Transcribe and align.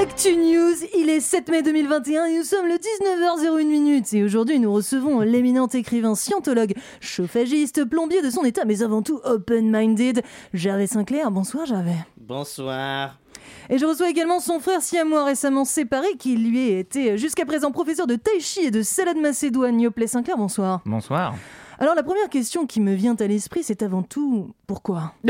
Actu 0.00 0.34
News, 0.34 0.76
il 0.96 1.10
est 1.10 1.20
7 1.20 1.50
mai 1.50 1.62
2021 1.62 2.24
et 2.24 2.38
nous 2.38 2.42
sommes 2.42 2.66
le 2.66 2.76
19h01 2.76 3.66
minute 3.66 4.14
et 4.14 4.24
aujourd'hui 4.24 4.58
nous 4.58 4.72
recevons 4.72 5.20
l'éminent 5.20 5.66
écrivain 5.66 6.14
scientologue, 6.14 6.72
chauffagiste, 7.02 7.84
plombier 7.84 8.22
de 8.22 8.30
son 8.30 8.42
état 8.44 8.64
mais 8.64 8.82
avant 8.82 9.02
tout 9.02 9.20
open-minded, 9.24 10.22
Gervais 10.54 10.86
Sinclair. 10.86 11.30
Bonsoir 11.30 11.66
Gervais. 11.66 11.98
Bonsoir. 12.16 13.18
Et 13.68 13.76
je 13.76 13.84
reçois 13.84 14.08
également 14.08 14.40
son 14.40 14.58
frère 14.58 14.80
siamois 14.80 15.26
récemment 15.26 15.66
séparé 15.66 16.08
qui 16.18 16.34
lui 16.34 16.70
était 16.70 17.18
jusqu'à 17.18 17.44
présent 17.44 17.70
professeur 17.70 18.06
de 18.06 18.14
tai 18.16 18.40
chi 18.40 18.60
et 18.60 18.70
de 18.70 18.80
salade 18.80 19.18
macédoine, 19.18 19.78
Yoplait 19.78 20.06
Sinclair. 20.06 20.38
Bonsoir. 20.38 20.80
Bonsoir. 20.86 21.34
Alors 21.82 21.94
la 21.94 22.02
première 22.02 22.28
question 22.28 22.66
qui 22.66 22.78
me 22.78 22.92
vient 22.92 23.16
à 23.18 23.26
l'esprit, 23.26 23.62
c'est 23.62 23.82
avant 23.82 24.02
tout 24.02 24.52
pourquoi 24.66 25.14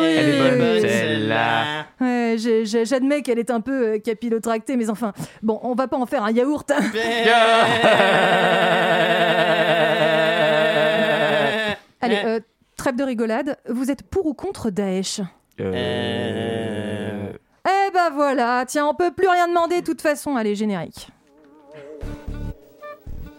Elle 0.00 0.28
est 0.28 0.58
bonne, 0.58 0.80
celle-là. 0.80 1.84
Ouais, 2.00 2.36
J'admets 2.38 3.20
qu'elle 3.20 3.38
est 3.38 3.50
un 3.50 3.60
peu 3.60 3.88
euh, 3.88 3.98
capillotractée, 3.98 4.76
mais 4.76 4.88
enfin, 4.88 5.12
bon, 5.42 5.60
on 5.62 5.74
va 5.74 5.86
pas 5.86 5.98
en 5.98 6.06
faire 6.06 6.24
un 6.24 6.30
yaourt. 6.30 6.70
Allez, 12.00 12.22
euh, 12.24 12.40
trêve 12.78 12.96
de 12.96 13.04
rigolade. 13.04 13.58
Vous 13.68 13.90
êtes 13.90 14.02
pour 14.02 14.24
ou 14.24 14.32
contre 14.32 14.70
Daesh? 14.70 15.20
Euh... 15.60 17.32
Eh 17.68 17.90
ben 17.92 18.10
voilà, 18.14 18.64
tiens, 18.66 18.86
on 18.86 18.94
peut 18.94 19.10
plus 19.10 19.28
rien 19.28 19.46
demander 19.46 19.82
de 19.82 19.86
toute 19.86 20.00
façon. 20.00 20.36
Allez, 20.36 20.54
générique. 20.54 21.08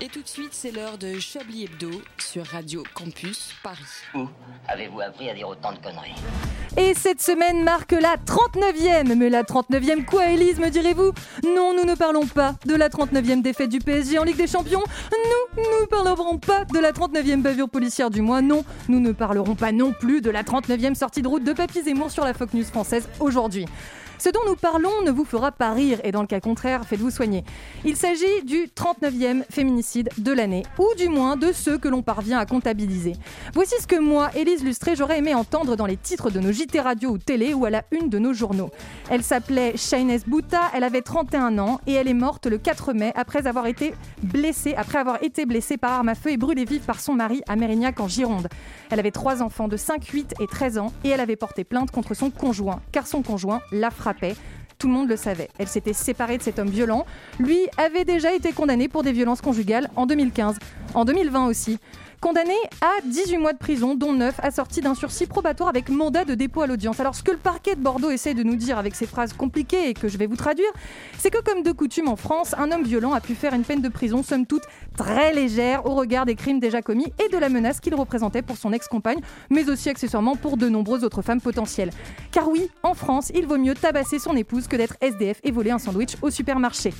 Et 0.00 0.08
tout 0.08 0.22
de 0.22 0.28
suite, 0.28 0.50
c'est 0.52 0.70
l'heure 0.70 0.96
de 0.98 1.18
Chablis 1.18 1.64
Hebdo 1.64 1.90
sur 2.18 2.46
Radio 2.46 2.82
Campus 2.94 3.54
Paris. 3.62 3.78
Où 4.14 4.26
avez-vous 4.68 5.00
appris 5.00 5.28
à 5.28 5.34
dire 5.34 5.48
autant 5.48 5.72
de 5.72 5.78
conneries 5.78 6.14
Et 6.76 6.94
cette 6.94 7.20
semaine 7.20 7.62
marque 7.64 7.92
la 7.92 8.16
39e. 8.16 9.14
Mais 9.14 9.28
la 9.28 9.42
39e 9.42 10.04
quoi, 10.04 10.30
Élise, 10.30 10.58
me 10.58 10.70
direz-vous 10.70 11.12
Non, 11.44 11.74
nous 11.74 11.84
ne 11.84 11.94
parlons 11.94 12.26
pas 12.26 12.54
de 12.66 12.74
la 12.74 12.88
39e 12.88 13.42
défaite 13.42 13.70
du 13.70 13.78
PSG 13.78 14.18
en 14.18 14.24
Ligue 14.24 14.36
des 14.36 14.46
Champions. 14.46 14.82
Nous 15.56 15.62
ne 15.80 15.86
parlerons 15.86 16.38
pas 16.38 16.64
de 16.64 16.78
la 16.78 16.92
39e 16.92 17.42
bavure 17.42 17.68
policière 17.68 18.10
du 18.10 18.22
mois. 18.22 18.40
Non, 18.42 18.64
nous 18.88 19.00
ne 19.00 19.12
parlerons 19.12 19.54
pas 19.54 19.72
non 19.72 19.92
plus 19.92 20.20
de 20.20 20.30
la 20.30 20.42
39e 20.42 20.94
sortie 20.94 21.22
de 21.22 21.28
route 21.28 21.44
de 21.44 21.52
Papy 21.52 21.82
Zemmour 21.82 22.10
sur 22.10 22.24
la 22.24 22.32
Fox 22.34 22.54
News 22.54 22.64
française 22.64 23.08
aujourd'hui. 23.18 23.66
Ce 24.20 24.28
dont 24.28 24.40
nous 24.46 24.54
parlons 24.54 25.00
ne 25.02 25.10
vous 25.10 25.24
fera 25.24 25.50
pas 25.50 25.72
rire 25.72 25.98
et 26.04 26.12
dans 26.12 26.20
le 26.20 26.26
cas 26.26 26.40
contraire, 26.40 26.84
faites-vous 26.84 27.10
soigner. 27.10 27.42
Il 27.86 27.96
s'agit 27.96 28.44
du 28.44 28.66
39e 28.66 29.44
féminicide 29.50 30.10
de 30.18 30.30
l'année, 30.30 30.62
ou 30.78 30.86
du 30.98 31.08
moins 31.08 31.36
de 31.36 31.52
ceux 31.52 31.78
que 31.78 31.88
l'on 31.88 32.02
parvient 32.02 32.38
à 32.38 32.44
comptabiliser. 32.44 33.14
Voici 33.54 33.76
ce 33.80 33.86
que 33.86 33.98
moi, 33.98 34.28
Élise 34.36 34.62
Lustré, 34.62 34.94
j'aurais 34.94 35.20
aimé 35.20 35.34
entendre 35.34 35.74
dans 35.74 35.86
les 35.86 35.96
titres 35.96 36.28
de 36.28 36.38
nos 36.38 36.52
JT 36.52 36.80
radio 36.80 37.12
ou 37.12 37.16
télé 37.18 37.54
ou 37.54 37.64
à 37.64 37.70
la 37.70 37.82
une 37.92 38.10
de 38.10 38.18
nos 38.18 38.34
journaux. 38.34 38.68
Elle 39.08 39.22
s'appelait 39.22 39.78
Shaines 39.78 40.20
Bouta, 40.26 40.70
elle 40.74 40.84
avait 40.84 41.00
31 41.00 41.58
ans 41.58 41.80
et 41.86 41.94
elle 41.94 42.06
est 42.06 42.12
morte 42.12 42.44
le 42.44 42.58
4 42.58 42.92
mai 42.92 43.12
après 43.14 43.46
avoir 43.46 43.68
été 43.68 43.94
blessée, 44.22 44.74
après 44.74 44.98
avoir 44.98 45.22
été 45.22 45.46
blessée 45.46 45.78
par 45.78 45.92
arme 45.92 46.10
à 46.10 46.14
feu 46.14 46.32
et 46.32 46.36
brûlée 46.36 46.66
vive 46.66 46.82
par 46.82 47.00
son 47.00 47.14
mari 47.14 47.40
à 47.48 47.56
Mérignac 47.56 47.98
en 48.00 48.08
Gironde. 48.08 48.48
Elle 48.90 48.98
avait 48.98 49.12
trois 49.12 49.40
enfants 49.40 49.68
de 49.68 49.78
5, 49.78 50.04
8 50.04 50.34
et 50.40 50.46
13 50.46 50.76
ans 50.76 50.92
et 51.04 51.08
elle 51.08 51.20
avait 51.20 51.36
porté 51.36 51.64
plainte 51.64 51.90
contre 51.90 52.12
son 52.12 52.28
conjoint, 52.28 52.82
car 52.92 53.06
son 53.06 53.22
conjoint 53.22 53.62
la 53.72 53.90
Tout 54.78 54.88
le 54.88 54.94
monde 54.94 55.08
le 55.08 55.16
savait. 55.16 55.50
Elle 55.58 55.68
s'était 55.68 55.92
séparée 55.92 56.38
de 56.38 56.42
cet 56.42 56.58
homme 56.58 56.70
violent. 56.70 57.04
Lui 57.38 57.58
avait 57.76 58.04
déjà 58.04 58.32
été 58.32 58.52
condamné 58.52 58.88
pour 58.88 59.02
des 59.02 59.12
violences 59.12 59.42
conjugales 59.42 59.90
en 59.94 60.06
2015, 60.06 60.58
en 60.94 61.04
2020 61.04 61.46
aussi. 61.48 61.78
Condamné 62.20 62.52
à 62.82 63.00
18 63.02 63.38
mois 63.38 63.54
de 63.54 63.58
prison, 63.58 63.94
dont 63.94 64.12
9 64.12 64.40
assortis 64.42 64.82
d'un 64.82 64.94
sursis 64.94 65.26
probatoire 65.26 65.70
avec 65.70 65.88
mandat 65.88 66.26
de 66.26 66.34
dépôt 66.34 66.60
à 66.60 66.66
l'audience. 66.66 67.00
Alors, 67.00 67.14
ce 67.14 67.22
que 67.22 67.30
le 67.30 67.38
parquet 67.38 67.76
de 67.76 67.80
Bordeaux 67.80 68.10
essaie 68.10 68.34
de 68.34 68.42
nous 68.42 68.56
dire 68.56 68.76
avec 68.76 68.94
ces 68.94 69.06
phrases 69.06 69.32
compliquées 69.32 69.88
et 69.88 69.94
que 69.94 70.06
je 70.06 70.18
vais 70.18 70.26
vous 70.26 70.36
traduire, 70.36 70.70
c'est 71.16 71.30
que, 71.30 71.40
comme 71.40 71.62
de 71.62 71.72
coutume 71.72 72.08
en 72.08 72.16
France, 72.16 72.54
un 72.58 72.72
homme 72.72 72.82
violent 72.82 73.14
a 73.14 73.22
pu 73.22 73.34
faire 73.34 73.54
une 73.54 73.64
peine 73.64 73.80
de 73.80 73.88
prison, 73.88 74.22
somme 74.22 74.44
toute 74.44 74.64
très 74.98 75.32
légère, 75.32 75.86
au 75.86 75.94
regard 75.94 76.26
des 76.26 76.34
crimes 76.34 76.60
déjà 76.60 76.82
commis 76.82 77.10
et 77.24 77.32
de 77.32 77.38
la 77.38 77.48
menace 77.48 77.80
qu'il 77.80 77.94
représentait 77.94 78.42
pour 78.42 78.58
son 78.58 78.74
ex-compagne, 78.74 79.20
mais 79.48 79.70
aussi 79.70 79.88
accessoirement 79.88 80.36
pour 80.36 80.58
de 80.58 80.68
nombreuses 80.68 81.04
autres 81.04 81.22
femmes 81.22 81.40
potentielles. 81.40 81.90
Car 82.32 82.50
oui, 82.50 82.68
en 82.82 82.92
France, 82.92 83.32
il 83.34 83.46
vaut 83.46 83.56
mieux 83.56 83.74
tabasser 83.74 84.18
son 84.18 84.36
épouse 84.36 84.68
que 84.68 84.76
d'être 84.76 84.96
SDF 85.00 85.40
et 85.42 85.52
voler 85.52 85.70
un 85.70 85.78
sandwich 85.78 86.16
au 86.20 86.28
supermarché. 86.28 86.92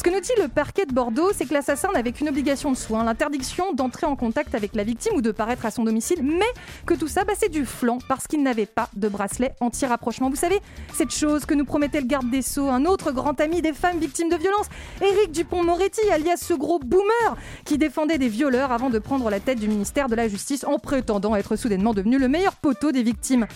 Ce 0.00 0.02
que 0.02 0.08
nous 0.08 0.20
dit 0.20 0.32
le 0.40 0.48
parquet 0.48 0.86
de 0.86 0.94
Bordeaux, 0.94 1.30
c'est 1.34 1.44
que 1.44 1.52
l'assassin 1.52 1.92
n'avait 1.92 2.12
qu'une 2.12 2.30
obligation 2.30 2.72
de 2.72 2.76
soin, 2.78 3.04
l'interdiction 3.04 3.74
d'entrer 3.74 4.06
en 4.06 4.16
contact 4.16 4.54
avec 4.54 4.74
la 4.74 4.82
victime 4.82 5.12
ou 5.14 5.20
de 5.20 5.30
paraître 5.30 5.66
à 5.66 5.70
son 5.70 5.84
domicile, 5.84 6.22
mais 6.22 6.46
que 6.86 6.94
tout 6.94 7.06
ça, 7.06 7.24
bah, 7.24 7.34
du 7.52 7.66
flanc 7.66 7.98
parce 8.08 8.26
qu'il 8.26 8.42
n'avait 8.42 8.64
pas 8.64 8.88
de 8.96 9.08
bracelet 9.08 9.52
anti-rapprochement. 9.60 10.30
Vous 10.30 10.36
savez, 10.36 10.58
cette 10.94 11.10
chose 11.10 11.44
que 11.44 11.52
nous 11.52 11.66
promettait 11.66 12.00
le 12.00 12.06
garde 12.06 12.30
des 12.30 12.40
Sceaux, 12.40 12.70
un 12.70 12.86
autre 12.86 13.12
grand 13.12 13.38
ami 13.42 13.60
des 13.60 13.74
femmes 13.74 13.98
victimes 13.98 14.30
de 14.30 14.36
violences, 14.36 14.70
Éric 15.02 15.32
Dupont-Moretti, 15.32 16.10
alias 16.10 16.38
ce 16.38 16.54
gros 16.54 16.78
boomer 16.78 17.36
qui 17.66 17.76
défendait 17.76 18.16
des 18.16 18.28
violeurs 18.28 18.72
avant 18.72 18.88
de 18.88 18.98
prendre 18.98 19.28
la 19.28 19.38
tête 19.38 19.60
du 19.60 19.68
ministère 19.68 20.08
de 20.08 20.14
la 20.14 20.28
Justice 20.28 20.64
en 20.64 20.78
prétendant 20.78 21.36
être 21.36 21.56
soudainement 21.56 21.92
devenu 21.92 22.16
le 22.16 22.28
meilleur 22.28 22.56
poteau 22.56 22.90
des 22.90 23.02
victimes. 23.02 23.46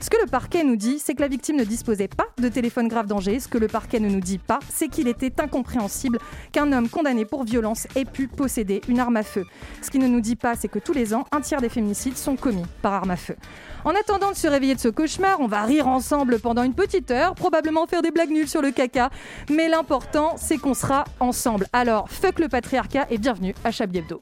Ce 0.00 0.10
que 0.10 0.16
le 0.20 0.26
parquet 0.30 0.62
nous 0.62 0.76
dit, 0.76 0.98
c'est 0.98 1.14
que 1.14 1.20
la 1.20 1.28
victime 1.28 1.56
ne 1.56 1.64
disposait 1.64 2.08
pas 2.08 2.26
de 2.38 2.48
téléphone 2.48 2.86
grave 2.86 3.06
danger. 3.06 3.40
Ce 3.40 3.48
que 3.48 3.58
le 3.58 3.66
parquet 3.66 3.98
ne 3.98 4.08
nous 4.08 4.20
dit 4.20 4.38
pas, 4.38 4.60
c'est 4.72 4.88
qu'il 4.88 5.08
était 5.08 5.40
incompréhensible 5.40 6.18
qu'un 6.52 6.72
homme 6.72 6.88
condamné 6.88 7.24
pour 7.24 7.42
violence 7.44 7.88
ait 7.96 8.04
pu 8.04 8.28
posséder 8.28 8.80
une 8.88 9.00
arme 9.00 9.16
à 9.16 9.24
feu. 9.24 9.44
Ce 9.82 9.90
qu'il 9.90 10.00
ne 10.00 10.06
nous 10.06 10.20
dit 10.20 10.36
pas, 10.36 10.54
c'est 10.54 10.68
que 10.68 10.78
tous 10.78 10.92
les 10.92 11.14
ans, 11.14 11.24
un 11.32 11.40
tiers 11.40 11.60
des 11.60 11.68
féminicides 11.68 12.16
sont 12.16 12.36
commis 12.36 12.64
par 12.80 12.92
arme 12.92 13.10
à 13.10 13.16
feu. 13.16 13.36
En 13.84 13.90
attendant 13.90 14.30
de 14.30 14.36
se 14.36 14.46
réveiller 14.46 14.74
de 14.76 14.80
ce 14.80 14.88
cauchemar, 14.88 15.40
on 15.40 15.48
va 15.48 15.64
rire 15.64 15.88
ensemble 15.88 16.38
pendant 16.38 16.62
une 16.62 16.74
petite 16.74 17.10
heure, 17.10 17.34
probablement 17.34 17.86
faire 17.86 18.02
des 18.02 18.10
blagues 18.10 18.30
nulles 18.30 18.48
sur 18.48 18.62
le 18.62 18.70
caca. 18.70 19.10
Mais 19.50 19.68
l'important, 19.68 20.36
c'est 20.36 20.58
qu'on 20.58 20.74
sera 20.74 21.04
ensemble. 21.18 21.66
Alors, 21.72 22.08
fuck 22.08 22.38
le 22.38 22.48
patriarcat 22.48 23.06
et 23.10 23.18
bienvenue 23.18 23.54
à 23.64 23.72
Chablis 23.72 23.98
Hebdo. 23.98 24.20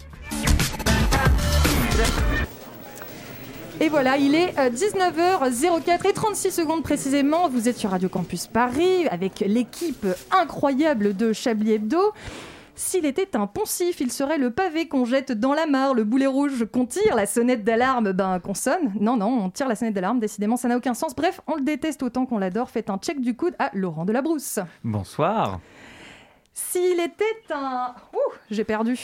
Et 3.79 3.91
voilà, 3.91 4.17
il 4.17 4.35
est 4.35 4.59
euh, 4.59 4.71
19h04 4.71 6.09
et 6.09 6.13
36 6.15 6.51
secondes 6.51 6.83
précisément. 6.83 7.51
Vous 7.51 7.69
êtes 7.69 7.77
sur 7.77 7.91
Radio 7.91 8.09
Campus 8.09 8.47
Paris 8.47 9.07
avec 9.09 9.41
l'équipe 9.41 10.07
incroyable 10.31 11.15
de 11.15 11.35
Chablis 11.35 11.73
Hebdo. 11.73 12.01
S'il 12.75 13.05
était 13.05 13.37
un 13.37 13.47
poncif, 13.47 14.01
il 14.01 14.11
serait 14.11 14.39
le 14.39 14.51
pavé 14.51 14.89
qu'on 14.89 15.05
jette 15.05 15.33
dans 15.33 15.53
la 15.53 15.67
mare, 15.67 15.93
le 15.93 16.05
boulet 16.05 16.27
rouge 16.27 16.65
qu'on 16.73 16.87
tire, 16.87 17.15
la 17.17 17.27
sonnette 17.27 17.65
d'alarme 17.65 18.13
ben, 18.13 18.39
qu'on 18.39 18.55
sonne. 18.55 18.93
Non, 18.99 19.19
non, 19.19 19.45
on 19.45 19.51
tire 19.51 19.69
la 19.69 19.75
sonnette 19.75 19.95
d'alarme, 19.95 20.21
décidément, 20.21 20.57
ça 20.57 20.69
n'a 20.69 20.77
aucun 20.79 20.95
sens. 20.95 21.15
Bref, 21.15 21.43
on 21.47 21.57
le 21.57 21.63
déteste 21.63 22.03
autant 22.03 22.25
qu'on 22.25 22.39
l'adore. 22.39 22.71
Faites 22.71 22.89
un 22.89 22.97
check 22.97 23.21
du 23.21 23.37
coude 23.37 23.55
à 23.59 23.71
Laurent 23.75 24.07
Delabrousse. 24.07 24.59
Bonsoir. 24.85 25.61
S'il 26.59 26.99
était 27.01 27.53
un... 27.55 27.95
Ouh, 28.15 28.33
j'ai 28.51 28.65
perdu. 28.65 28.97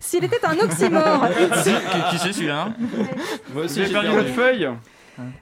S'il 0.00 0.22
était 0.22 0.44
un 0.44 0.58
oxymore... 0.58 1.26
qui 1.34 2.10
qui 2.10 2.18
c'est 2.18 2.32
celui-là 2.34 2.64
hein 2.64 2.74
Moi 3.54 3.64
aussi, 3.64 3.86
J'ai 3.86 3.90
perdu 3.90 4.08
votre 4.08 4.28
feuille. 4.28 4.68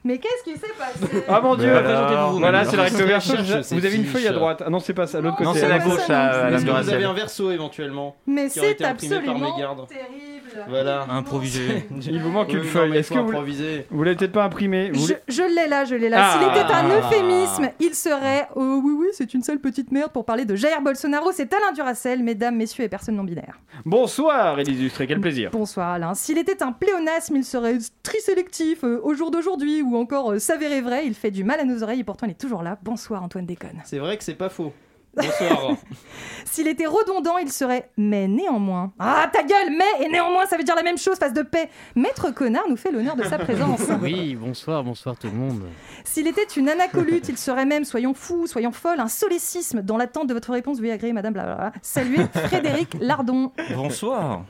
Mais 0.05 0.19
qu'est-ce 0.19 0.43
qui 0.45 0.57
s'est 0.57 0.71
passé? 0.77 1.25
Ah 1.27 1.41
mon 1.41 1.55
dieu. 1.57 1.75
Alors 1.75 2.39
Voilà, 2.39 2.63
c'est 2.63 2.77
la 2.77 2.83
recto 2.83 3.03
Vous 3.75 3.85
avez 3.85 3.95
une 3.95 4.05
feuille 4.05 4.27
à 4.29 4.31
droite. 4.31 4.63
Ah 4.65 4.69
non, 4.69 4.79
c'est 4.79 4.93
pas 4.93 5.05
ça, 5.05 5.17
à 5.17 5.21
l'autre 5.21 5.41
Non, 5.41 5.51
côté. 5.51 5.61
Non, 5.61 5.67
c'est 5.67 5.77
la 5.77 5.77
Ouais, 5.79 6.55
gauche 6.63 6.83
vous 6.83 6.89
avez 6.89 7.03
un 7.03 7.13
verso 7.13 7.51
éventuellement 7.51 8.15
Mais 8.25 8.49
Qui 8.49 8.59
aurait 8.59 8.69
c'est 8.69 8.73
été 8.75 8.85
imprimé 8.85 9.15
par 9.15 9.35
absolument 9.35 9.85
terrible. 9.87 10.42
Voilà. 10.69 11.05
Improvisé. 11.09 11.85
Il 12.07 12.21
vous 12.21 12.29
manque 12.29 12.49
Oui, 12.49 12.55
une 12.55 12.63
feuille. 12.63 12.97
Est-ce 12.97 13.11
que 13.11 13.19
vous, 13.19 13.31
vous 13.91 14.03
l'avez 14.03 14.15
peut-être 14.17 14.31
pas 14.31 14.43
imprimé 14.43 14.91
vous 14.91 15.07
Je, 15.27 15.41
l'ai 15.43 15.67
là, 15.67 15.85
je 15.85 15.95
l'ai 15.95 16.09
là. 16.09 16.31
S'il 16.33 16.47
Ah. 16.49 16.51
était 16.51 16.73
un 16.73 16.89
euphémisme, 16.89 17.69
il 17.79 17.93
serait 17.95 18.47
Oh 18.55 18.81
oui, 18.83 18.93
oui, 18.97 19.07
c'est 19.13 19.33
une 19.33 19.41
sale 19.41 19.59
petite 19.59 19.91
merde 19.91 20.11
pour 20.11 20.25
parler 20.25 20.45
de 20.45 20.55
Jair 20.55 20.81
Bolsonaro. 20.81 21.31
C'est 21.31 21.53
Alain 21.53 21.71
Duracel, 21.73 22.23
mesdames, 22.23 22.55
messieurs 22.55 22.83
et 22.83 22.89
personnes 22.89 23.15
non 23.15 23.23
binaires. 23.23 23.59
Bonsoir, 23.85 24.59
Élise 24.59 24.91
quel 24.97 25.19
plaisir. 25.19 25.49
Bonsoir 25.51 25.89
Alain. 25.89 26.13
S'il 26.13 26.37
était 26.37 26.63
un 26.63 26.71
pléonasme, 26.71 27.35
il 27.35 27.43
serait 27.43 27.77
trisélectif 28.03 28.83
euh, 28.83 28.99
au 29.03 29.13
jour 29.13 29.31
d'aujourd'hui 29.31 29.81
ou 29.81 29.95
encore 29.97 30.31
euh, 30.31 30.39
s'avérer 30.39 30.81
vrai. 30.81 31.05
Il 31.05 31.13
fait 31.13 31.31
du 31.31 31.43
mal 31.43 31.59
à 31.59 31.63
nos 31.65 31.83
oreilles 31.83 32.01
et 32.01 32.03
pourtant 32.03 32.27
il 32.27 32.31
est 32.31 32.39
toujours 32.39 32.63
là. 32.63 32.77
Bonsoir 32.83 33.23
Antoine 33.23 33.45
Déconne. 33.45 33.81
C'est 33.85 33.99
vrai 33.99 34.17
que 34.17 34.23
c'est 34.23 34.33
pas 34.35 34.49
faux. 34.49 34.73
Bonsoir. 35.15 35.75
S'il 36.45 36.67
était 36.67 36.85
redondant, 36.85 37.37
il 37.37 37.51
serait 37.51 37.89
mais 37.97 38.27
néanmoins. 38.27 38.91
Ah 38.99 39.27
ta 39.31 39.41
gueule, 39.43 39.71
mais 39.71 40.05
et 40.05 40.09
néanmoins, 40.09 40.45
ça 40.45 40.57
veut 40.57 40.63
dire 40.63 40.75
la 40.75 40.83
même 40.83 40.97
chose, 40.97 41.17
face 41.17 41.33
de 41.33 41.41
paix. 41.41 41.69
Maître 41.95 42.31
Connard 42.31 42.65
nous 42.69 42.77
fait 42.77 42.91
l'honneur 42.91 43.15
de 43.15 43.23
sa 43.23 43.37
présence. 43.37 43.81
Oui, 44.01 44.35
bonsoir, 44.35 44.83
bonsoir 44.83 45.17
tout 45.17 45.27
le 45.27 45.33
monde. 45.33 45.63
S'il 46.03 46.27
était 46.27 46.43
une 46.43 46.67
anacolute, 46.67 47.29
il 47.29 47.37
serait 47.37 47.65
même, 47.65 47.85
soyons 47.85 48.13
fous, 48.13 48.47
soyons 48.47 48.71
folles, 48.71 48.99
un 48.99 49.07
solécisme. 49.07 49.81
Dans 49.81 49.97
l'attente 49.97 50.27
de 50.27 50.33
votre 50.33 50.51
réponse, 50.51 50.79
veuillez 50.79 50.91
agréer, 50.91 51.13
madame 51.13 51.33
blablabla. 51.33 51.71
Saluez 51.81 52.25
Frédéric 52.45 52.95
Lardon. 52.99 53.51
Bonsoir. 53.75 54.43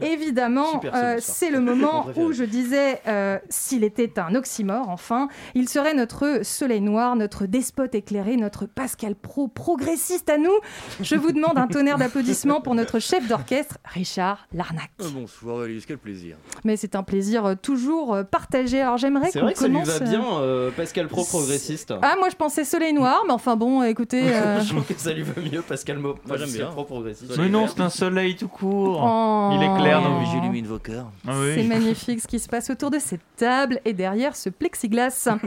Et 0.00 0.06
évidemment, 0.06 0.80
euh, 0.84 1.16
c'est 1.20 1.50
le 1.50 1.60
moment 1.60 2.06
où 2.16 2.32
je 2.32 2.44
disais, 2.44 3.00
euh, 3.06 3.38
s'il 3.48 3.84
était 3.84 4.18
un 4.18 4.34
oxymore, 4.34 4.88
enfin, 4.88 5.28
il 5.54 5.68
serait 5.68 5.94
notre 5.94 6.40
soleil 6.44 6.80
noir, 6.80 7.16
notre 7.16 7.46
despote 7.46 7.94
éclairé, 7.94 8.36
notre 8.36 8.66
Pascal 8.66 9.14
Pro 9.14 9.48
progressiste 9.48 10.28
à 10.30 10.38
nous. 10.38 10.52
Je 11.00 11.16
vous 11.16 11.32
demande 11.32 11.58
un 11.58 11.66
tonnerre 11.66 11.98
d'applaudissements 11.98 12.60
pour 12.60 12.74
notre 12.74 12.98
chef 12.98 13.26
d'orchestre, 13.28 13.78
Richard 13.84 14.46
Larnac. 14.52 14.90
bonsoir 15.12 15.64
Elise, 15.64 15.86
quel 15.86 15.98
plaisir. 15.98 16.36
Mais 16.64 16.76
c'est 16.76 16.94
un 16.96 17.02
plaisir 17.02 17.44
euh, 17.46 17.54
toujours 17.60 18.14
euh, 18.14 18.22
partagé. 18.24 18.80
Alors 18.80 18.96
j'aimerais 18.98 19.30
C'est 19.30 19.38
qu'on 19.40 19.46
vrai 19.46 19.54
que 19.54 19.58
ça 19.60 19.68
lui 19.68 19.74
commence. 19.74 19.88
va 19.88 20.04
euh, 20.06 20.08
bien, 20.08 20.24
euh, 20.40 20.70
Pascal 20.70 21.08
Pro 21.08 21.24
progressiste. 21.24 21.92
Ah, 22.02 22.14
moi 22.18 22.28
je 22.30 22.36
pensais 22.36 22.64
soleil 22.64 22.92
noir, 22.92 23.22
mais 23.26 23.32
enfin 23.32 23.56
bon, 23.56 23.82
écoutez. 23.82 24.22
euh, 24.34 24.60
Je 24.60 24.68
trouve 24.70 24.84
que 24.84 24.94
ça 25.00 25.12
lui 25.12 25.22
va 25.22 25.40
mieux, 25.40 25.62
Pascal 25.62 25.98
Mo. 25.98 26.14
Moi, 26.26 26.36
j'aime 26.36 26.46
Pascal 26.46 26.64
bien. 26.66 26.70
Pro 26.72 26.84
progressiste. 26.84 27.36
Mais 27.38 27.48
non, 27.48 27.66
c'est 27.68 27.80
un 27.80 27.90
soleil 27.90 28.36
tout 28.36 28.48
court. 28.48 29.00
oh. 29.02 29.37
Il 29.52 29.62
éclaire 29.62 30.00
nos 30.02 30.18
Oui, 30.18 30.26
j'illumine 30.32 30.66
vos 30.66 30.78
cœurs. 30.78 31.06
Ah 31.26 31.32
C'est 31.54 31.62
magnifique 31.64 32.20
ce 32.20 32.26
qui 32.26 32.38
se 32.38 32.48
passe 32.48 32.70
autour 32.70 32.90
de 32.90 32.98
cette 32.98 33.20
table 33.36 33.80
et 33.84 33.92
derrière 33.92 34.34
ce 34.36 34.48
plexiglas. 34.50 35.28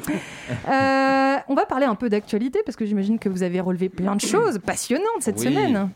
Euh, 0.70 1.36
on 1.48 1.56
va 1.56 1.66
parler 1.66 1.86
un 1.86 1.96
peu 1.96 2.10
d'actualité 2.10 2.60
parce 2.66 2.76
que 2.76 2.86
j'imagine 2.86 3.20
que 3.20 3.30
vous 3.30 3.44
avez 3.44 3.60
relevé 3.60 3.90
plein 3.90 4.16
de 4.16 4.22
choses 4.22 4.60
passionnantes 4.60 5.06
cette 5.22 5.38
Oui. 5.40 5.46
semaine. 5.46 5.90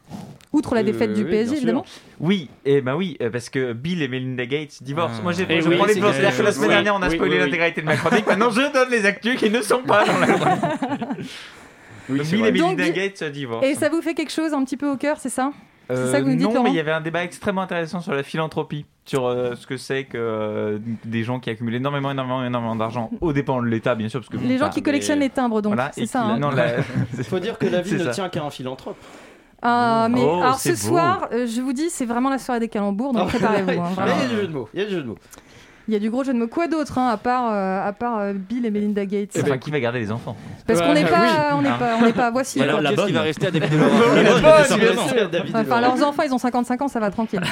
Outre 0.54 0.74
la 0.74 0.82
Oui, 0.82 0.88
défaite 0.88 1.14
du 1.14 1.24
oui, 1.24 1.30
PSG, 1.30 1.58
évidemment. 1.58 1.86
Oui, 2.20 2.50
et 2.64 2.82
ben 2.82 2.96
oui, 2.96 3.18
euh, 3.22 3.30
parce 3.30 3.50
que 3.50 3.74
Bill 3.74 4.02
et 4.02 4.08
Melinda 4.08 4.46
Gates 4.46 4.82
divorcent. 4.82 5.18
Ah. 5.20 5.24
Moi, 5.24 5.32
j'ai, 5.34 5.46
Eh 5.50 5.62
je 5.62 5.68
oui, 5.70 5.76
prends 5.76 5.86
les 5.86 5.94
C'est-à-dire 5.96 6.38
que 6.38 6.42
la 6.44 6.52
semaine 6.52 6.70
Oui, 6.70 6.74
dernière, 6.76 6.96
on 6.96 7.02
a 7.02 7.10
oui, 7.10 7.16
spoilé 7.16 7.32
oui, 7.34 7.38
oui. 7.40 7.46
l'intégralité 7.46 7.82
de 7.82 7.86
ma 7.86 7.98
chronique. 7.98 8.26
Maintenant, 8.28 8.50
je 8.50 8.72
donne 8.74 8.90
les 8.90 9.06
actus 9.06 9.38
qui 9.38 9.50
ne 9.50 9.62
sont 9.62 9.84
pas 9.84 10.06
dans 10.06 10.18
la 10.20 10.28
chronique. 10.28 11.30
Oui, 12.10 12.18
Donc, 12.20 12.28
Bill 12.28 12.46
et. 12.46 12.52
Donc, 12.52 12.78
Melinda 12.78 12.90
Gates 12.90 13.22
euh, 13.24 13.30
divorcent. 13.30 13.68
Et 13.68 13.76
ça 13.76 13.90
vous 13.90 14.02
fait 14.02 14.14
quelque 14.14 14.32
chose 14.32 14.54
un 14.54 14.64
petit 14.64 14.78
peu 14.78 14.90
au 14.90 14.96
cœur, 14.98 15.18
c'est 15.20 15.30
ça? 15.30 15.52
Euh, 15.92 16.12
ça 16.12 16.20
que 16.20 16.26
vous 16.26 16.36
dites, 16.36 16.52
Non, 16.54 16.64
mais 16.64 16.70
il 16.72 16.76
y 16.76 16.80
avait 16.80 16.92
un 16.92 17.02
débat 17.02 17.24
extrêmement 17.24 17.62
intéressant 17.62 18.00
sur 18.02 18.14
la 18.14 18.24
philanthropie, 18.24 18.86
sur 19.06 19.26
euh, 19.28 19.54
ce 19.56 19.68
que 19.68 19.78
c'est 19.78 20.06
que 20.06 20.18
euh, 20.18 20.80
des 21.04 21.24
gens 21.24 21.40
qui 21.40 21.50
accumulent 21.52 21.76
énormément, 21.76 22.10
énormément, 22.12 22.44
énormément 22.44 22.76
d'argent, 22.76 23.12
au 23.22 23.34
dépend 23.34 23.62
de 23.62 23.68
l'État, 23.68 23.94
bien 23.96 24.10
sûr, 24.10 24.20
parce 24.20 24.30
que 24.30 24.38
Les 24.38 24.58
gens 24.58 24.70
qui 24.70 24.82
collectionnent 24.82 25.20
mais- 25.20 25.26
les 25.26 25.30
timbres, 25.32 25.62
donc, 25.62 25.76
voilà, 25.76 25.92
c'est 25.94 26.06
ça. 26.08 26.24
hein 26.24 26.40
non, 26.40 26.50
la- 26.50 26.82
Faut 27.30 27.40
dire 27.40 27.58
que 27.60 27.68
la 27.68 27.82
vie 27.82 27.92
C'est 27.92 27.98
ne 27.98 28.04
ça. 28.06 28.10
tient 28.12 28.30
qu'à 28.30 28.44
un 28.44 28.50
philanthrope. 28.50 28.98
Ah, 29.62 30.08
mais 30.12 30.22
Oh, 30.24 30.42
alors 30.42 30.56
c'est 30.60 30.76
ce 30.76 30.84
beau. 30.88 30.96
soir, 30.96 31.28
euh, 31.32 31.48
je 31.48 31.62
vous 31.62 31.74
dis, 31.74 31.90
c'est 31.90 32.06
vraiment 32.06 32.30
la 32.30 32.38
soirée 32.38 32.60
des 32.60 32.68
calembours, 32.68 33.14
donc 33.14 33.30
préparez-vous. 33.30 33.72
hein, 33.82 33.90
Mais. 33.98 34.12
Il 34.16 34.22
y 34.22 34.26
a 34.26 34.28
du 34.28 34.36
jeu 34.36 34.48
de 34.48 34.54
mots. 34.54 34.70
Il 34.74 34.80
y 34.80 34.84
a 34.84 34.86
du 34.86 34.92
jeu 34.94 35.02
de 35.02 35.08
mots. 35.08 35.18
Il 35.88 35.94
y 35.94 35.98
a 35.98 36.00
du 36.00 36.10
gros 36.10 36.24
jeu 36.24 36.34
de 36.34 36.40
mots. 36.40 36.48
Quoi 36.48 36.68
d'autre, 36.68 36.98
hein, 36.98 37.10
à 37.10 37.18
part, 37.18 37.52
euh, 37.54 37.88
à 37.88 37.94
part 37.94 38.20
euh, 38.20 38.34
Bill 38.34 38.66
et 38.66 38.72
Melinda 38.72 39.06
Gates 39.06 39.38
Enfin, 39.40 39.58
qui 39.58 39.70
va 39.72 39.80
garder 39.80 40.00
les 40.00 40.12
enfants 40.12 40.36
Parce 40.66 40.82
qu'on 40.82 40.94
n'est 40.94 41.06
pas, 41.06 41.22
oui. 41.22 41.28
on 41.58 41.62
n'est 41.62 41.70
pas, 41.70 41.96
on 42.02 42.06
n'est 42.06 42.14
pas. 42.14 42.32
Voici. 42.32 42.58
Voilà, 42.58 42.82
la 42.82 42.92
bonne. 42.94 43.06
qui 43.08 43.12
va 43.14 43.22
rester 43.22 43.48
à 43.48 43.52
David 43.52 43.70
Delors 43.72 43.90
La 44.16 44.24
bonne, 44.32 44.42
Bien 44.42 44.64
simplement. 44.64 45.08
sûr, 45.08 45.30
David 45.30 45.56
Enfin, 45.56 45.64
Delors. 45.64 45.80
leurs 45.82 46.08
enfants, 46.08 46.24
ils 46.26 46.34
ont 46.34 46.38
55 46.40 46.82
ans, 46.82 46.88
ça 46.88 47.00
va 47.00 47.12
tranquille. 47.12 47.42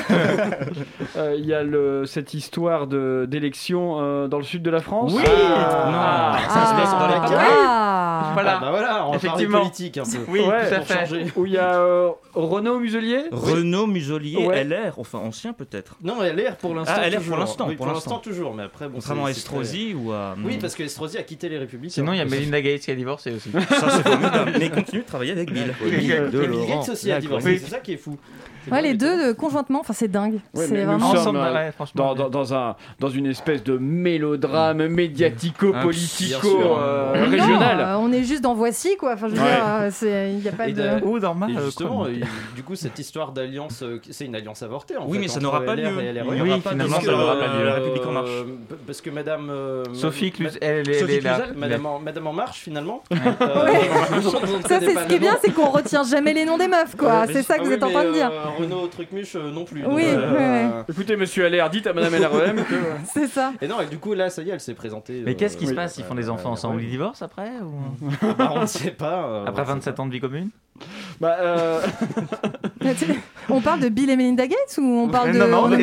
Euh, 1.17 1.35
Il 1.37 1.45
y 1.45 1.53
a 1.53 1.63
le, 1.63 2.05
cette 2.05 2.33
histoire 2.33 2.87
de- 2.87 3.27
d'élection 3.29 3.97
euh, 3.99 4.27
dans 4.27 4.37
le 4.37 4.43
sud 4.43 4.63
de 4.63 4.69
la 4.71 4.79
France. 4.79 5.13
Oui. 5.15 5.21
Ah. 5.25 6.39
Non, 6.41 6.49
ça 6.49 6.65
se 6.65 6.73
passe 6.73 6.91
dans 6.99 7.07
les 7.07 7.13
Ah. 7.21 7.27
carrés. 7.29 7.45
Ah. 7.67 8.29
Voilà. 8.33 8.53
Ah 8.57 8.59
bah 8.61 8.69
voilà, 8.71 8.87
on 9.07 9.11
va 9.11 9.19
parler 9.19 9.25
Effectivement. 9.27 9.59
politique 9.59 9.97
un 9.97 10.03
peu. 10.03 10.17
Oui, 10.27 10.39
Ouais, 10.41 10.67
tout 10.69 10.73
à 10.73 10.77
pour 10.79 10.87
fait. 10.87 10.99
changer. 11.05 11.25
Où 11.35 11.45
il 11.45 11.51
y 11.53 11.57
a 11.57 11.75
euh, 11.75 12.09
Renaud 12.33 12.79
Muselier. 12.79 13.25
Renaud 13.31 13.85
Muselier, 13.87 14.37
Ouais. 14.45 14.63
LR, 14.63 14.93
enfin 14.97 15.19
ancien 15.19 15.53
peut-être. 15.53 15.95
Non, 16.03 16.15
LR 16.21 16.55
pour 16.57 16.73
l'instant. 16.73 16.93
Ah, 16.97 17.07
LR 17.07 17.15
pour 17.17 17.21
toujours. 17.23 17.37
l'instant, 17.37 17.65
Oui, 17.67 17.75
pour 17.75 17.85
l'instant. 17.85 18.21
Toujours, 18.23 18.53
mais 18.55 18.63
après 18.63 18.87
bon. 18.87 18.95
Contrairement 18.95 19.25
à 19.25 19.31
très- 19.31 19.37
Estrosi 19.39 19.93
ou 19.93 20.11
à. 20.11 20.35
Oui, 20.43 20.57
parce 20.59 20.73
que 20.73 20.83
Estrosi 20.83 21.17
a 21.17 21.23
quitté 21.23 21.49
les 21.49 21.57
Républicains. 21.59 21.93
Sinon, 21.93 22.13
il 22.13 22.17
y 22.17 22.21
a 22.21 22.25
Melinda 22.25 22.61
Gates 22.61 22.81
qui 22.81 22.91
a 22.91 22.95
divorcé 22.95 23.31
aussi. 23.31 23.51
Ça 23.51 23.89
c'est 23.91 24.03
formidable. 24.09 24.53
Mais 24.57 24.65
il 24.65 24.71
continue 24.71 25.01
de 25.01 25.07
travailler 25.07 25.31
avec 25.33 25.51
Bill. 25.51 25.73
Bill. 25.83 26.67
Gates 26.67 26.89
aussi 26.89 27.11
a 27.11 27.19
divorcé, 27.19 27.59
c'est 27.59 27.69
ça 27.69 27.79
qui 27.79 27.93
est 27.93 27.97
fou. 27.97 28.17
Ouais, 28.71 28.81
les 28.81 28.93
deux 28.93 29.29
euh, 29.29 29.33
conjointement, 29.33 29.79
enfin 29.81 29.93
c'est 29.93 30.07
dingue. 30.07 30.39
Ouais, 30.53 30.65
c'est 30.67 30.83
vraiment. 30.83 31.11
sommes, 31.11 31.17
Ensemble, 31.19 31.39
euh. 31.39 31.71
Dans, 31.95 32.15
dans, 32.15 32.29
dans 32.29 32.53
un, 32.53 32.75
dans 32.99 33.09
une 33.09 33.25
espèce 33.27 33.63
de 33.63 33.77
mélodrame 33.77 34.87
médiatico-politico 34.87 36.39
Bien 36.47 36.59
sûr. 36.59 36.77
euh, 36.81 37.25
Non, 37.25 37.29
régional. 37.31 37.79
euh, 37.79 37.97
on 37.97 38.11
est 38.11 38.23
juste 38.23 38.41
dans 38.41 38.53
Voici, 38.53 38.95
quoi. 38.97 39.13
Enfin, 39.13 39.27
je 39.29 39.35
veux 39.35 39.41
Ouais. 39.41 39.47
dire, 39.55 39.91
c'est- 39.91 40.31
il 40.31 40.37
n'y 40.39 40.47
a 40.47 40.51
pas 40.51 40.67
Et 40.67 40.73
de. 40.73 41.03
Ou 41.03 41.19
normal. 41.19 41.51
Et 41.51 41.57
euh, 41.57 41.65
justement, 41.65 42.05
euh, 42.05 42.09
du 42.55 42.63
coup, 42.63 42.75
cette 42.75 42.97
histoire 42.99 43.31
d'alliance, 43.31 43.83
c'est 44.11 44.25
une 44.25 44.35
alliance 44.35 44.61
avortée. 44.63 44.95
En 44.97 45.05
Oui, 45.05 45.13
fait, 45.17 45.19
mais 45.23 45.27
ça 45.27 45.39
n'aura 45.39 45.61
pas 45.61 45.75
lieu. 45.75 45.89
n'y 45.89 46.21
Oui, 46.21 46.61
finalement, 46.67 46.99
ça 47.01 47.11
n'aura 47.11 47.35
pas 47.39 47.47
lieu. 47.57 47.65
La 47.65 47.73
République 47.75 48.05
en 48.05 48.11
marche. 48.11 48.29
Parce 48.85 49.01
que 49.01 49.09
Madame. 49.09 49.51
Sophie 49.93 50.25
ma- 50.25 50.31
Cluz, 50.31 50.57
elle, 50.61 50.89
est 50.89 51.21
là. 51.21 51.35
Cluzel, 51.39 51.55
Madame 51.57 51.85
en, 51.85 51.99
Madame 51.99 52.27
en 52.27 52.33
marche 52.33 52.59
finalement. 52.59 53.03
Ça, 54.67 54.79
c'est 54.79 54.93
ce 54.95 55.07
qui 55.07 55.15
est 55.15 55.19
bien, 55.19 55.37
c'est 55.43 55.51
qu'on 55.51 55.69
retient 55.69 56.03
jamais 56.03 56.33
les 56.33 56.45
noms 56.45 56.57
des 56.57 56.67
meufs, 56.67 56.95
quoi. 56.97 57.25
C'est 57.27 57.43
ça 57.43 57.57
que 57.57 57.63
vous 57.63 57.71
êtes 57.71 57.83
en 57.83 57.89
train 57.89 58.05
de 58.05 58.11
dire. 58.11 58.31
Euh, 58.59 58.63
Renaud 58.63 58.87
Trucmuche 58.87 59.35
euh, 59.35 59.51
non 59.51 59.65
plus. 59.65 59.85
Oui, 59.85 60.03
donc, 60.11 60.21
euh, 60.23 60.83
Écoutez, 60.89 61.15
monsieur 61.15 61.47
LR, 61.49 61.69
dites 61.69 61.87
à 61.87 61.93
madame 61.93 62.13
LREM 62.15 62.63
que. 62.69 62.75
C'est 63.13 63.27
ça. 63.27 63.53
Et 63.61 63.67
non, 63.67 63.81
et 63.81 63.85
du 63.87 63.97
coup 63.97 64.13
là, 64.13 64.29
ça 64.29 64.41
y 64.41 64.49
est, 64.49 64.53
elle 64.53 64.59
s'est 64.59 64.73
présentée. 64.73 65.21
Mais 65.25 65.31
euh, 65.31 65.35
qu'est-ce 65.35 65.57
qui 65.57 65.67
se 65.67 65.73
passe? 65.73 65.97
Ils 65.97 66.03
font 66.03 66.13
euh, 66.13 66.17
des 66.17 66.29
enfants 66.29 66.49
euh, 66.49 66.53
ensemble 66.53 66.77
ouais. 66.77 66.83
Ils 66.83 66.89
divorcent 66.91 67.23
après 67.25 67.51
ou... 67.61 68.05
Bah, 68.37 68.51
On 68.55 68.61
ne 68.61 68.65
sait 68.65 68.91
pas. 68.91 69.25
euh, 69.25 69.45
Après 69.45 69.61
on 69.63 69.65
sait 69.65 69.73
27 69.73 69.99
ans 69.99 70.05
de 70.07 70.11
vie 70.11 70.19
commune? 70.19 70.49
Bah, 71.21 71.37
euh, 71.39 71.81
On 73.49 73.61
parle 73.61 73.79
de 73.81 73.89
Bill 73.89 74.09
et 74.09 74.15
Melinda 74.15 74.47
Gates 74.47 74.77
ou 74.77 74.83
on 74.83 75.07
parle 75.09 75.31
de. 75.33 75.37
Non, 75.37 75.47
non, 75.47 75.57
euh. 75.57 75.61
Renaud 75.63 75.77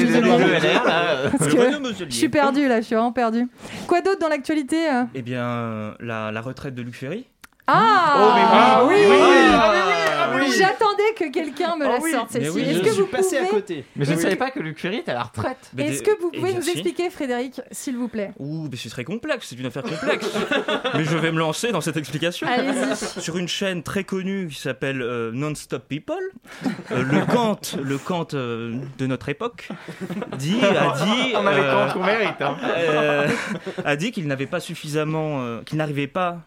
Muselier. 1.81 2.07
je 2.11 2.15
suis 2.15 2.29
perdu 2.29 2.67
là, 2.69 2.81
je 2.81 2.87
suis 2.87 2.95
vraiment 2.95 3.13
perdu. 3.13 3.47
Quoi 3.87 4.01
d'autre 4.01 4.19
dans 4.19 4.29
l'actualité 4.29 4.77
euh? 4.91 5.05
Eh 5.15 5.23
bien, 5.23 5.45
euh, 5.45 5.93
la, 6.01 6.33
la 6.33 6.41
retraite 6.41 6.75
de 6.75 6.83
Luc 6.83 6.95
Ferry. 6.95 7.27
Ah 7.73 8.15
Oh, 8.17 8.33
mais 8.35 8.43
oui. 8.43 8.49
Ah 8.53 8.85
oui, 8.85 8.95
Oui. 9.09 9.17
ah, 9.53 9.73
oui, 9.73 9.93
ah, 10.09 10.31
oui. 10.37 10.53
J'attendais 10.59 11.15
que 11.17 11.31
quelqu'un 11.33 11.77
me 11.77 11.85
la 11.87 11.99
oui. 12.01 12.11
sorte 12.13 12.35
Mais 12.35 12.41
celle-ci. 12.41 12.57
oui, 12.57 12.63
Est-ce 12.63 12.79
Je 12.79 12.83
que 12.83 12.91
suis 12.91 13.01
vous 13.03 13.07
passé 13.09 13.37
à 13.39 13.41
pouvez, 13.41 13.51
côté. 13.51 13.85
Mais 13.97 14.05
je 14.05 14.13
ne 14.13 14.19
savais 14.19 14.37
pas 14.37 14.51
que 14.51 14.61
Luc 14.61 14.79
Ferry 14.79 14.97
était 14.99 15.13
à 15.13 15.15
la 15.15 15.23
retraite. 15.25 15.71
Mais 15.75 15.89
est-ce 15.89 16.03
que 16.03 16.19
vous 16.21 16.31
pouvez 16.31 16.53
nous 16.53 16.69
expliquer, 16.69 17.09
Frédéric, 17.11 17.61
s'il 17.71 17.97
vous 17.97 18.09
plaît? 18.09 18.33
Ouh, 18.39 18.69
mais 18.71 18.77
ce 18.77 18.89
serait 18.89 19.05
complexe, 19.05 19.47
c'est 19.51 19.57
une 19.59 19.67
affaire 19.67 19.83
complexe. 19.85 20.27
mais 20.95 21.05
je 21.05 21.17
vais 21.17 21.33
me 21.33 21.39
lancer 21.39 21.73
dans 21.73 21.81
cette 21.81 21.97
explication. 21.97 22.47
Allez-y. 22.49 23.21
Sur 23.21 23.37
une 23.39 23.49
chaîne 23.49 23.83
très 23.83 24.05
connue 24.05 24.49
qui 24.49 24.61
s'appelle 24.61 25.03
euh, 25.03 25.31
Non-Stop 25.33 25.87
People, 25.89 26.17
euh, 26.93 27.03
le 27.03 27.25
Kant, 27.33 27.61
le 27.83 27.99
Kant 27.99 28.27
euh, 28.35 28.75
de 28.99 29.07
notre 29.07 29.29
époque, 29.29 29.69
dit, 30.39 30.59
a 30.65 30.95
dit, 31.05 31.33
On 31.35 31.47
a 31.47 31.53
les 31.55 31.61
euh, 31.61 31.87
qu'on 31.91 32.05
mérite. 32.05 32.41
Hein. 32.41 32.57
euh, 32.77 33.29
a 33.85 33.97
dit 33.97 34.11
qu'il 34.13 34.27
n'avait 34.27 34.47
pas 34.47 34.61
suffisamment, 34.61 35.41
euh, 35.43 35.61
qu'il 35.65 35.79
n'arrivait 35.79 36.07
pas 36.07 36.39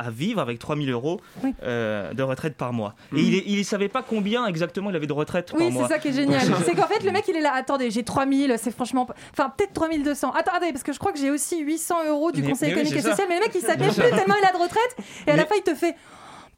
à 0.00 0.10
vivre 0.10 0.40
avec 0.40 0.58
3000 0.58 0.90
euros 0.90 1.20
Oui. 1.44 1.54
euh, 1.62 2.12
de 2.14 2.22
retraite 2.22 2.56
par 2.56 2.72
mois. 2.72 2.94
Et 3.16 3.20
il 3.20 3.58
ne 3.58 3.62
savait 3.62 3.88
pas 3.88 4.02
combien 4.02 4.46
exactement 4.46 4.90
il 4.90 4.96
avait 4.96 5.06
de 5.06 5.12
retraite 5.12 5.50
Oui, 5.52 5.58
par 5.58 5.66
c'est 5.68 5.72
mois. 5.74 5.88
ça 5.88 5.98
qui 5.98 6.08
est 6.08 6.12
génial. 6.12 6.40
C'est 6.64 6.74
qu'en 6.74 6.86
fait, 6.88 7.04
le 7.04 7.12
mec, 7.12 7.24
il 7.28 7.36
est 7.36 7.40
là. 7.40 7.52
Attendez, 7.54 7.90
j'ai 7.90 8.02
3000, 8.02 8.54
c'est 8.58 8.70
franchement. 8.70 9.06
pas- 9.06 9.14
Enfin, 9.32 9.52
peut-être 9.56 9.72
3200. 9.74 10.32
Attendez, 10.32 10.72
parce 10.72 10.82
que 10.82 10.92
je 10.92 10.98
crois 10.98 11.12
que 11.12 11.18
j'ai 11.18 11.30
aussi 11.30 11.60
800 11.62 12.06
euros 12.08 12.32
du 12.32 12.42
Mais- 12.42 12.50
Conseil 12.50 12.70
mais 12.70 12.74
oui, 12.76 12.80
économique 12.82 12.98
et 12.98 13.02
c'est 13.02 13.10
social. 13.10 13.26
Mais 13.28 13.34
le 13.36 13.40
mec, 13.42 13.52
il 13.54 13.60
savait 13.60 13.86
plus 13.88 13.94
tellement 14.16 14.34
il 14.40 14.46
a 14.48 14.52
de 14.52 14.62
retraite. 14.62 14.96
Et 15.26 15.30
à 15.32 15.36
la 15.36 15.46
fin, 15.46 15.54
il 15.56 15.62
te 15.62 15.74
fait. 15.74 15.94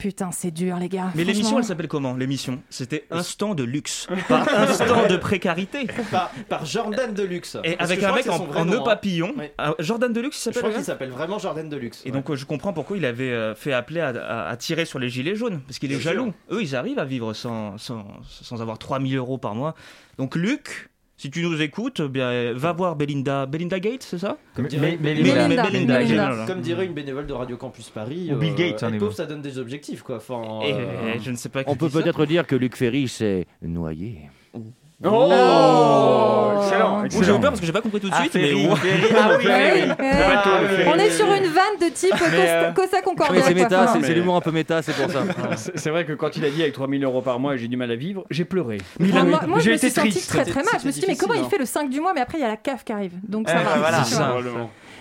Putain, 0.02 0.32
c'est 0.32 0.50
dur, 0.50 0.78
les 0.78 0.88
gars. 0.88 1.12
Mais 1.14 1.23
l'émission, 1.23 1.59
elle 1.59 1.64
s'appelle 1.64 1.87
comment 1.87 2.14
L'émission? 2.14 2.61
C'était 2.71 3.06
Instant 3.12 3.54
de 3.54 3.62
luxe, 3.62 4.09
pas 4.28 4.44
Instant 4.52 5.06
de 5.06 5.16
précarité. 5.16 5.87
Par, 6.11 6.32
par 6.49 6.64
Jordan 6.66 7.14
Deluxe. 7.14 7.56
Et 7.62 7.76
Parce 7.76 7.88
avec 7.88 8.00
je 8.00 8.04
un 8.06 8.09
crois 8.09 8.16
mec 8.21 8.28
en, 8.56 8.61
en 8.61 8.64
nœud 8.64 8.78
hein. 8.80 8.85
papillon. 8.85 9.32
Ouais. 9.38 9.54
Ah, 9.59 9.75
Jordan 9.78 10.12
Deluxe, 10.12 10.38
il 10.38 10.38
Je 10.38 10.42
s'appelle 10.54 10.59
crois 10.61 10.71
le 10.71 10.75
qu'il 10.75 10.85
s'appelle 10.85 11.11
vraiment 11.11 11.38
Jordan 11.38 11.68
Deluxe. 11.68 12.02
Et 12.04 12.11
donc 12.11 12.28
euh, 12.30 12.35
je 12.35 12.44
comprends 12.47 12.73
pourquoi 12.73 12.97
il 12.97 13.04
avait 13.04 13.30
euh, 13.30 13.54
fait 13.54 13.73
appeler 13.73 14.00
à, 14.00 14.09
à- 14.09 14.49
à 14.49 14.56
tirer 14.56 14.87
sur 14.87 14.99
les 14.99 15.09
gilets 15.09 15.37
jaunes, 15.37 15.61
parce 15.68 15.78
qu'il 15.78 15.92
est 15.92 15.97
Bien 15.99 16.02
sûr. 16.02 16.11
jaloux. 16.11 16.32
Eux, 16.50 16.62
ils 16.62 16.75
arrivent 16.75 16.99
à 16.99 17.04
vivre 17.04 17.32
sans, 17.32 17.78
sans, 17.78 18.04
sans 18.28 18.61
avoir 18.61 18.78
3000 18.78 19.16
euros 19.16 19.38
par 19.38 19.54
mois. 19.54 19.76
Donc 20.18 20.35
Luc, 20.35 20.90
si 21.23 21.31
tu 21.31 21.41
nous 21.45 21.62
écoutes, 21.62 22.02
eh 22.05 22.09
bien, 22.09 22.25
euh, 22.31 22.52
va 22.57 22.73
voir 22.73 22.97
Belinda. 22.97 23.47
Belinda 23.47 23.79
Gates, 23.79 24.02
c'est 24.02 24.19
ça 24.19 24.38
Comme 24.57 24.64
Mais- 24.64 24.69
dirait, 24.71 24.99
mais- 25.00 25.14
Belinda. 25.14 25.45
Belinda, 25.47 25.62
Belinda. 25.71 25.99
Belinda. 26.00 26.45
comme 26.49 26.61
dirait 26.62 26.85
une 26.85 26.95
bénévole 26.95 27.29
de 27.29 27.33
Radio 27.33 27.57
Campus 27.57 27.91
Paris, 27.91 28.31
Ou 28.33 28.38
Bill 28.38 28.50
euh, 28.50 28.57
Gates, 28.57 28.83
hein, 28.83 28.88
être 28.88 28.93
les 28.95 28.99
pauvre, 28.99 29.12
ça 29.12 29.26
donne 29.26 29.41
des 29.41 29.57
objectifs, 29.59 30.02
quoi. 30.02 30.17
Enfin, 30.17 30.43
Et, 30.64 30.73
euh, 30.73 30.76
euh, 30.79 31.14
je 31.23 31.31
ne 31.31 31.37
sais 31.37 31.49
pas 31.49 31.62
On 31.69 31.76
peut 31.76 31.88
peut-être 31.88 32.26
dire 32.26 32.45
que 32.45 32.57
Luc 32.57 32.75
Ferry 32.76 33.07
s'est 33.07 33.47
noyé. 33.62 34.19
Oh, 35.04 35.30
Oh. 35.32 36.61
Excellent, 36.62 37.02
Bon, 37.02 37.09
J'ai 37.11 37.16
eu 37.16 37.18
excellent. 37.18 37.40
peur 37.40 37.50
parce 37.50 37.61
que 37.61 37.66
j'ai 37.66 37.73
pas 37.73 37.80
compris 37.80 38.00
tout 38.00 38.09
de 38.09 38.14
Ah, 38.14 38.21
suite, 38.21 38.35
mais. 38.35 38.54
On 40.87 40.94
est 40.99 41.11
sur 41.11 41.26
une 41.26 41.47
vanne 41.47 41.76
de 41.80 41.88
type 41.92 42.14
euh, 42.23 42.73
Costa, 42.73 43.02
Concordia. 43.02 43.37
Oui, 43.37 43.42
c'est 43.47 43.54
méta, 43.54 43.88
c'est 43.88 43.99
mais- 43.99 44.14
l'humour 44.14 44.37
un 44.37 44.40
peu 44.40 44.52
méta, 44.52 44.80
c'est 44.82 44.92
pour 44.94 45.11
ça. 45.11 45.23
C'est 45.75 45.90
vrai 45.90 46.04
que 46.04 46.12
quand 46.12 46.37
il 46.37 46.44
a 46.44 46.50
dit 46.50 46.62
avec 46.62 46.75
3000 46.75 47.02
euros 47.04 47.21
par 47.23 47.38
mois, 47.40 47.56
j'ai 47.56 47.68
du 47.68 47.76
mal 47.76 47.90
à 47.90 47.97
vivre, 47.97 48.25
j'ai 48.30 48.44
pleuré. 48.44 48.78
Moi, 49.00 49.23
moi, 49.25 49.40
moi, 49.47 49.59
je 49.59 49.64
J'ai 49.64 49.71
me 49.71 49.75
été 49.76 49.90
suis 49.90 50.00
sentie 50.00 50.26
très 50.26 50.44
très 50.44 50.62
mal. 50.62 50.75
Je 50.80 50.87
me 50.87 50.92
suis 50.92 51.00
dit, 51.00 51.06
mais 51.09 51.16
comment 51.16 51.35
il 51.35 51.40
hein. 51.40 51.49
fait 51.50 51.59
le 51.59 51.66
5 51.66 51.90
du 51.90 52.00
mois 52.00 52.12
Mais 52.14 52.21
après, 52.21 52.38
il 52.38 52.42
y 52.42 52.44
a 52.44 52.49
la 52.49 52.56
CAF 52.56 52.85
qui 52.85 52.92
arrive. 52.92 53.12
Donc 53.26 53.49
ça 53.49 53.56
Eh 53.61 53.64
va. 53.64 54.02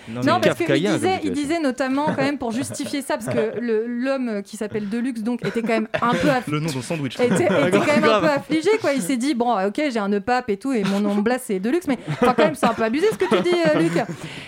Probablement. 0.06 0.34
Non, 0.34 0.40
parce 0.40 0.56
qu'il 0.58 0.74
disait, 0.74 1.20
il 1.24 1.30
disait 1.32 1.58
notamment 1.60 2.06
quand 2.06 2.22
même 2.22 2.38
pour 2.38 2.50
justifier 2.52 3.02
ça, 3.02 3.16
parce 3.16 3.26
que 3.34 3.58
l'homme 3.86 4.42
qui 4.44 4.56
s'appelle 4.56 4.88
Deluxe 4.88 5.22
donc 5.22 5.44
était 5.46 5.62
quand 5.62 5.68
même 5.68 5.88
un 6.00 6.10
peu 6.12 6.28
aff- 6.28 6.50
Le 6.50 6.60
nom 6.60 6.70
d'un 6.70 6.82
sandwich. 6.82 7.18
était, 7.20 7.44
était 7.44 7.78
quand 7.78 7.86
même 8.00 8.04
un 8.04 8.20
peu 8.20 8.28
affligé 8.28 8.70
quoi. 8.80 8.92
Il 8.92 9.02
s'est 9.02 9.16
dit 9.16 9.34
bon 9.34 9.52
ok 9.66 9.80
j'ai 9.90 9.98
un 9.98 10.20
pape 10.20 10.50
et 10.50 10.56
tout 10.56 10.72
et 10.72 10.82
mon 10.84 11.00
nom 11.00 11.14
de 11.14 11.20
blase 11.20 11.42
c'est 11.46 11.58
Deluxe 11.60 11.86
mais 11.86 11.98
enfin 12.10 12.34
quand 12.36 12.44
même 12.44 12.54
c'est 12.54 12.66
un 12.66 12.74
peu 12.74 12.82
abusé 12.82 13.06
ce 13.12 13.16
que 13.18 13.24
tu 13.34 13.40
dis 13.42 13.54
euh, 13.74 13.78
Luc. 13.78 13.92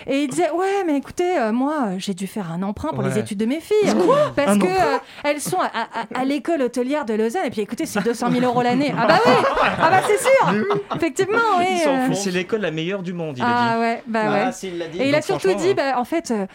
Et 0.07 0.23
il 0.23 0.27
disait 0.29 0.51
ouais 0.51 0.83
mais 0.85 0.97
écoutez 0.97 1.37
euh, 1.37 1.51
moi 1.51 1.89
j'ai 1.97 2.13
dû 2.13 2.27
faire 2.27 2.51
un 2.51 2.61
emprunt 2.63 2.89
pour 2.93 3.03
les 3.03 3.13
Ouais. 3.13 3.19
études 3.21 3.37
de 3.37 3.45
mes 3.45 3.59
filles 3.61 3.93
parce 4.35 4.51
Un 4.51 4.59
que 4.59 4.65
euh, 4.65 4.97
elles 5.23 5.39
sont 5.41 5.59
à, 5.59 5.65
à- 5.67 6.21
à 6.21 6.25
l'école 6.25 6.61
hôtelière 6.63 7.05
de 7.05 7.13
Lausanne 7.13 7.45
et 7.45 7.49
puis 7.49 7.61
écoutez 7.61 7.85
c'est 7.85 8.03
200 8.03 8.29
000 8.31 8.43
euros 8.45 8.61
l'année. 8.61 8.93
Ah 8.97 9.07
bah 9.07 9.19
oui 9.25 9.31
ah 9.79 9.89
bah 9.89 10.01
c'est 10.07 10.19
sûr 10.19 10.65
effectivement 10.95 11.39
oui. 11.59 11.65
euh. 11.87 12.13
C'est 12.13 12.31
l'école 12.31 12.61
la 12.61 12.71
meilleure 12.71 13.01
du 13.03 13.13
monde, 13.13 13.35
il 13.37 13.43
a 13.43 13.47
Ah 13.47 13.73
dit. 13.75 13.81
ouais, 13.81 14.03
bah 14.07 14.19
Ah, 14.25 14.31
ouais. 14.47 14.51
s'il 14.51 14.77
l'a 14.77 14.87
dit. 14.87 14.99
Et 15.01 15.09
il 15.09 15.15
a 15.15 15.19
Donc, 15.19 15.25
surtout 15.49 15.63
dit, 15.67 15.73
bah, 15.73 15.93
en 15.97 16.05
fait, 16.05 16.31
euh, 16.31 16.45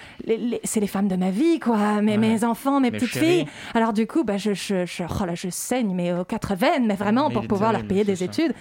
c'est 0.64 0.80
les 0.80 0.86
femmes 0.86 1.08
de 1.08 1.16
ma 1.16 1.30
vie, 1.30 1.58
quoi, 1.60 2.00
mes, 2.02 2.16
mes 2.16 2.44
enfants, 2.44 2.80
mes 2.80 2.90
Mes 2.90 2.98
petites 2.98 3.12
chéris. 3.12 3.26
filles. 3.26 3.46
Alors 3.74 3.92
du 3.92 4.06
coup, 4.06 4.24
bah, 4.24 4.36
je, 4.36 4.54
je, 4.54 4.86
je, 4.86 5.02
oh 5.04 5.24
là, 5.24 5.34
je 5.34 5.48
saigne, 5.50 5.92
mais 5.94 6.12
aux 6.12 6.24
quatre 6.24 6.54
veines, 6.54 6.86
mais 6.86 6.94
vraiment, 6.94 7.28
Mais 7.28 7.34
pour 7.34 7.46
pouvoir 7.46 7.72
leur 7.72 7.84
payer 7.84 8.04
des 8.04 8.16
ça. 8.16 8.24
études. 8.26 8.52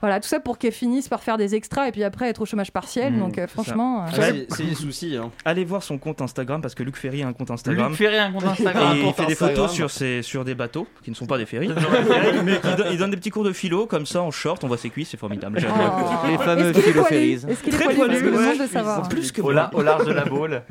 Voilà, 0.00 0.18
tout 0.18 0.26
ça 0.28 0.40
pour 0.40 0.58
qu'elles 0.58 0.72
finissent 0.72 1.08
par 1.08 1.22
faire 1.22 1.36
des 1.38 1.54
extras 1.54 1.86
et 1.86 1.92
puis 1.92 2.02
après 2.02 2.28
être 2.28 2.40
au 2.42 2.44
chômage 2.44 2.72
partiel. 2.72 3.12
Mmh, 3.12 3.18
donc 3.20 3.38
euh, 3.38 3.46
franchement... 3.46 4.04
euh, 4.12 4.18
Ouais. 4.20 4.46
C'est 4.50 4.64
des 4.64 4.74
soucis. 4.74 5.16
Hein. 5.16 5.30
Allez 5.44 5.64
voir 5.64 5.82
son 5.84 5.96
compte 5.98 6.20
Instagram 6.20 6.60
parce 6.60 6.74
que 6.74 6.82
Luc 6.82 6.96
Ferry 6.96 7.22
a 7.22 7.28
un 7.28 7.32
compte 7.32 7.52
Instagram. 7.52 7.88
Luc 7.90 7.98
Ferry 7.98 8.16
a 8.18 8.24
un 8.26 8.32
compte 8.32 8.44
Instagram. 8.44 8.96
Et 8.96 9.06
il 9.06 9.12
fait 9.12 9.26
des 9.26 9.34
photos 9.36 9.70
sur, 9.70 9.90
ses, 9.90 10.22
sur 10.22 10.44
des 10.44 10.56
bateaux 10.56 10.88
qui 11.04 11.10
ne 11.10 11.14
sont 11.14 11.26
pas 11.26 11.38
des 11.38 11.46
ferries. 11.46 11.68
mais 12.44 12.54
il 12.64 12.76
donne, 12.76 12.86
il 12.90 12.98
donne 12.98 13.10
des 13.12 13.16
petits 13.16 13.30
cours 13.30 13.44
de 13.44 13.52
philo 13.52 13.86
comme 13.86 14.04
ça 14.06 14.22
en 14.22 14.32
short, 14.32 14.64
on 14.64 14.66
voit 14.66 14.76
ses 14.76 14.90
cuisses, 14.90 15.10
c'est 15.10 15.16
formidable. 15.16 15.60
Oh. 15.64 16.26
Les 16.28 16.38
fameux 16.38 16.70
est 16.70 16.72
Très 16.72 17.94
poilu? 17.94 18.16
ouais. 18.16 18.22
demande 18.22 18.58
de 18.58 18.66
savoir. 18.66 19.08
Plus 19.08 19.30
que 19.30 19.40
la- 19.50 19.70
au 19.74 19.82
large 19.82 20.06
de 20.06 20.12
la 20.12 20.24
Baule. 20.24 20.62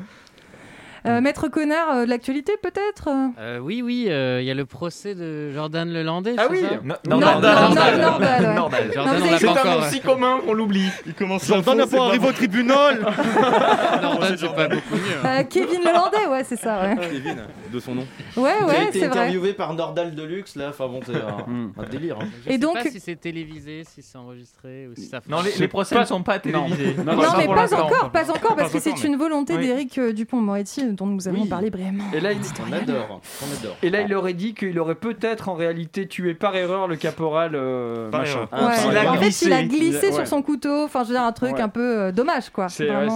Euh, 1.04 1.20
Maître 1.20 1.48
connard 1.48 1.90
euh, 1.96 2.04
de 2.04 2.10
l'actualité, 2.10 2.52
peut-être 2.62 3.08
euh? 3.08 3.26
Euh, 3.40 3.58
oui, 3.58 3.82
oui, 3.82 4.06
euh, 4.08 4.40
il 4.40 4.46
y 4.46 4.50
a 4.50 4.54
le 4.54 4.64
procès 4.66 5.14
de 5.16 5.50
Jordan 5.50 5.92
Lelandais. 5.92 6.34
Ah 6.38 6.44
c'est 6.48 6.52
oui 6.52 6.60
ça? 6.62 6.76
No- 6.84 6.94
Nordal, 7.18 7.40
Nordal, 7.42 8.00
Nordal, 8.00 8.44
ouais. 8.46 8.54
Nordal. 8.54 8.92
Jordan, 8.94 9.12
Non, 9.12 9.12
on 9.12 9.24
vous 9.24 9.30
l'a 9.30 9.36
avez- 9.36 9.46
pas 9.46 9.54
C'est 9.62 9.68
un 9.68 9.74
nom 9.80 9.82
si 9.90 10.00
commun 10.00 10.38
qu'on 10.46 10.52
l'oublie. 10.54 10.88
Il 11.06 11.14
commence 11.14 11.44
Jordan 11.46 11.76
n'a 11.76 11.86
pas 11.88 12.06
arrivé 12.06 12.28
au 12.28 12.32
tribunal 12.32 13.00
Jordan, 14.02 14.36
c'est 14.38 14.54
pas 14.54 14.68
beaucoup 14.68 14.94
mieux. 14.94 15.24
Euh, 15.28 15.42
Kevin 15.50 15.80
Lelandais, 15.80 16.26
ouais, 16.30 16.44
c'est 16.44 16.56
ça, 16.56 16.82
ouais. 16.82 16.96
Kevin, 17.10 17.36
de 17.72 17.80
son 17.80 17.94
nom. 17.96 18.06
Ouais, 18.36 18.50
Il 18.60 18.64
a 18.64 18.66
ouais, 18.68 18.84
été 18.84 19.00
c'est 19.00 19.08
vrai. 19.08 19.18
interviewé 19.18 19.52
par 19.54 19.74
Nordal 19.74 20.14
Deluxe 20.14 20.56
là. 20.56 20.68
Enfin 20.70 20.86
bon, 20.86 21.00
c'est 21.04 21.16
un, 21.16 21.72
un 21.82 21.88
délire. 21.88 22.18
hein. 22.20 22.26
Je 22.44 22.50
Et 22.50 22.52
sais 22.52 22.58
donc- 22.58 22.74
pas 22.74 22.84
si 22.84 23.00
c'est 23.00 23.16
télévisé, 23.16 23.82
si 23.92 24.02
c'est 24.02 24.18
enregistré 24.18 24.86
ou 24.88 24.94
si 24.94 25.06
ça. 25.06 25.20
Non, 25.28 25.38
les, 25.58 25.68
procès 25.68 25.98
ne 25.98 26.04
sont 26.04 26.22
pas 26.22 26.38
télévisés. 26.38 26.94
Non, 27.04 27.16
Non, 27.16 27.22
mais 27.36 27.46
pas 27.46 27.74
encore, 27.74 28.10
pas 28.10 28.30
encore, 28.30 28.54
parce 28.56 28.72
que 28.72 28.78
c'est 28.78 29.02
une 29.04 29.16
volonté 29.16 29.54
Oui. 29.56 29.66
d'Éric 29.66 29.98
euh, 29.98 30.12
Dupont-Moretti 30.12 30.91
dont 30.92 31.06
nous 31.06 31.28
avons 31.28 31.42
Oui. 31.42 31.48
parlé 31.48 31.70
brièvement. 31.70 32.04
Et 32.14 32.20
là, 32.20 32.32
il, 32.32 32.38
On 32.68 32.72
adore. 32.72 33.20
On 33.42 33.58
adore. 33.60 33.76
et 33.82 33.90
là, 33.90 34.00
il 34.02 34.14
aurait 34.14 34.34
dit 34.34 34.54
qu'il 34.54 34.78
aurait 34.78 34.94
peut-être 34.94 35.48
en 35.48 35.54
réalité 35.54 36.06
tué 36.06 36.34
par 36.34 36.54
erreur 36.56 36.88
le 36.88 36.96
caporal 36.96 37.52
euh, 37.54 38.10
Par 38.10 38.20
machin. 38.20 38.48
erreur. 38.52 38.68
Ouais. 38.68 38.76
il 38.90 38.96
a 38.96 39.10
en 39.10 39.14
fait, 39.14 39.20
glissé. 39.20 39.46
il 39.46 39.52
a 39.52 39.62
glissé 39.64 40.12
sur 40.12 40.26
son 40.26 40.42
couteau. 40.42 40.84
Enfin, 40.84 41.02
je 41.02 41.08
veux 41.08 41.14
dire, 41.14 41.22
un 41.24 41.32
truc 41.32 41.54
Ouais. 41.56 41.60
un 41.60 41.68
peu 41.68 41.98
euh, 41.98 42.12
dommage, 42.12 42.50
quoi. 42.50 42.68
C'est 42.68 42.88
euh, 42.90 43.08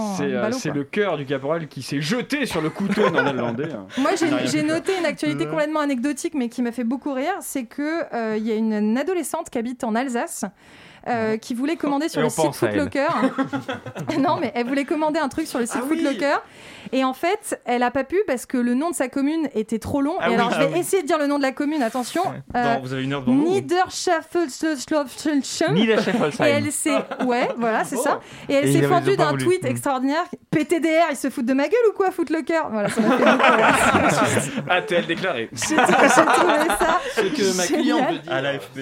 le 0.73 0.83
cœur 0.83 1.17
du 1.17 1.25
caporal 1.25 1.67
qui 1.67 1.81
s'est 1.81 2.01
jeté 2.01 2.45
sur 2.45 2.61
le 2.61 2.69
couteau 2.69 3.09
dans 3.09 3.23
l'Irlandais. 3.23 3.71
hein. 3.73 3.87
Moi, 3.97 4.11
j'ai- 4.45 4.63
noté 4.63 4.91
une 4.99 5.05
actualité 5.05 5.45
complètement 5.45 5.79
anecdotique, 5.79 6.33
mais 6.35 6.49
qui 6.49 6.61
m'a 6.61 6.71
fait 6.71 6.83
beaucoup 6.83 7.13
rire. 7.13 7.33
C'est 7.41 7.63
que 7.65 8.03
euh, 8.13 8.35
il 8.37 8.45
y 8.45 8.51
a 8.51 8.55
une 8.55 8.97
adolescente 8.97 9.49
qui 9.49 9.57
habite 9.57 9.83
en 9.83 9.95
Alsace. 9.95 10.45
Euh, 11.07 11.37
qui 11.37 11.53
voulait 11.53 11.75
commander 11.75 12.09
sur 12.09 12.21
Et 12.21 12.23
le 12.25 12.29
site. 12.29 12.53
Footlocker. 12.53 13.07
non, 14.19 14.37
mais 14.39 14.51
elle 14.55 14.67
voulait 14.67 14.85
commander 14.85 15.19
un 15.19 15.29
truc 15.29 15.47
sur 15.47 15.59
le 15.59 15.65
site 15.65 15.77
Ah 15.79 15.85
oui. 15.89 15.97
Footlocker. 15.97 16.37
Et 16.91 17.03
en 17.03 17.13
fait, 17.13 17.59
elle 17.65 17.83
a 17.83 17.91
pas 17.91 18.03
pu 18.03 18.17
parce 18.27 18.45
que 18.45 18.57
le 18.57 18.73
nom 18.73 18.89
de 18.91 18.95
sa 18.95 19.09
commune 19.09 19.49
était 19.55 19.79
trop 19.79 20.01
long. 20.01 20.15
Ah 20.19 20.27
et 20.27 20.29
oui, 20.29 20.35
alors, 20.35 20.51
je 20.51 20.55
ah 20.55 20.65
vais 20.65 20.73
oui. 20.73 20.79
essayer 20.79 21.01
de 21.01 21.07
dire 21.07 21.17
le 21.17 21.27
nom 21.27 21.37
de 21.37 21.43
la 21.43 21.51
commune. 21.51 21.81
Attention. 21.81 22.21
Euh, 22.55 22.75
Bon, 22.75 22.81
vous 22.81 22.93
avez 22.93 23.03
une 23.03 23.13
heure 23.13 23.21
devant 23.21 23.33
vous 23.33 23.43
la 25.85 26.47
Et 26.47 26.51
elle 26.51 26.71
s'est, 26.71 26.95
ouais, 27.25 27.49
voilà, 27.57 27.83
c'est 27.83 27.97
ça. 27.97 28.19
Et 28.49 28.53
elle 28.53 28.71
s'est 28.71 28.83
fendue 28.83 29.17
d'un 29.17 29.35
tweet 29.37 29.65
extraordinaire. 29.65 30.23
PTDR, 30.51 31.07
ils 31.11 31.17
se 31.17 31.29
foutent 31.29 31.45
de 31.45 31.53
ma 31.53 31.67
gueule 31.67 31.79
ou 31.89 31.93
quoi, 31.93 32.11
Footlocker 32.11 32.61
Voilà, 32.71 32.89
ça 32.89 33.01
m'a 33.01 33.17
fait 33.17 33.25
beaucoup. 33.25 34.69
A-t-elle 34.69 35.05
déclaré 35.05 35.49
J'ai 35.51 35.75
j'ai 35.75 35.75
trouvé 35.75 36.67
ça. 36.79 36.99
Ce 37.15 37.21
que 37.21 37.57
ma 37.57 37.63
cliente 37.65 38.21
à 38.29 38.41
l'AFP. 38.41 38.79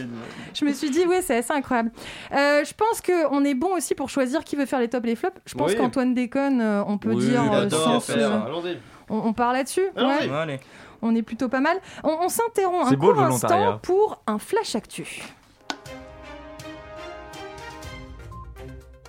Je 0.54 0.66
me 0.66 0.74
suis 0.74 0.90
dit, 0.90 1.06
ouais, 1.06 1.22
c'est 1.22 1.38
assez 1.38 1.54
incroyable. 1.54 1.92
Euh, 2.34 2.64
je 2.66 2.74
pense 2.74 3.02
qu'on 3.02 3.44
est 3.46 3.54
bon 3.56 3.76
aussi 3.76 3.96
pour 3.96 4.10
choisir 4.10 4.44
qui 4.44 4.56
veut 4.56 4.66
faire 4.66 4.80
les 4.80 4.88
tops 4.90 5.04
et 5.06 5.08
les 5.10 5.16
flops. 5.16 5.38
Je 5.46 5.56
pense 5.56 5.72
Oui. 5.72 5.78
qu'Antoine 5.78 6.14
déconne, 6.14 6.62
euh, 6.62 6.84
on 6.88 6.98
peut 6.98 7.14
Oui, 7.14 7.26
dire 7.28 7.42
euh, 7.54 7.70
sans 7.70 8.00
se-. 8.00 8.12
Allons-y. 8.14 8.78
On, 9.10 9.18
on 9.18 9.34
part 9.34 9.54
là-dessus? 9.54 9.86
Ouais. 9.96 10.60
On 11.02 11.16
est 11.16 11.22
plutôt 11.22 11.50
pas 11.50 11.60
mal. 11.60 11.78
On, 12.04 12.10
on 12.22 12.30
s'interrompt 12.30 12.88
un 12.88 12.90
C'est 12.90 12.96
beau, 12.96 13.08
court 13.14 13.16
volontariat. 13.24 13.68
instant 13.68 13.80
pour 13.84 14.22
un 14.28 14.40
flash 14.40 14.76
actu. 14.76 15.24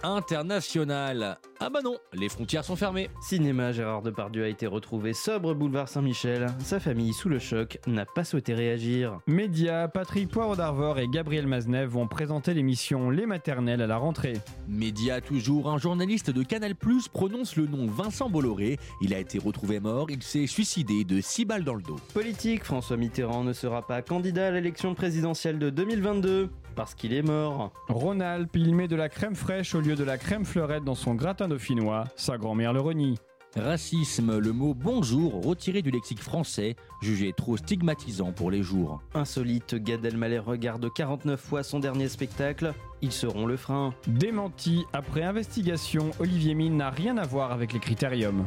International. 0.07 1.37
Ah 1.59 1.69
bah 1.69 1.81
non, 1.83 1.97
les 2.13 2.29
frontières 2.29 2.65
sont 2.65 2.77
fermées. 2.77 3.11
Cinéma, 3.21 3.73
Gérard 3.73 4.03
Depardieu 4.03 4.45
a 4.45 4.49
été 4.49 4.69
retrouvé 4.69 5.13
sobre 5.13 5.53
boulevard 5.53 5.89
Saint-Michel. 5.89 6.47
Sa 6.61 6.79
famille, 6.79 7.13
sous 7.13 7.29
le 7.29 7.41
choc, 7.41 7.81
n'a 7.89 8.07
pas 8.07 8.23
souhaité 8.23 8.55
réagir. 8.55 9.19
Média, 9.27 9.89
Patrick 9.89 10.29
Poivre 10.29 10.57
d'Arvor 10.57 11.01
et 11.01 11.09
Gabriel 11.09 11.49
Maznev 11.49 11.89
vont 11.89 12.07
présenter 12.07 12.55
l'émission 12.55 13.11
Les 13.11 13.27
Maternelles 13.27 13.83
à 13.83 13.89
la 13.89 13.97
rentrée. 13.97 14.35
Média 14.69 15.21
toujours, 15.21 15.69
un 15.69 15.79
journaliste 15.79 16.31
de 16.31 16.45
Canal 16.45 16.77
Plus 16.77 17.09
prononce 17.09 17.57
le 17.57 17.67
nom 17.67 17.87
Vincent 17.87 18.31
Bolloré. 18.31 18.79
Il 19.01 19.13
a 19.13 19.19
été 19.19 19.41
retrouvé 19.41 19.81
mort, 19.81 20.09
il 20.09 20.23
s'est 20.23 20.47
suicidé 20.47 21.03
de 21.03 21.21
6 21.21 21.47
balles 21.47 21.65
dans 21.65 21.75
le 21.75 21.83
dos. 21.83 21.97
Politique, 22.15 22.63
François 22.63 22.97
Mitterrand 22.97 23.43
ne 23.43 23.53
sera 23.53 23.85
pas 23.85 24.03
candidat 24.03 24.47
à 24.47 24.51
l'élection 24.53 24.95
présidentielle 24.95 25.59
de 25.59 25.69
2022 25.69 26.49
parce 26.77 26.95
qu'il 26.95 27.13
est 27.13 27.23
mort. 27.23 27.73
Rhône-Alpes, 27.89 28.55
il 28.55 28.75
met 28.75 28.87
de 28.87 28.95
la 28.95 29.09
crème 29.09 29.35
fraîche 29.35 29.75
au 29.75 29.81
lieu 29.81 29.97
de 29.97 30.05
la 30.05 30.19
crème 30.19 30.45
fleurette 30.45 30.85
dans 30.85 30.95
son 30.95 31.15
gratin 31.15 31.49
dauphinois. 31.49 32.05
Sa 32.15 32.39
grand-mère 32.39 32.73
le 32.73 32.81
renie. 32.81 33.19
Racisme, 33.57 34.39
le 34.39 34.53
mot 34.53 34.75
bonjour 34.75 35.43
retiré 35.43 35.81
du 35.81 35.91
lexique 35.91 36.21
français, 36.21 36.77
jugé 37.01 37.33
trop 37.35 37.57
stigmatisant 37.57 38.33
pour 38.33 38.51
les 38.51 38.63
jours. 38.63 39.01
Insolite, 39.15 39.77
Gad 39.77 40.05
Elmaleh 40.05 40.39
regarde 40.39 40.93
49 40.93 41.41
fois 41.41 41.63
son 41.63 41.81
dernier 41.81 42.09
spectacle. 42.09 42.75
Ils 43.01 43.13
seront 43.13 43.47
le 43.47 43.57
frein. 43.57 43.95
Démenti, 44.09 44.85
après 44.93 45.23
investigation, 45.23 46.11
Olivier 46.21 46.55
Mine 46.55 46.77
n'a 46.77 46.91
rien 46.91 47.17
à 47.17 47.25
voir 47.25 47.51
avec 47.51 47.73
les 47.73 47.81
critériums. 47.81 48.47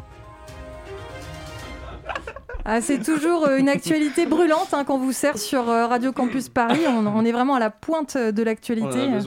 Ah, 2.66 2.82
c'est 2.82 3.00
toujours 3.00 3.48
euh, 3.48 3.58
une 3.58 3.70
actualité 3.70 4.26
brûlante 4.26 4.74
hein, 4.74 4.84
qu'on 4.84 4.98
vous 5.00 5.12
sert 5.14 5.38
sur 5.38 5.70
euh, 5.70 5.88
Radio 5.88 6.12
Campus 6.12 6.50
Paris. 6.50 6.82
On, 6.88 7.08
on 7.08 7.26
est 7.26 7.32
vraiment 7.32 7.56
à 7.56 7.60
la 7.60 7.70
pointe 7.72 8.16
de 8.18 8.44
l'actualité. 8.44 9.00
Hein. 9.00 9.20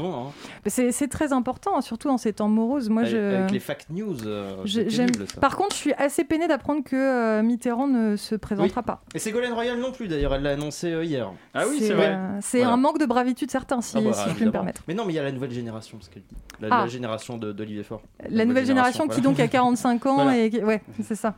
C'est 0.67 0.93
c'est 0.93 1.09
très 1.09 1.33
important, 1.33 1.81
surtout 1.81 2.09
en 2.09 2.19
ces 2.19 2.33
temps 2.35 2.49
moroses. 2.49 2.89
Moi, 2.89 3.03
avec, 3.03 3.13
je... 3.13 3.17
avec 3.19 3.51
les 3.51 3.59
fact 3.59 3.87
news. 3.91 4.17
euh, 4.27 4.55
je- 4.65 4.83
c'est 4.83 4.91
j'aime- 4.91 5.11
terrible, 5.11 5.31
ça. 5.35 5.41
Par 5.41 5.57
contre, 5.57 5.75
je 5.75 5.81
suis 5.81 5.93
assez 5.95 6.25
peinée 6.25 6.47
d'apprendre 6.47 6.85
que 6.85 6.95
euh, 6.95 7.43
Mitterrand 7.43 7.89
ne 7.89 8.17
se 8.17 8.35
présentera 8.37 8.81
Oui. 8.81 8.87
pas. 8.87 9.03
Et 9.15 9.19
Ségolène 9.19 9.55
Royal 9.55 9.79
non 9.79 9.91
plus 9.93 10.07
d'ailleurs, 10.09 10.35
elle 10.35 10.43
l'a 10.43 10.51
annoncé 10.51 10.93
euh, 10.93 11.05
hier. 11.05 11.31
Ah 11.55 11.65
oui, 11.69 11.77
C'est, 11.81 11.89
c'est 11.89 11.95
vrai. 11.95 12.09
euh, 12.15 12.39
c'est 12.41 12.59
Voilà. 12.59 12.75
un 12.75 12.77
manque 12.77 12.99
de 13.01 13.07
bravitude 13.07 13.51
certain, 13.51 13.81
si, 13.81 13.97
Ah 13.99 14.03
bah, 14.03 14.13
si 14.13 14.29
je 14.31 14.35
puis 14.35 14.45
me 14.45 14.53
permettre. 14.53 14.83
Mais 14.87 14.95
non, 14.95 15.05
mais 15.05 15.15
il 15.15 15.17
y 15.17 15.19
a 15.19 15.23
la 15.25 15.33
nouvelle 15.33 15.51
génération, 15.53 15.99
ce 16.01 16.11
qu'elle 16.11 16.23
dit. 16.23 16.37
La, 16.61 16.69
Ah. 16.71 16.81
la 16.83 16.87
génération 16.89 17.39
de- 17.39 17.51
d'Olivier 17.51 17.83
Faure. 17.83 18.03
La 18.29 18.45
nouvelle 18.45 18.67
génération 18.67 19.09
qui 19.09 19.21
donc 19.21 19.41
a 19.41 19.49
45 19.49 20.07
ans 20.07 20.15
Voilà. 20.17 20.37
et 20.39 20.51
qui- 20.51 20.63
ouais, 20.63 20.83
c'est 21.03 21.17
ça. 21.17 21.35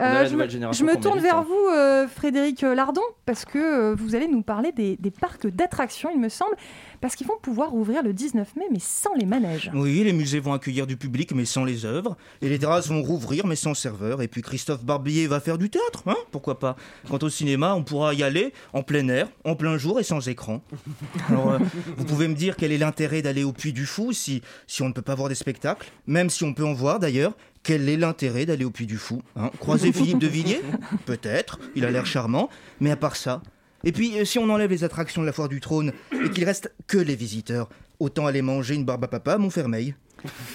Euh, 0.00 0.26
je, 0.26 0.32
nouvelle 0.32 0.46
me, 0.46 0.52
génération 0.52 0.86
je 0.86 0.90
me 0.90 0.94
qu'on 0.94 1.00
tourne 1.02 1.20
mérite, 1.20 1.30
vers 1.32 1.38
hein. 1.40 1.46
vous, 1.48 1.68
euh, 1.74 2.08
Frédéric 2.08 2.62
Lardon, 2.62 3.02
parce 3.26 3.44
que 3.44 3.58
euh, 3.58 3.94
vous 3.96 4.14
allez 4.14 4.28
nous 4.28 4.42
parler 4.42 4.70
des, 4.72 4.96
des 4.96 5.10
parcs 5.10 5.48
d'attractions, 5.48 6.08
il 6.14 6.20
me 6.20 6.28
semble, 6.28 6.54
parce 7.00 7.16
qu'ils 7.16 7.26
vont 7.26 7.38
pouvoir 7.40 7.74
ouvrir 7.74 8.02
le 8.02 8.12
19 8.12 8.56
mai, 8.56 8.64
mais 8.70 8.78
sans 8.80 9.14
les 9.14 9.26
manèges. 9.26 9.70
Oui, 9.74 10.02
les 10.04 10.12
musées 10.12 10.40
vont 10.40 10.52
accueillir 10.52 10.86
du 10.86 10.96
public, 10.96 11.32
mais 11.34 11.44
sans 11.44 11.64
les 11.64 11.84
œuvres. 11.84 12.16
Et 12.42 12.48
les 12.48 12.58
terrasses 12.58 12.88
vont 12.88 13.02
rouvrir, 13.02 13.46
mais 13.46 13.56
sans 13.56 13.74
serveur. 13.74 14.22
Et 14.22 14.28
puis 14.28 14.42
Christophe 14.42 14.84
Barbier 14.84 15.26
va 15.26 15.40
faire 15.40 15.58
du 15.58 15.70
théâtre, 15.70 16.02
hein 16.06 16.16
Pourquoi 16.30 16.58
pas 16.58 16.76
Quant 17.08 17.18
au 17.20 17.28
cinéma, 17.28 17.74
on 17.74 17.82
pourra 17.82 18.14
y 18.14 18.22
aller 18.22 18.52
en 18.72 18.82
plein 18.82 19.08
air, 19.08 19.28
en 19.44 19.56
plein 19.56 19.78
jour 19.78 20.00
et 20.00 20.04
sans 20.04 20.28
écran. 20.28 20.62
Alors, 21.28 21.52
euh, 21.52 21.58
vous 21.96 22.04
pouvez 22.04 22.28
me 22.28 22.34
dire 22.34 22.56
quel 22.56 22.72
est 22.72 22.78
l'intérêt 22.78 23.22
d'aller 23.22 23.44
au 23.44 23.52
Puy 23.52 23.72
du 23.72 23.86
Fou 23.86 24.12
si, 24.12 24.42
si 24.66 24.82
on 24.82 24.88
ne 24.88 24.92
peut 24.92 25.02
pas 25.02 25.14
voir 25.14 25.28
des 25.28 25.34
spectacles 25.34 25.90
Même 26.06 26.30
si 26.30 26.44
on 26.44 26.54
peut 26.54 26.64
en 26.64 26.74
voir 26.74 26.98
d'ailleurs. 26.98 27.34
Quel 27.68 27.86
est 27.90 27.98
l'intérêt 27.98 28.46
d'aller 28.46 28.64
au 28.64 28.70
Puy 28.70 28.86
du 28.86 28.96
Fou 28.96 29.20
hein? 29.36 29.50
Croiser 29.60 29.92
Philippe 29.92 30.20
de 30.20 30.26
Villiers? 30.26 30.62
Peut-être, 31.04 31.60
il 31.76 31.84
a 31.84 31.90
l'air 31.90 32.06
charmant. 32.06 32.48
Mais 32.80 32.90
à 32.90 32.96
part 32.96 33.14
ça. 33.14 33.42
Et 33.84 33.92
puis, 33.92 34.18
euh, 34.18 34.24
si 34.24 34.38
on 34.38 34.48
enlève 34.48 34.70
les 34.70 34.84
attractions 34.84 35.20
de 35.20 35.26
la 35.26 35.34
foire 35.34 35.50
du 35.50 35.60
trône 35.60 35.92
et 36.24 36.30
qu'il 36.30 36.46
reste 36.46 36.72
que 36.86 36.96
les 36.96 37.14
visiteurs, 37.14 37.68
autant 38.00 38.24
aller 38.24 38.40
manger 38.40 38.74
une 38.74 38.86
barbe 38.86 39.04
à 39.04 39.08
papa 39.08 39.34
à 39.34 39.38
Montfermeil. 39.38 39.94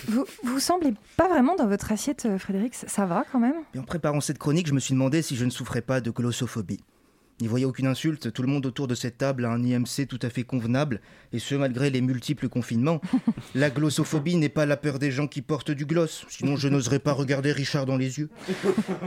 Vous, 0.08 0.25
vous 0.43 0.60
semblez 0.60 0.96
pas 1.15 1.27
vraiment 1.27 1.55
dans 1.55 1.67
votre 1.67 1.91
assiette, 1.91 2.25
euh, 2.25 2.39
Frédéric, 2.39 2.74
ça, 2.74 2.88
ça 2.88 3.05
va 3.05 3.25
quand 3.32 3.39
même? 3.39 3.58
Et 3.75 3.77
en 3.77 3.84
préparant 3.84 4.20
cette 4.20 4.39
chronique, 4.39 4.65
je 4.65 4.74
me 4.74 4.79
suis 4.79 4.96
demandé 4.96 5.22
si 5.22 5.36
je 5.36 5.46
ne 5.46 5.51
souffrais 5.51 5.82
pas 5.82 6.01
de 6.01 6.10
glossophobie. 6.10 6.79
N'y 7.41 7.47
voyez 7.47 7.65
aucune 7.65 7.87
insulte, 7.87 8.31
tout 8.31 8.41
le 8.43 8.47
monde 8.47 8.65
autour 8.65 8.87
de 8.87 8.95
cette 8.95 9.17
table 9.17 9.45
a 9.45 9.49
un 9.49 9.63
IMC 9.63 10.07
tout 10.07 10.19
à 10.21 10.29
fait 10.29 10.43
convenable, 10.43 11.01
et 11.31 11.39
ce 11.39 11.55
malgré 11.55 11.89
les 11.89 12.01
multiples 12.01 12.47
confinements. 12.47 13.01
La 13.55 13.69
glossophobie 13.69 14.35
n'est 14.35 14.49
pas 14.49 14.65
la 14.65 14.77
peur 14.77 14.99
des 14.99 15.11
gens 15.11 15.27
qui 15.27 15.41
portent 15.41 15.71
du 15.71 15.85
gloss, 15.85 16.25
sinon 16.29 16.55
je 16.55 16.67
n'oserais 16.67 16.99
pas 16.99 17.11
regarder 17.11 17.51
Richard 17.51 17.85
dans 17.85 17.97
les 17.97 18.19
yeux. 18.19 18.29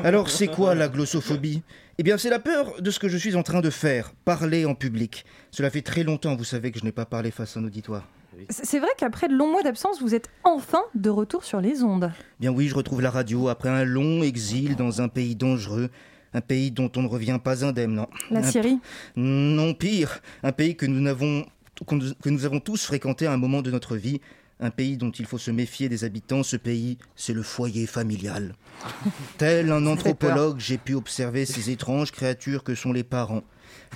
Alors 0.02 0.28
c'est 0.28 0.49
quoi 0.49 0.75
la 0.75 0.88
glossophobie? 0.88 1.62
Eh 1.99 2.02
bien 2.02 2.18
c'est 2.18 2.30
la 2.30 2.38
peur 2.38 2.83
de 2.83 2.90
ce 2.90 2.99
que 2.99 3.09
je 3.09 3.16
suis 3.16 3.37
en 3.37 3.42
train 3.42 3.61
de 3.61 3.71
faire, 3.71 4.12
parler 4.25 4.66
en 4.66 4.75
public. 4.75 5.25
Cela 5.50 5.71
fait 5.71 5.83
très 5.83 6.02
longtemps, 6.02 6.37
vous 6.37 6.45
savez, 6.45 6.73
que 6.73 6.78
je 6.78 6.85
n'ai 6.85 6.92
pas 6.92 7.06
parlé 7.06 7.30
face 7.30 7.56
à 7.56 7.61
un 7.61 7.64
auditoire. 7.64 8.06
C'est 8.50 8.66
c'est 8.66 8.80
vrai 8.80 8.90
qu'après 8.99 9.28
de 9.28 9.35
longs 9.35 9.50
mois 9.50 9.62
d'absence, 9.62 10.02
vous 10.02 10.14
êtes 10.14 10.28
enfin 10.45 10.83
de 10.95 11.09
retour 11.09 11.45
sur 11.45 11.61
les 11.61 11.83
ondes. 11.83 12.12
Bien 12.40 12.50
oui, 12.50 12.68
je 12.68 12.75
retrouve 12.75 13.00
la 13.00 13.11
radio 13.11 13.49
après 13.49 13.71
un 13.71 13.85
long 13.85 14.23
exil 14.23 14.76
dans 14.76 15.00
un 15.00 15.09
pays 15.09 15.35
dangereux, 15.35 15.88
un 16.35 16.40
pays 16.40 16.71
dont 16.71 16.90
on 16.97 17.02
ne 17.02 17.09
revient 17.09 17.38
pas 17.42 17.64
indemne, 17.64 17.95
non. 17.95 18.06
La 18.30 18.40
Un- 18.40 18.42
Syrie 18.50 18.78
Non, 19.16 19.75
pire, 19.75 20.21
un 20.42 20.52
pays 20.52 20.76
que 20.76 20.87
nous, 20.87 21.00
n'avons- 21.00 21.47
que 21.87 21.95
nous- 21.95 22.14
que 22.23 22.28
nous 22.30 22.45
avons 22.45 22.61
tous 22.61 22.85
fréquenté 22.85 23.26
à 23.26 23.33
un 23.33 23.37
moment 23.37 23.62
de 23.62 23.71
notre 23.71 23.97
vie, 23.97 24.21
un 24.61 24.71
pays 24.71 24.97
dont 24.97 25.11
il 25.11 25.26
faut 25.26 25.38
se 25.38 25.50
méfier 25.50 25.88
des 25.88 26.04
habitants, 26.04 26.42
ce 26.42 26.56
pays, 26.56 26.97
c'est 27.14 27.35
le 27.35 27.42
foyer 27.42 27.87
familial. 27.87 28.54
Tel 29.38 29.71
un 29.71 29.87
anthropologue, 29.87 30.59
j'ai 30.59 30.78
pu 30.78 30.95
observer 30.95 31.45
ces 31.47 31.71
étranges 31.71 32.11
créatures 32.12 32.64
que 32.64 32.75
sont 32.75 32.92
les 32.92 33.04
parents. 33.04 33.42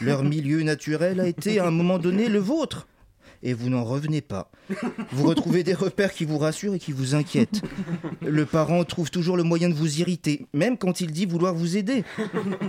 Leur 0.01 0.23
milieu 0.23 0.63
naturel 0.63 1.21
a 1.21 1.27
été 1.27 1.59
à 1.59 1.67
un 1.67 1.71
moment 1.71 1.99
donné 1.99 2.29
le 2.29 2.39
vôtre. 2.39 2.87
Et 3.43 3.55
vous 3.55 3.71
n'en 3.71 3.85
revenez 3.85 4.21
pas. 4.21 4.51
Vous 5.13 5.27
retrouvez 5.27 5.63
des 5.63 5.75
repères 5.75 6.13
qui 6.13 6.25
vous 6.25 6.39
rassurent 6.39 6.75
et 6.75 6.79
qui 6.79 6.93
vous 6.93 7.15
inquiètent. 7.15 7.63
Le 8.21 8.45
parent 8.45 8.85
trouve 8.85 9.11
toujours 9.11 9.37
le 9.37 9.43
moyen 9.43 9.69
de 9.69 9.75
vous 9.75 10.01
irriter, 10.01 10.47
même 10.53 10.77
quand 10.77 11.01
il 11.01 11.11
dit 11.11 11.27
vouloir 11.27 11.55
vous 11.55 11.77
aider. 11.77 12.05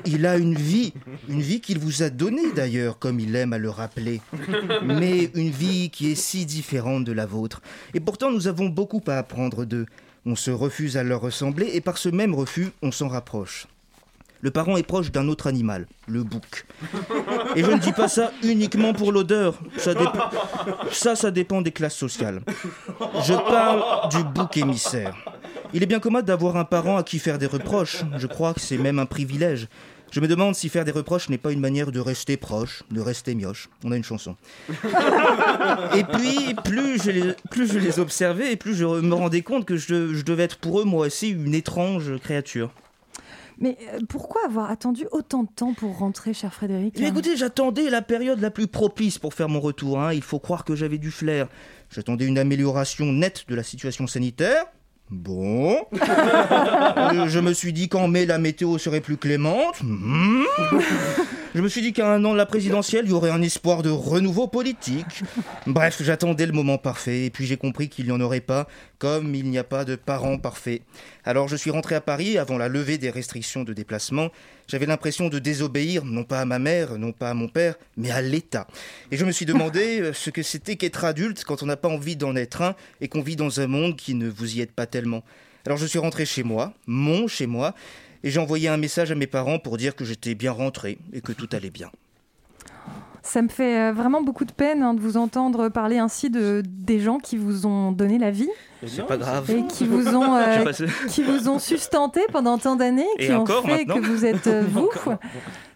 Il 0.05 0.25
a 0.25 0.37
une 0.37 0.55
vie, 0.55 0.93
une 1.27 1.41
vie 1.41 1.59
qu'il 1.59 1.79
vous 1.79 2.03
a 2.03 2.09
donnée 2.09 2.51
d'ailleurs, 2.55 2.99
comme 2.99 3.19
il 3.19 3.35
aime 3.35 3.53
à 3.53 3.57
le 3.57 3.69
rappeler. 3.69 4.21
Mais 4.83 5.29
une 5.35 5.51
vie 5.51 5.89
qui 5.89 6.11
est 6.11 6.15
si 6.15 6.45
différente 6.45 7.03
de 7.03 7.11
la 7.11 7.25
vôtre. 7.25 7.61
Et 7.93 7.99
pourtant, 7.99 8.31
nous 8.31 8.47
avons 8.47 8.69
beaucoup 8.69 9.01
à 9.07 9.17
apprendre 9.17 9.65
d'eux. 9.65 9.85
On 10.25 10.35
se 10.35 10.51
refuse 10.51 10.97
à 10.97 11.03
leur 11.03 11.21
ressembler 11.21 11.71
et 11.73 11.81
par 11.81 11.97
ce 11.97 12.07
même 12.07 12.35
refus, 12.35 12.67
on 12.81 12.91
s'en 12.91 13.07
rapproche. 13.07 13.67
Le 14.41 14.50
parent 14.50 14.75
est 14.75 14.83
proche 14.83 15.12
d'un 15.12 15.27
autre 15.27 15.45
animal, 15.45 15.88
le 16.07 16.24
bouc. 16.24 16.65
Et 17.55 17.63
je 17.63 17.69
ne 17.69 17.77
dis 17.77 17.91
pas 17.91 18.07
ça 18.07 18.31
uniquement 18.43 18.93
pour 18.93 19.12
l'odeur. 19.12 19.60
Ça, 19.77 21.15
ça, 21.15 21.31
dépend 21.31 21.62
des 21.62 21.71
classes 21.71 21.95
sociales. 21.95 22.41
Je 23.24 23.33
parle 23.33 24.10
du 24.10 24.24
bouc 24.24 24.57
émissaire. 24.57 25.15
Il 25.74 25.83
est 25.83 25.88
bien 25.88 26.00
commode 26.00 26.25
d'avoir 26.25 26.57
un 26.57 26.65
parent 26.65 26.98
à 26.98 27.03
qui 27.03 27.19
faire 27.19 27.38
des 27.38 27.45
reproches. 27.45 28.03
Je 28.17 28.25
crois 28.25 28.53
que 28.55 28.60
c'est 28.60 28.79
même 28.79 28.98
un 28.98 29.05
privilège. 29.05 29.67
Je 30.12 30.19
me 30.19 30.27
demande 30.27 30.55
si 30.55 30.67
faire 30.67 30.83
des 30.83 30.91
reproches 30.91 31.29
n'est 31.29 31.38
pas 31.38 31.53
une 31.53 31.62
manière 31.62 31.91
de 31.91 32.00
rester 32.00 32.36
proche, 32.36 32.83
de 32.91 33.00
rester 33.00 33.33
mioche. 33.33 33.69
On 33.86 33.93
a 33.93 33.95
une 33.95 34.03
chanson. 34.03 34.36
Et 35.95 36.03
puis, 36.03 36.55
plus 36.65 37.01
je 37.01 37.77
les, 37.79 38.00
observais, 38.00 38.57
plus 38.57 38.75
je 38.75 38.86
me 38.86 39.13
rendais 39.13 39.41
compte 39.41 39.65
que 39.65 39.77
je 39.77 40.21
devais 40.24 40.43
être 40.43 40.57
pour 40.57 40.81
eux, 40.81 40.83
moi 40.83 41.05
aussi, 41.05 41.29
une 41.29 41.53
étrange 41.53 42.17
créature. 42.21 42.71
Mais 43.61 43.77
euh, 43.93 43.99
pourquoi 44.09 44.41
avoir 44.45 44.69
attendu 44.71 45.05
autant 45.11 45.43
de 45.43 45.49
temps 45.55 45.73
pour 45.73 45.97
rentrer, 45.99 46.33
cher 46.33 46.53
Frédéric 46.53 46.99
Mais 46.99 47.07
écoutez, 47.07 47.37
j'attendais 47.37 47.89
la 47.89 48.01
période 48.01 48.41
la 48.41 48.49
plus 48.51 48.67
propice 48.67 49.19
pour 49.19 49.33
faire 49.35 49.47
mon 49.49 49.59
retour. 49.61 50.01
hein. 50.01 50.13
Il 50.13 50.23
faut 50.23 50.39
croire 50.39 50.65
que 50.65 50.75
j'avais 50.75 50.97
du 50.97 51.11
flair. 51.11 51.47
J'attendais 51.89 52.25
une 52.25 52.39
amélioration 52.39 53.05
nette 53.05 53.45
de 53.47 53.55
la 53.55 53.63
situation 53.63 54.07
sanitaire. 54.07 54.65
Bon. 55.09 55.77
Euh, 56.97 57.27
je 57.27 57.39
me 57.39 57.53
suis 57.53 57.73
dit 57.73 57.87
qu'en 57.89 58.07
mai, 58.07 58.25
la 58.25 58.37
météo 58.37 58.77
serait 58.77 59.01
plus 59.01 59.17
clémente. 59.17 59.81
Hmm. 59.83 60.43
Je 61.53 61.60
me 61.60 61.67
suis 61.67 61.81
dit 61.81 61.91
qu'à 61.91 62.10
un 62.10 62.24
an 62.24 62.31
de 62.31 62.38
la 62.38 62.46
présidentielle, 62.46 63.03
il 63.05 63.12
y 63.12 63.13
aurait 63.13 63.29
un 63.29 63.41
espoir 63.41 63.84
de 63.84 63.89
renouveau 63.89 64.48
politique. 64.48 65.22
Bref, 65.67 66.01
j'attendais 66.01 66.46
le 66.46 66.53
moment 66.53 66.77
parfait, 66.77 67.25
et 67.25 67.29
puis 67.29 67.46
j'ai 67.46 67.58
compris 67.58 67.89
qu'il 67.89 68.05
n'y 68.05 68.12
en 68.13 68.22
aurait 68.22 68.39
pas, 68.39 68.70
comme 69.00 69.36
il 69.36 69.50
n'y 69.50 69.58
a 69.58 69.65
pas 69.65 69.84
de 69.84 69.98
parents 69.98 70.38
parfaits. 70.38 70.81
Alors 71.25 71.50
je 71.50 71.58
suis 71.58 71.70
rentré 71.70 71.96
à 71.96 72.00
Paris 72.00 72.38
avant 72.38 72.58
la 72.58 72.70
levée 72.70 72.98
des 72.98 73.10
restrictions 73.10 73.65
de 73.65 73.74
déplacement. 73.74 74.29
J'avais 74.70 74.86
l'impression 74.86 75.27
de 75.27 75.39
désobéir, 75.39 76.05
non 76.05 76.24
pas 76.24 76.39
à 76.39 76.46
ma 76.46 76.58
mère, 76.58 76.98
non 76.98 77.12
pas 77.12 77.29
à 77.29 77.34
mon 77.34 77.50
père, 77.50 77.75
mais 77.98 78.12
à 78.12 78.22
l'État. 78.22 78.65
Et 79.12 79.17
je 79.17 79.25
me 79.25 79.34
suis 79.34 79.46
demandé 79.46 80.00
euh, 80.00 80.13
ce 80.13 80.29
que 80.29 80.43
c'était 80.43 80.77
qu'être 80.77 81.03
adulte 81.03 81.43
quand 81.43 81.63
on 81.63 81.65
n'a 81.65 81.75
pas 81.75 81.89
envie 81.89 82.15
d'en 82.15 82.34
être 82.38 82.62
un, 82.62 82.75
et 83.01 83.10
qu'on 83.10 83.22
vit 83.22 83.36
dans 83.36 83.60
un 83.60 83.67
monde 83.67 83.98
qui 83.98 84.13
ne 84.13 84.29
vous 84.29 84.55
y 84.55 84.62
aide 84.62 84.72
pas 84.72 84.86
tellement. 84.86 85.22
Alors 85.65 85.77
je 85.77 85.86
suis 85.86 86.00
rentré 86.00 86.25
chez 86.25 86.43
moi, 86.43 86.74
mon 86.88 87.27
chez 87.27 87.46
moi, 87.46 87.75
et 88.23 88.29
j'ai 88.31 88.39
envoyé 88.39 88.67
un 88.69 88.77
message 88.77 89.11
à 89.11 89.15
mes 89.15 89.27
parents 89.27 89.59
pour 89.59 89.77
dire 89.77 89.95
que 89.95 90.05
j'étais 90.05 90.35
bien 90.35 90.51
rentré 90.51 90.97
et 91.13 91.21
que 91.21 91.31
tout 91.31 91.49
allait 91.53 91.69
bien. 91.71 91.89
Ça 93.23 93.43
me 93.43 93.49
fait 93.49 93.77
euh, 93.79 93.93
vraiment 93.93 94.23
beaucoup 94.23 94.45
de 94.45 94.51
peine 94.51 94.81
hein, 94.81 94.95
de 94.95 94.99
vous 94.99 95.15
entendre 95.15 95.69
parler 95.69 95.99
ainsi 95.99 96.31
de 96.31 96.63
des 96.65 96.99
gens 96.99 97.19
qui 97.19 97.37
vous 97.37 97.67
ont 97.67 97.91
donné 97.91 98.17
la 98.17 98.31
vie 98.31 98.49
C'est 98.87 99.05
pas 99.05 99.15
grave. 99.17 99.47
et 99.51 99.63
qui 99.67 99.85
vous 99.85 100.07
ont 100.15 100.35
euh, 100.37 100.65
qui 101.07 101.22
vous 101.22 101.48
ont 101.48 101.59
sustenté 101.59 102.22
pendant 102.31 102.57
tant 102.57 102.75
d'années, 102.75 103.05
Et 103.19 103.27
qui 103.27 103.31
ont 103.31 103.41
encore 103.41 103.63
fait 103.63 103.85
maintenant 103.85 104.01
que 104.01 104.07
vous 104.07 104.25
êtes 104.25 104.48
euh, 104.48 104.63
vous. 104.67 104.89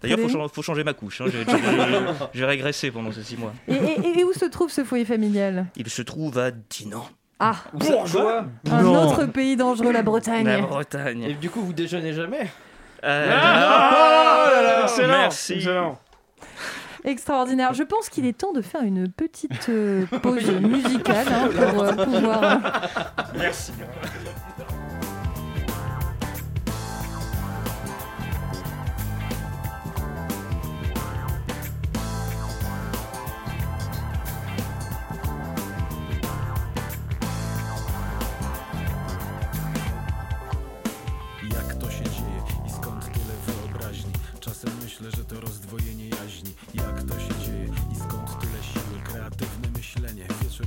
D'ailleurs, 0.01 0.19
faut, 0.21 0.29
chan- 0.29 0.47
faut 0.47 0.61
changer 0.63 0.83
ma 0.83 0.93
couche. 0.95 1.21
hein. 1.21 1.25
J'ai- 1.27 1.45
j'ai- 1.45 1.99
J'ai 2.33 2.45
régressé 2.45 2.89
pendant 2.89 3.11
ces 3.11 3.21
six 3.23 3.37
mois. 3.37 3.53
Et, 3.67 3.73
et- 3.75 4.19
et 4.19 4.23
où 4.23 4.33
se 4.33 4.45
trouve 4.45 4.71
ce 4.71 4.83
foyer 4.83 5.05
familial? 5.05 5.67
Il 5.75 5.87
se 5.89 6.01
trouve 6.01 6.39
à 6.39 6.49
Dinan. 6.49 7.05
Ah, 7.39 7.55
Bourgeois 7.73 8.45
un 8.71 8.81
Non. 8.81 9.07
autre 9.09 9.25
pays 9.25 9.55
dangereux, 9.57 9.91
la 9.91 10.03
Bretagne. 10.03 10.45
La 10.47 10.61
Bretagne. 10.61 11.23
Et 11.23 11.33
du 11.33 11.49
coup, 11.49 11.61
vous 11.61 11.73
déjeunez 11.73 12.13
jamais 12.13 12.47
Euh, 13.03 13.37
Ah, 13.39 14.81
excellent, 14.83 15.07
Merci. 15.09 15.53
excellent. 15.53 15.99
Extraordinaire. 17.03 17.73
Je 17.73 17.83
pense 17.83 18.09
qu'il 18.09 18.25
est 18.25 18.35
temps 18.37 18.51
de 18.53 18.61
faire 18.61 18.81
une 18.81 19.07
petite 19.09 19.67
euh, 19.69 20.05
pause 20.23 20.49
musicale 20.61 21.27
hein, 21.29 21.49
pour 21.55 21.83
euh, 21.83 21.91
pouvoir. 21.93 22.43
euh, 22.43 22.57
Merci. 23.37 23.73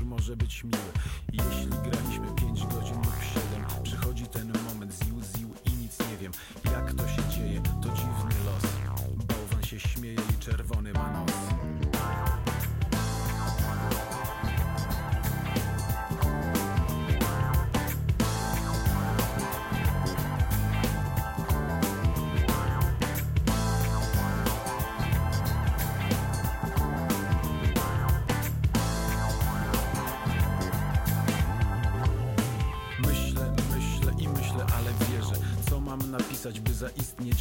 Może 0.09 0.37
być 0.37 0.65
miły. 0.65 0.93
Jeśli 1.33 1.78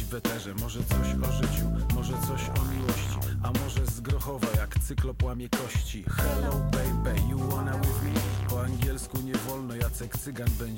w 0.08 0.14
eterze 0.14 0.54
Może 0.60 0.80
coś 0.84 1.28
o 1.28 1.32
życiu, 1.32 1.64
może 1.94 2.12
coś 2.12 2.48
o 2.48 2.64
miłości 2.74 3.18
A 3.42 3.46
może 3.46 3.86
z 3.86 4.00
Grochowa, 4.00 4.46
jak 4.56 4.78
cyklop 4.78 5.22
łamie 5.22 5.48
kości 5.48 6.04
Hello 6.16 6.52
baby, 6.52 7.20
you 7.30 7.38
wanna 7.38 7.78
with 7.78 8.02
me? 8.02 8.10
Po 8.48 8.62
angielsku 8.62 9.18
nie 9.18 9.34
wolno, 9.34 9.74
Jacek 9.74 10.18
Cygan 10.18 10.48
będzie 10.58 10.77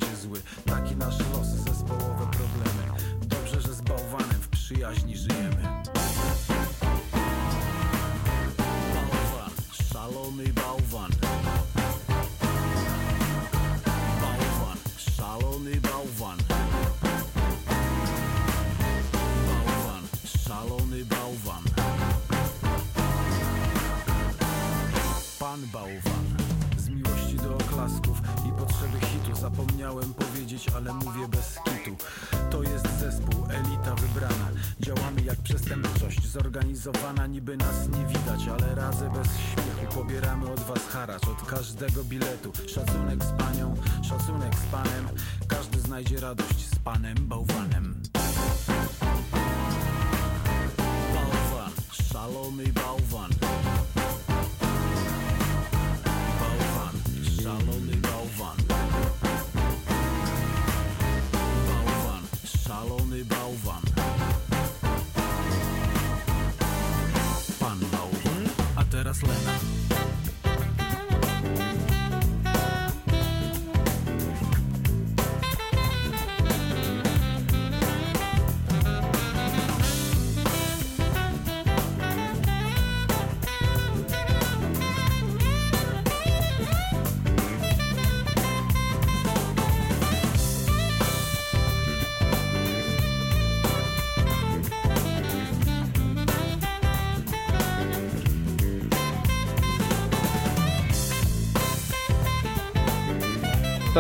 haracz, 41.01 41.29
od 41.29 41.47
każdego 41.47 42.05
biletu. 42.05 42.53
Szacunek 42.69 43.25
z 43.25 43.33
panią, 43.33 43.77
szacunek 44.03 44.55
z 44.55 44.73
panem. 44.73 45.09
Każdy 45.49 45.81
znajdzie 45.81 46.21
radość 46.21 46.67
z 46.67 46.79
panem 46.79 47.15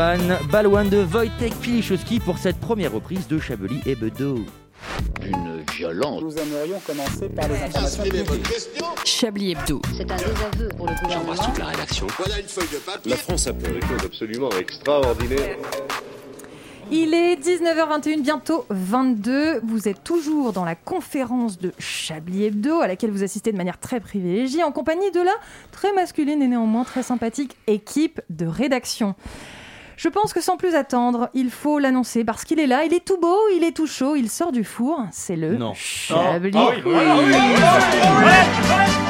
Pan 0.00 0.16
Balouin 0.50 0.86
de 0.86 1.04
Wojtek 1.04 1.54
Pilichowski 1.60 2.20
pour 2.20 2.38
cette 2.38 2.58
première 2.58 2.90
reprise 2.90 3.28
de 3.28 3.38
Chablis 3.38 3.82
et 3.84 3.94
Bedeau. 3.94 4.46
Une 5.22 5.62
violence. 5.74 6.22
Nous 6.22 6.38
aimerions 6.38 6.80
commencer 6.86 7.28
par 7.28 7.46
les 7.48 7.56
informations 7.56 8.04
Chablis 9.04 9.50
Hebdo. 9.50 9.82
C'est 9.94 10.10
un 10.10 10.16
désaveu 10.16 10.68
pour 10.74 10.86
le 10.86 10.94
gouvernement. 11.02 11.34
la 11.58 11.66
rédaction. 11.66 12.06
Voilà 12.16 12.40
une 12.40 12.48
feuille 12.48 12.68
de 12.72 12.78
papier. 12.78 13.10
La 13.10 13.16
France 13.18 13.46
a 13.46 13.52
fait 13.52 13.74
des 13.74 13.80
choses 13.82 14.06
absolument 14.06 14.48
extraordinaires. 14.58 15.58
Il 16.90 17.12
est 17.12 17.36
19h21, 17.36 18.22
bientôt 18.22 18.64
22. 18.70 19.60
Vous 19.62 19.86
êtes 19.86 20.02
toujours 20.02 20.54
dans 20.54 20.64
la 20.64 20.76
conférence 20.76 21.58
de 21.58 21.74
Chablis 21.78 22.46
Hebdo, 22.46 22.80
à 22.80 22.86
laquelle 22.86 23.10
vous 23.10 23.22
assistez 23.22 23.52
de 23.52 23.58
manière 23.58 23.78
très 23.78 24.00
privilégiée, 24.00 24.64
en 24.64 24.72
compagnie 24.72 25.10
de 25.10 25.20
la 25.20 25.34
très 25.72 25.92
masculine 25.92 26.40
et 26.40 26.48
néanmoins 26.48 26.84
très 26.84 27.02
sympathique 27.02 27.54
équipe 27.66 28.22
de 28.30 28.46
rédaction. 28.46 29.14
Je 30.02 30.08
pense 30.08 30.32
que 30.32 30.40
sans 30.40 30.56
plus 30.56 30.74
attendre, 30.76 31.28
il 31.34 31.50
faut 31.50 31.78
l'annoncer 31.78 32.24
parce 32.24 32.44
qu'il 32.44 32.58
est 32.58 32.66
là, 32.66 32.84
il 32.86 32.94
est 32.94 33.04
tout 33.04 33.18
beau, 33.20 33.36
il 33.54 33.64
est 33.64 33.72
tout 33.76 33.86
chaud, 33.86 34.16
il 34.16 34.30
sort 34.30 34.50
du 34.50 34.64
four. 34.64 34.98
C'est 35.12 35.36
le 35.36 35.58
Non. 35.58 35.74
Chablis. 35.74 36.52
Ah 36.54 36.68
oui, 36.70 36.82
oui, 36.86 36.94
oui, 36.94 37.34
oui. 38.24 39.09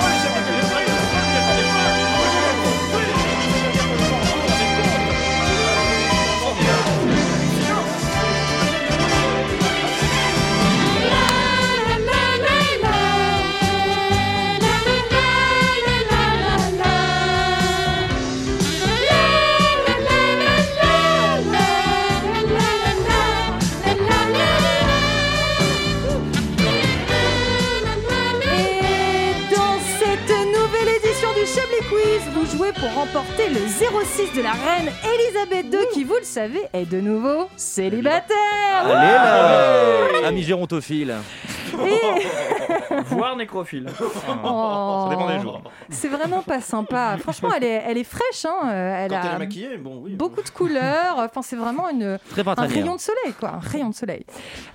Pour 32.78 32.92
remporter 32.94 33.48
le 33.50 33.61
06 33.66 34.33
de 34.37 34.42
la 34.42 34.52
reine 34.52 34.90
Elisabeth 35.04 35.66
II, 35.72 35.87
qui, 35.92 36.04
vous 36.04 36.14
le 36.16 36.22
savez, 36.24 36.61
est 36.72 36.87
de 36.87 37.00
nouveau 37.00 37.48
célibataire. 37.56 38.37
Allez 38.85 40.20
là 40.22 40.28
Ami 40.28 40.42
gérontophile. 40.42 41.14
Voire 43.06 43.37
nécrophile. 43.37 43.87
Oh. 44.44 45.04
Ça 45.04 45.11
dépend 45.11 45.28
des 45.28 45.40
jours. 45.40 45.62
C'est 45.88 46.09
vraiment 46.09 46.42
pas 46.42 46.61
sympa. 46.61 47.16
Franchement, 47.18 47.50
elle 47.56 47.64
est, 47.64 47.83
elle 47.87 47.98
est 47.98 48.04
fraîche. 48.04 48.44
Hein. 48.44 48.68
euh, 48.68 49.04
Elle 49.04 49.11
Quand 49.11 49.16
a 49.16 49.20
elle 49.28 49.35
est 49.35 49.38
maquillée, 49.38 49.76
bon, 49.78 50.00
oui. 50.02 50.14
beaucoup 50.14 50.42
de 50.42 50.50
couleurs. 50.50 51.16
Enfin, 51.18 51.42
c'est 51.42 51.56
vraiment 51.56 51.88
une, 51.88 52.18
Très 52.30 52.46
un 52.46 52.54
rayon 52.54 52.96
de 52.96 53.00
soleil, 53.00 53.33
quoi. 53.38 53.50
Un 53.54 53.59
rayon 53.61 53.88
de 53.90 53.94
soleil. 53.94 54.24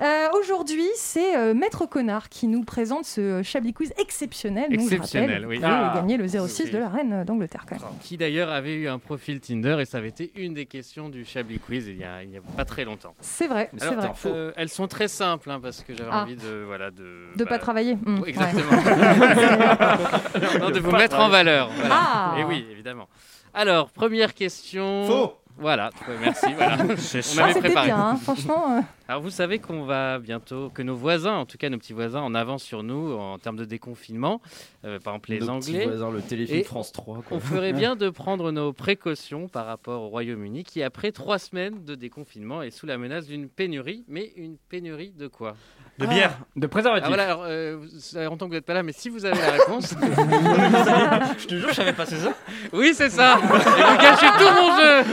Euh, 0.02 0.28
Aujourd'hui, 0.40 0.88
c'est 0.96 1.36
euh, 1.38 1.54
Maître 1.54 1.86
Connard 1.86 2.30
qui 2.30 2.48
nous 2.48 2.64
présente 2.64 3.06
ce 3.06 3.42
Chablis 3.44 3.74
Quiz 3.74 3.94
exceptionnel. 3.98 4.70
Donc, 4.70 4.80
je 4.80 4.96
Exceptionnel, 4.96 5.30
rappelle, 5.32 5.46
oui. 5.48 5.58
Vous 5.60 5.66
Ah. 5.68 5.94
gagné 5.96 6.18
le 6.18 6.28
06 6.28 6.64
Oui. 6.66 6.72
de 6.72 6.78
la 6.78 6.90
reine 6.90 7.24
d'Angleterre, 7.26 7.66
quand 7.70 7.76
même. 7.76 7.85
Qui 8.02 8.18
d'ailleurs 8.18 8.50
avait 8.50 8.76
eu 8.76 8.88
un 8.88 9.00
profil 9.00 9.40
Tinder 9.40 9.78
et 9.80 9.86
ça 9.86 9.98
avait 10.00 10.10
été 10.10 10.32
une 10.36 10.54
des 10.54 10.66
questions 10.66 11.10
du 11.10 11.26
Chablis 11.26 11.60
Quiz 11.60 11.88
il 11.88 11.98
y 11.98 12.04
a, 12.04 12.20
pas 12.56 12.66
très 12.66 12.86
longtemps. 12.86 13.14
C'est 13.20 13.48
vrai, 13.48 13.70
c'est 13.78 13.94
vrai. 13.94 14.12
euh, 14.26 14.52
elles 14.56 14.70
sont 14.70 14.88
très 14.88 15.08
simples 15.08 15.50
hein, 15.52 15.60
parce 15.62 15.82
que 15.84 15.96
j'avais 15.96 16.10
Ah. 16.12 16.24
envie 16.24 16.36
de 16.36 16.64
voilà 16.66 16.92
de 16.92 17.28
De 17.36 17.44
bah, 17.44 17.50
pas 17.52 17.60
travailler. 17.60 17.96
Hmm, 17.96 18.20
oui, 18.22 18.30
Exactement. 18.30 18.72
ouais. 18.72 20.60
non, 20.60 20.70
de 20.72 20.80
vous 20.80 20.92
mettre 20.92 21.16
en 21.16 21.30
travailler. 21.30 21.32
valeur. 21.32 21.70
Voilà. 21.76 21.96
Ah. 21.98 22.36
Et 22.40 22.44
oui, 22.44 22.66
évidemment. 22.72 23.08
Alors, 23.54 23.90
première 23.90 24.34
question. 24.34 25.06
Faux. 25.08 25.34
Voilà, 25.58 25.90
ouais, 26.10 26.16
merci. 26.22 26.48
Voilà. 26.54 26.78
On 26.84 27.40
Ah, 27.40 27.44
avait 27.46 27.60
préparé. 27.62 27.86
bien, 27.88 27.98
hein, 27.98 28.20
franchement. 28.22 28.78
euh, 28.78 28.82
Alors 29.08 29.22
vous 29.22 29.30
savez 29.30 29.60
qu'on 29.60 29.84
va 29.84 30.18
bientôt, 30.18 30.72
que 30.74 30.82
nos 30.82 30.96
voisins, 30.96 31.36
en 31.36 31.46
tout 31.46 31.58
cas 31.60 31.70
nos 31.70 31.78
petits 31.78 31.94
voisins, 31.94 32.22
en 32.22 32.34
avance 32.34 32.64
sur 32.64 32.82
nous 32.82 33.14
en 33.14 33.38
termes 33.38 33.56
de 33.56 33.66
déconfinement, 33.66 34.42
euh, 34.84 34.98
par 35.00 35.14
exemple 35.14 35.30
les 35.30 35.40
Nos 35.42 35.60
petits 35.60 35.74
Anglais. 35.74 35.86
voisins, 35.86 36.10
le 36.10 36.22
téléfilm 36.22 36.64
France 36.64 36.92
3, 36.92 37.22
quoi. 37.22 37.38
On 37.38 37.40
ferait 37.40 37.74
bien 37.74 37.96
de 37.96 38.10
prendre 38.10 38.52
nos 38.52 38.74
précautions 38.74 39.48
par 39.48 39.68
rapport 39.68 40.02
au 40.02 40.08
Royaume-Uni 40.08 40.64
qui, 40.64 40.82
après 40.82 41.12
trois 41.12 41.38
semaines 41.38 41.86
de 41.86 41.94
déconfinement, 41.94 42.64
est 42.64 42.72
sous 42.72 42.88
la 42.88 42.98
menace 42.98 43.28
d'une 43.28 43.48
pénurie. 43.48 44.04
Mais 44.08 44.32
une 44.38 44.58
pénurie 44.58 45.12
de 45.12 45.28
quoi? 45.28 45.56
De 46.00 46.08
bière. 46.08 46.40
De 46.56 46.66
préservatif. 46.66 47.06
Ah, 47.06 47.08
voilà, 47.10 47.24
alors, 47.26 47.44
euh, 47.46 47.78
ça 48.00 48.20
fait 48.20 48.26
longtemps 48.26 48.48
que 48.48 48.50
vous 48.52 48.56
n'êtes 48.56 48.66
pas 48.66 48.74
là, 48.74 48.84
mais 48.84 48.92
si 48.92 49.10
vous 49.10 49.24
avez 49.24 49.40
la 49.40 49.52
réponse. 49.52 49.94
Je 51.38 51.46
te 51.46 51.56
jure, 51.56 51.70
je 51.70 51.76
savais 51.76 51.94
pas, 51.94 52.06
c'est 52.06 52.18
ça? 52.18 52.34
Oui, 52.74 52.94
c'est 52.94 53.10
ça 53.10 53.38
Et 53.38 53.48
vous 53.48 53.98
gâchez 53.98 54.28
tout 54.38 54.50
mon 54.50 54.78
jeu 54.78 55.04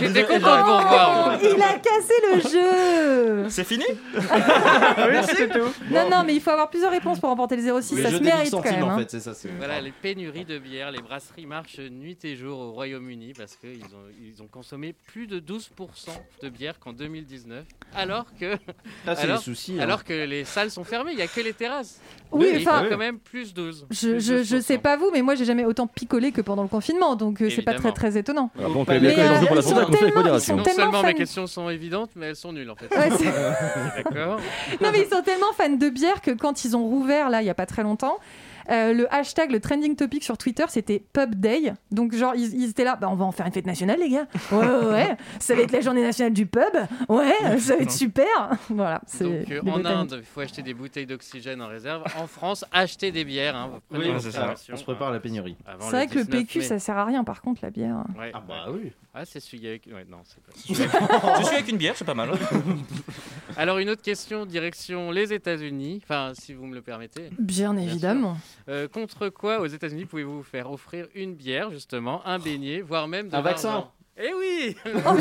J'étais 0.00 0.24
content 0.24 0.36
de 0.56 0.62
vous 0.62 0.76
revoir. 0.76 1.26
moi. 1.26 1.38
Il 1.42 1.62
a 1.62 1.78
cassé 1.78 2.14
le 2.32 2.40
jeu 3.44 3.48
C'est 3.48 3.64
fini 3.64 3.84
Oui, 4.14 5.16
c'est 5.26 5.48
tout. 5.48 5.72
Non, 5.90 6.08
non, 6.10 6.22
mais 6.24 6.34
il 6.34 6.40
faut 6.40 6.50
avoir 6.50 6.70
plusieurs 6.70 6.90
réponses 6.90 7.18
pour 7.20 7.28
remporter 7.30 7.56
le 7.56 7.62
06, 7.82 7.96
Le 7.96 8.02
ça 8.02 8.08
se 8.10 8.14
des 8.14 8.18
10 8.20 8.24
mérite 8.24 8.50
quand 8.52 8.62
même. 8.64 8.82
en 8.84 8.90
hein. 8.90 8.98
fait, 8.98 9.10
c'est 9.10 9.20
ça. 9.20 9.32
Voilà, 9.58 9.80
les 9.80 9.92
pénuries 9.92 10.44
de 10.44 10.58
bière, 10.58 10.90
les 10.90 11.00
brasseries 11.02 11.46
marchent 11.46 11.78
nuit 11.80 12.18
et 12.24 12.36
jour 12.36 12.58
au 12.58 12.72
Royaume-Uni 12.72 13.32
parce 13.36 13.56
qu'ils 13.56 13.84
ont, 13.84 14.04
ils 14.22 14.42
ont 14.42 14.46
consommé 14.46 14.94
plus 15.06 15.26
de 15.26 15.40
12% 15.40 15.68
de 16.42 16.48
bière 16.48 16.78
qu'en 16.78 16.92
2019, 16.92 17.64
alors 17.94 18.26
que, 18.38 18.56
Ah, 19.06 19.14
c'est 19.16 19.22
alors, 19.24 19.36
les 19.38 19.42
soucis. 19.42 19.76
hein. 19.78 19.82
alors 19.82 20.04
que 20.04 20.12
les 20.24 20.44
salles 20.44 20.70
sont 20.70 20.84
fermées, 20.84 21.12
il 21.12 21.16
n'y 21.16 21.22
a 21.22 21.26
que 21.28 21.40
les 21.40 21.52
terrasses. 21.52 22.00
Oui, 22.34 22.48
enfin- 22.58 22.86
quand 22.90 22.96
même 22.98 23.18
plus 23.18 23.54
12. 23.54 23.86
Je, 23.90 24.18
je, 24.18 24.42
je 24.42 24.56
12%. 24.56 24.60
sais 24.60 24.78
pas 24.78 24.96
vous, 24.96 25.10
mais 25.12 25.22
moi 25.22 25.34
j'ai 25.34 25.44
jamais 25.44 25.64
autant 25.64 25.86
picolé 25.86 26.32
que 26.32 26.40
pendant 26.40 26.62
le 26.62 26.68
confinement, 26.68 27.16
donc 27.16 27.40
euh, 27.40 27.48
c'est 27.50 27.62
pas 27.62 27.74
très 27.74 27.92
très 27.92 28.16
étonnant. 28.18 28.50
Mais, 28.56 28.64
euh, 28.64 28.68
ils 28.68 29.62
sont 29.62 29.74
tellement- 29.90 30.22
ils 30.22 30.24
Non 30.26 30.38
sont 30.38 30.64
seulement 30.74 31.02
mes 31.02 31.14
questions 31.14 31.46
sont 31.46 31.68
évidentes, 31.70 32.10
mais 32.16 32.26
elles 32.26 32.36
sont 32.36 32.52
nulles 32.52 32.70
en 32.70 32.76
fait. 32.76 32.94
Ouais, 32.96 33.10
c'est- 33.16 34.02
D'accord. 34.04 34.40
non 34.80 34.88
mais 34.92 35.00
ils 35.00 35.14
sont 35.14 35.22
tellement 35.22 35.52
fans 35.56 35.68
de 35.68 35.88
bière 35.88 36.20
que 36.20 36.30
quand 36.32 36.64
ils 36.64 36.76
ont 36.76 36.84
rouvert 36.84 37.30
là 37.30 37.42
il 37.42 37.46
y 37.46 37.50
a 37.50 37.54
pas 37.54 37.66
très 37.66 37.82
longtemps, 37.82 38.18
euh, 38.70 38.92
le 38.92 39.12
hashtag, 39.14 39.50
le 39.50 39.60
trending 39.60 39.96
topic 39.96 40.22
sur 40.24 40.38
Twitter 40.38 40.64
c'était 40.68 41.02
Pub 41.12 41.34
Day. 41.34 41.72
Donc 41.90 42.14
genre 42.14 42.34
ils, 42.34 42.54
ils 42.62 42.70
étaient 42.70 42.84
là, 42.84 42.96
bah, 42.96 43.08
on 43.10 43.14
va 43.14 43.24
en 43.24 43.32
faire 43.32 43.46
une 43.46 43.52
fête 43.52 43.66
nationale 43.66 43.98
les 44.00 44.08
gars. 44.10 44.26
Ouais 44.52 44.58
ouais, 44.58 44.86
ouais. 44.86 45.16
ça 45.40 45.54
va 45.54 45.62
être 45.62 45.72
la 45.72 45.80
journée 45.80 46.02
nationale 46.02 46.32
du 46.32 46.46
pub. 46.46 46.62
Ouais, 47.08 47.58
ça 47.58 47.76
va 47.76 47.82
être 47.82 47.90
super. 47.92 48.24
Voilà, 48.70 49.00
c'est 49.06 49.24
Donc 49.24 49.50
euh, 49.50 49.70
en. 49.70 49.84
Inde, 49.84 50.16
il 50.18 50.24
faut 50.24 50.40
acheter 50.40 50.62
des 50.62 50.74
bouteilles 50.74 51.06
d'oxygène 51.06 51.60
en 51.62 51.68
réserve. 51.68 52.04
En 52.18 52.26
France, 52.26 52.64
acheter 52.72 53.12
des 53.12 53.24
bières. 53.24 53.54
hein. 53.56 53.80
Oui, 53.90 54.06
c'est 54.20 54.30
ça. 54.32 54.54
On 54.72 54.76
se 54.76 54.82
prépare 54.84 55.08
à 55.08 55.12
la 55.12 55.20
pénurie. 55.20 55.56
C'est 55.80 55.86
vrai 55.90 56.06
que 56.06 56.14
le 56.18 56.24
19 56.24 56.40
PQ 56.40 56.58
mai. 56.60 56.64
ça 56.64 56.78
sert 56.78 56.96
à 56.96 57.04
rien 57.04 57.24
par 57.24 57.42
contre 57.42 57.60
la 57.62 57.70
bière. 57.70 58.04
Ouais, 58.18 58.30
Ah 58.34 58.42
bah 58.46 58.66
oui. 58.70 58.92
Ah, 59.14 59.24
c'est 59.24 59.38
celui 59.40 59.66
avec. 59.68 59.86
Ouais, 59.86 60.04
non, 60.10 60.18
c'est 60.24 60.42
pas. 60.42 61.38
Je 61.40 61.44
suis 61.44 61.54
avec 61.54 61.68
une 61.68 61.76
bière, 61.76 61.94
c'est 61.96 62.04
pas 62.04 62.14
mal. 62.14 62.30
Alors 63.56 63.78
une 63.78 63.90
autre 63.90 64.02
question, 64.02 64.46
direction 64.46 65.10
les 65.10 65.32
États-Unis, 65.32 66.00
enfin 66.02 66.32
si 66.34 66.52
vous 66.54 66.66
me 66.66 66.74
le 66.74 66.82
permettez. 66.82 67.30
Bien 67.38 67.76
évidemment. 67.76 68.36
Euh, 68.68 68.88
contre 68.88 69.28
quoi 69.28 69.60
aux 69.60 69.66
États-Unis 69.66 70.04
pouvez-vous 70.06 70.38
vous 70.38 70.42
faire 70.42 70.70
offrir 70.70 71.06
une 71.14 71.34
bière 71.34 71.70
justement, 71.70 72.22
un 72.26 72.38
beignet, 72.38 72.80
voire 72.80 73.08
même 73.08 73.28
de 73.28 73.36
Un 73.36 73.40
vaccin. 73.42 73.88
Eh 74.16 74.32
oui 74.32 74.76
Oh, 74.86 74.90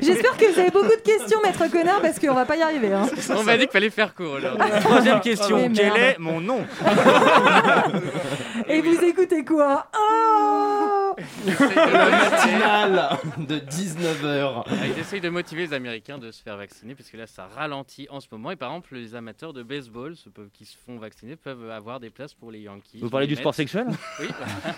J'espère 0.00 0.36
que 0.38 0.52
vous 0.54 0.58
avez 0.58 0.70
beaucoup 0.70 0.86
de 0.96 1.02
questions, 1.04 1.38
maître 1.42 1.70
connard, 1.70 2.00
parce 2.00 2.18
qu'on 2.18 2.32
va 2.32 2.46
pas 2.46 2.56
y 2.56 2.62
arriver. 2.62 2.94
hein. 2.94 3.06
On 3.36 3.42
m'a 3.42 3.56
dit 3.58 3.64
qu'il 3.64 3.72
fallait 3.72 3.90
faire 3.90 4.14
court 4.14 4.32
aujourd'hui. 4.38 4.70
Troisième 4.80 5.20
question, 5.20 5.68
Mais 5.68 5.70
quel 5.74 5.96
est 5.98 6.18
mon 6.18 6.40
nom 6.40 6.64
Et 8.68 8.80
vous 8.80 9.04
écoutez 9.04 9.44
quoi? 9.44 9.86
Oh 9.94 11.01
Le 11.18 12.30
matinal 12.30 13.18
de 13.38 13.56
19h. 13.58 14.62
Ah, 14.66 14.70
Ils 14.86 14.98
essayent 14.98 15.20
de 15.20 15.28
motiver 15.28 15.66
les 15.66 15.72
Américains 15.74 16.18
de 16.18 16.30
se 16.30 16.42
faire 16.42 16.56
vacciner, 16.56 16.94
parce 16.94 17.10
que 17.10 17.16
là, 17.16 17.26
ça 17.26 17.46
ralentit 17.56 18.06
en 18.10 18.20
ce 18.20 18.26
moment. 18.30 18.50
Et 18.50 18.56
par 18.56 18.70
exemple, 18.70 18.94
les 18.94 19.14
amateurs 19.14 19.52
de 19.52 19.62
baseball 19.62 20.14
qui 20.52 20.64
se 20.64 20.76
font 20.86 20.98
vacciner 20.98 21.36
peuvent 21.36 21.70
avoir 21.70 22.00
des 22.00 22.10
places 22.10 22.34
pour 22.34 22.50
les 22.50 22.60
Yankees. 22.60 22.98
Vous 23.00 23.10
parlez 23.10 23.26
du 23.26 23.36
sport 23.36 23.54
sexuel 23.54 23.86
Oui. 24.20 24.28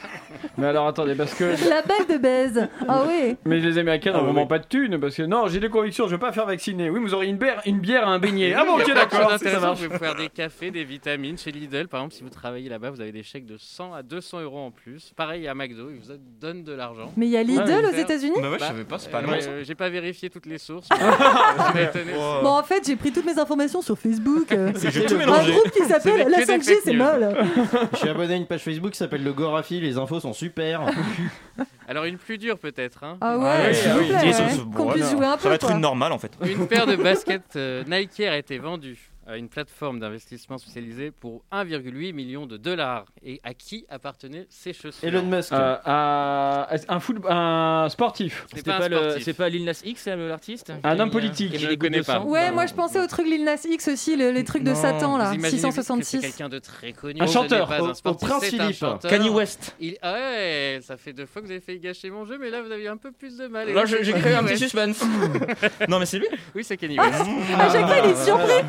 Mais 0.58 0.66
alors 0.66 0.86
attendez, 0.86 1.14
parce 1.14 1.34
que. 1.34 1.44
La 1.68 1.82
balle 1.82 2.06
de 2.08 2.18
baise. 2.18 2.68
Ah 2.88 3.04
oui. 3.08 3.36
Mais 3.44 3.58
les 3.60 3.78
Américains 3.78 4.12
Ah 4.14 4.18
n'ont 4.18 4.24
oui. 4.26 4.32
vraiment 4.32 4.46
pas 4.46 4.58
de 4.58 4.66
thunes 4.66 4.98
parce 4.98 5.16
que 5.16 5.22
non, 5.22 5.48
j'ai 5.48 5.60
des 5.60 5.68
convictions, 5.68 6.06
je 6.06 6.12
veux 6.12 6.18
pas 6.18 6.32
faire 6.32 6.46
vacciner. 6.46 6.90
Oui, 6.90 7.00
vous 7.00 7.14
aurez 7.14 7.26
une 7.26 7.36
bière, 7.38 7.60
une 7.66 7.80
bière 7.80 8.06
à 8.08 8.12
un 8.12 8.18
beignet. 8.18 8.54
Ah 8.54 8.64
bon, 8.64 8.74
ok, 8.78 8.86
d'accord, 8.94 9.30
ça 9.38 9.60
marche. 9.60 9.80
Vous 9.80 9.86
pouvez 9.86 9.98
faire 9.98 10.14
des 10.14 10.28
cafés, 10.28 10.70
des 10.70 10.84
vitamines 10.84 11.38
chez 11.38 11.52
Lidl. 11.52 11.88
Par 11.88 12.00
exemple, 12.00 12.14
si 12.14 12.22
vous 12.22 12.30
travaillez 12.30 12.68
là-bas, 12.68 12.90
vous 12.90 13.00
avez 13.00 13.12
des 13.12 13.22
chèques 13.22 13.46
de 13.46 13.56
100 13.58 13.94
à 13.94 14.02
200 14.02 14.40
euros 14.42 14.58
en 14.58 14.70
plus. 14.70 15.12
Pareil 15.16 15.46
à 15.48 15.54
McDo, 15.54 15.90
ils 15.90 15.96
vous 16.00 16.08
donnent 16.08 16.23
de 16.42 16.72
l'argent. 16.74 17.10
Mais 17.16 17.24
il 17.24 17.32
y 17.32 17.38
a 17.38 17.42
Lidl 17.42 17.62
Ouais, 17.62 17.86
aux 17.86 17.96
États-Unis 17.96 18.34
Bah 18.42 18.50
ouais, 18.50 18.58
je 18.58 18.64
savais 18.64 18.84
pas, 18.84 18.98
c'est 18.98 19.08
pas 19.10 19.16
Euh, 19.16 19.20
allemand, 19.20 19.32
ouais, 19.32 19.40
ça. 19.40 19.48
euh, 19.50 19.64
J'ai 19.64 19.74
pas 19.74 19.88
vérifié 19.88 20.28
toutes 20.28 20.44
les 20.44 20.58
sources. 20.58 20.86
mais 21.74 21.84
étonné. 21.84 22.12
Bon, 22.12 22.48
en 22.50 22.62
fait, 22.62 22.82
j'ai 22.86 22.96
pris 22.96 23.12
toutes 23.12 23.24
mes 23.24 23.38
informations 23.38 23.80
sur 23.80 23.98
Facebook. 23.98 24.52
euh, 24.52 24.70
J'ai 24.76 25.06
tout 25.06 25.14
un 25.14 25.18
mélangé. 25.18 25.52
groupe 25.52 25.70
qui 25.70 25.84
s'appelle 25.84 26.12
C'est 26.24 26.28
La 26.28 26.36
que 26.42 26.46
des 26.46 26.52
5G, 26.52 26.64
fake 26.64 26.80
c'est 26.84 26.92
news. 26.92 26.98
mal. 26.98 27.46
Je 27.92 27.96
suis 27.96 28.08
abonné 28.10 28.34
à 28.34 28.36
une 28.36 28.46
page 28.46 28.62
Facebook 28.62 28.90
qui 28.90 28.98
s'appelle 28.98 29.24
le 29.24 29.32
Gorafi, 29.32 29.80
les 29.80 29.96
infos 29.96 30.20
sont 30.20 30.34
super. 30.34 30.82
Alors 31.88 32.04
une 32.04 32.18
plus 32.18 32.36
dure 32.36 32.58
peut-être. 32.58 33.04
hein. 33.04 33.16
Ah 33.22 33.38
Ouais, 33.38 33.44
ouais, 33.44 33.74
s'il 33.74 33.90
ah 33.90 33.94
vous 33.94 34.04
plaît, 34.06 34.18
dis, 34.24 34.32
ça, 34.34 34.42
ouais. 34.44 34.50
c'est- 34.50 34.76
Qu'on 34.76 34.90
puisse 34.92 35.10
jouer 35.10 35.26
un 35.26 35.36
peu. 35.36 35.42
Ça 35.44 35.48
va 35.48 35.54
être 35.54 35.66
quoi. 35.66 35.74
une 35.74 35.80
normale 35.80 36.12
en 36.12 36.18
fait. 36.18 36.32
Une 36.44 36.66
paire 36.66 36.86
de 36.86 36.96
baskets 36.96 37.56
euh, 37.56 37.84
Nike 37.88 38.20
Air 38.20 38.32
a 38.32 38.36
été 38.38 38.58
vendue 38.58 38.98
à 39.26 39.36
une 39.36 39.48
plateforme 39.48 40.00
d'investissement 40.00 40.58
spécialisée 40.58 41.10
pour 41.10 41.44
1,8 41.52 42.12
million 42.12 42.46
de 42.46 42.56
dollars. 42.56 43.06
Et 43.24 43.40
à 43.42 43.54
qui 43.54 43.86
appartenaient 43.88 44.46
ces 44.50 44.72
chaussures 44.72 45.06
Elon 45.08 45.22
Musk. 45.24 45.52
Euh, 45.52 45.76
à- 45.84 46.68
un, 46.88 47.00
foot, 47.00 47.16
un 47.28 47.86
sportif. 47.90 48.46
C'est 48.54 48.64
pas, 48.64 48.78
pas, 48.88 48.88
pas 49.36 49.48
Lil 49.48 49.64
Nas 49.64 49.80
X, 49.84 50.06
euh, 50.08 50.28
l'artiste 50.28 50.72
Un 50.82 50.98
homme 51.00 51.10
politique. 51.10 51.58
Je 51.58 51.68
ne 51.68 51.74
connais 51.74 52.02
pas. 52.02 52.20
Ouais, 52.20 52.50
moi 52.50 52.66
je 52.66 52.74
pensais 52.74 53.00
au 53.00 53.06
truc 53.06 53.26
Lil 53.26 53.44
Nas 53.44 53.64
X 53.64 53.88
aussi, 53.88 54.16
le- 54.16 54.30
les 54.30 54.44
trucs 54.44 54.62
de. 54.62 54.74
Satan 54.74 55.16
là, 55.16 55.28
Vous 55.28 55.34
imaginez 55.36 55.60
que 55.62 55.66
c'est 55.68 55.82
666. 55.82 56.20
quelqu'un 56.20 56.48
de 56.48 56.58
très 56.58 56.92
connu. 56.92 57.20
Un 57.22 57.26
chanteur, 57.26 57.68
pas 57.68 57.80
au- 57.80 57.86
un 57.86 58.10
au 58.10 58.14
Prince 58.14 58.44
Philippe. 58.44 58.74
chanteur. 58.76 59.10
Kanye 59.10 59.28
West. 59.28 59.76
Il... 59.80 59.96
Ah 60.02 60.12
ouais, 60.14 60.80
ça 60.82 60.96
fait 60.96 61.12
deux 61.12 61.26
fois 61.26 61.40
que 61.40 61.46
vous 61.46 61.52
avez 61.52 61.60
failli 61.60 61.78
gâcher 61.78 62.10
mon 62.10 62.24
jeu, 62.26 62.36
mais 62.38 62.50
là 62.50 62.60
vous 62.60 62.70
avez 62.70 62.82
eu 62.84 62.88
un 62.88 62.96
peu 62.96 63.12
plus 63.12 63.36
de 63.36 63.46
mal. 63.46 63.72
Là, 63.72 63.84
j'ai 63.86 64.12
créé 64.12 64.34
un 64.34 64.42
petit 64.44 64.58
suspense. 64.58 65.02
non, 65.88 65.98
mais 66.00 66.06
c'est 66.06 66.18
lui. 66.18 66.26
Oui, 66.54 66.64
c'est 66.64 66.76
Kanye 66.76 66.98
West. 66.98 67.14
À 67.58 67.72
chaque 67.72 67.86
fois, 67.86 67.96
il 68.04 68.10
est 68.10 68.24
surpris. 68.24 68.64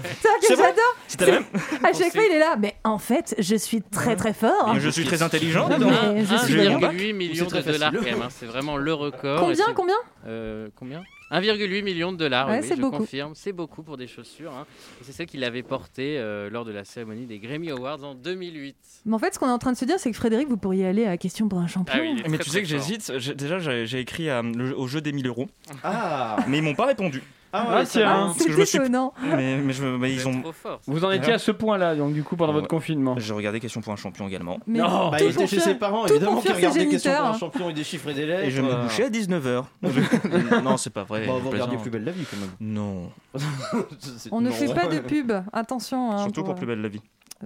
Que 0.50 0.56
j'adore. 0.56 0.96
C'était 1.08 1.32
même. 1.32 1.44
À 1.84 1.94
chaque 1.94 2.12
fois, 2.14 2.24
il 2.30 2.36
est 2.36 2.40
là. 2.40 2.56
Mais 2.60 2.76
en 2.84 2.98
fait, 2.98 3.36
je 3.40 3.56
suis 3.56 3.82
très 3.82 4.16
très 4.16 4.34
fort. 4.34 4.76
Je 4.80 4.90
suis 4.90 5.04
très 5.06 5.22
intelligent. 5.24 5.70
Non, 5.70 5.78
dis 5.78 5.84
donc. 5.84 5.94
mais 6.14 6.26
je 6.26 6.36
suis 6.38 6.54
J'ai 6.54 6.54
eu 6.54 6.70
mon 6.70 6.80
vraiment- 6.80 6.88
bac. 6.88 6.96
1,8 6.96 7.14
million 7.14 7.48
C'est 7.50 7.66
de 7.66 7.72
dollars 7.72 7.92
quand 7.94 8.02
même. 8.02 8.22
hein. 8.22 8.28
C'est 8.30 8.46
vraiment 8.46 8.78
le 8.78 8.94
record. 8.94 9.40
Combien, 9.40 9.66
combien 9.76 9.96
Euh, 10.28 10.68
combien? 10.76 11.04
1,8 11.32 11.82
million 11.84 12.12
de 12.12 12.18
dollars, 12.18 12.48
Ouais, 12.48 12.60
oui, 12.62 12.66
c'est 12.68 12.76
je 12.76 12.82
beaucoup. 12.82 12.98
confirme. 12.98 13.34
C'est 13.36 13.52
beaucoup 13.52 13.82
pour 13.82 13.98
des 13.98 14.06
chaussures. 14.08 14.52
hein. 14.54 14.66
Et 15.02 15.04
c'est 15.04 15.12
celle 15.12 15.26
qu'il 15.26 15.44
avait 15.44 15.64
portée 15.64 16.18
euh, 16.20 16.52
lors 16.52 16.66
de 16.66 16.72
la 16.72 16.86
cérémonie 16.86 17.26
des 17.26 17.40
Grammy 17.40 17.72
Awards 17.72 18.04
en 18.04 18.14
2008. 18.14 18.76
Mais 19.06 19.16
en 19.16 19.20
fait, 19.20 19.34
ce 19.34 19.40
qu'on 19.40 19.48
est 19.48 19.52
en 19.52 19.58
train 19.58 19.72
de 19.72 19.78
se 19.78 19.86
dire, 19.86 19.96
c'est 20.00 20.12
que 20.12 20.16
Frédéric, 20.18 20.48
vous 20.48 20.58
pourriez 20.58 20.86
aller 20.86 21.04
à 21.06 21.10
la 21.10 21.18
question 21.18 21.50
pour 21.50 21.58
un 21.60 21.68
champion. 21.68 21.96
Ah 21.98 22.02
oui, 22.02 22.12
il 22.14 22.20
est 22.26 22.30
Mais 22.30 22.38
très, 22.38 22.44
tu 22.44 22.50
sais 22.52 22.62
très 22.62 22.62
que 22.62 22.78
fort. 22.78 22.88
j'hésite. 22.88 23.14
J'ai- 23.18 23.34
Déjà, 23.34 23.58
j'ai 23.58 23.88
j'ai 23.88 24.00
écrit 24.00 24.30
euh, 24.30 24.44
le- 24.44 24.78
au 24.78 24.86
jeu 24.88 25.02
des 25.02 25.12
1000 25.12 25.26
euros. 25.28 25.48
Ah, 25.84 26.38
Mais 26.48 26.60
ils 26.60 26.64
m'ont 26.64 26.76
pas 26.76 26.86
répondu. 26.86 27.24
Ah, 27.58 27.66
Ah, 27.70 27.76
ouais, 27.80 27.86
tiens. 27.86 28.34
que 28.38 28.44
je 28.44 28.44
C'est 28.54 28.60
me 28.60 28.66
suis- 28.66 28.78
étonnant. 28.78 29.14
Mais, 29.24 29.58
mais 29.58 29.74
je, 29.74 29.84
mais 29.84 30.10
Vous 30.10 30.14
ils 30.14 30.28
ont. 30.28 30.42
trop 30.42 30.52
fort. 30.52 30.80
Vous 30.88 31.06
en 31.06 31.12
étiez 31.12 31.34
à 31.34 31.38
ce 31.40 31.52
point-là, 31.52 31.96
donc 31.96 32.14
du 32.14 32.24
coup, 32.24 32.36
pendant 32.36 32.54
Ouais. 32.54 32.60
votre 32.60 32.68
confinement. 32.68 33.16
J'ai 33.18 33.34
regardé 33.34 33.60
Question 33.60 33.82
pour 33.82 33.94
un 33.94 33.96
champion 33.96 34.28
également. 34.28 34.60
Mais 34.68 34.80
Non. 34.80 35.10
Bah, 35.12 35.18
il 35.20 35.26
était 35.28 35.34
pour 35.36 35.48
chez 35.48 35.60
ses 35.60 35.76
parents, 35.76 36.06
tout 36.06 36.14
évidemment, 36.14 36.34
pour 36.34 36.42
qui 36.42 36.48
faire 36.50 36.58
ses 36.58 36.66
regardait 36.68 36.86
Question 36.88 37.12
pour 37.12 37.20
un 37.20 37.24
géniteurs. 37.32 37.40
champion 37.40 37.70
et 37.70 37.74
des 37.74 37.84
chiffres 37.84 38.10
et 38.10 38.14
des 38.14 38.26
lettres. 38.26 38.44
Et 38.46 38.52
je 38.52 38.62
me 38.62 38.70
euh. 38.72 38.84
couchais 38.84 39.06
à 39.06 39.10
19h. 39.10 39.64
non, 40.64 40.78
c'est 40.78 40.90
pas 40.92 41.04
vrai. 41.04 41.26
Bon, 41.26 41.38
je 41.38 41.44
vous 41.44 41.50
regardez 41.50 41.78
plus 41.78 41.90
belle 41.90 42.04
la 42.04 42.12
vie 42.12 42.26
quand 42.30 42.38
même. 42.38 42.52
Non. 42.60 43.10
C'est- 44.00 44.30
On 44.32 44.42
ne 44.42 44.50
non. 44.50 44.56
fait 44.56 44.74
pas 44.74 44.88
de 44.88 45.00
pub. 45.00 45.32
Attention. 45.54 46.12
hein, 46.12 46.24
Surtout 46.24 46.44
pour 46.44 46.56
plus 46.56 46.66
belle 46.68 46.82
la 46.82 46.90
vie. 46.90 47.02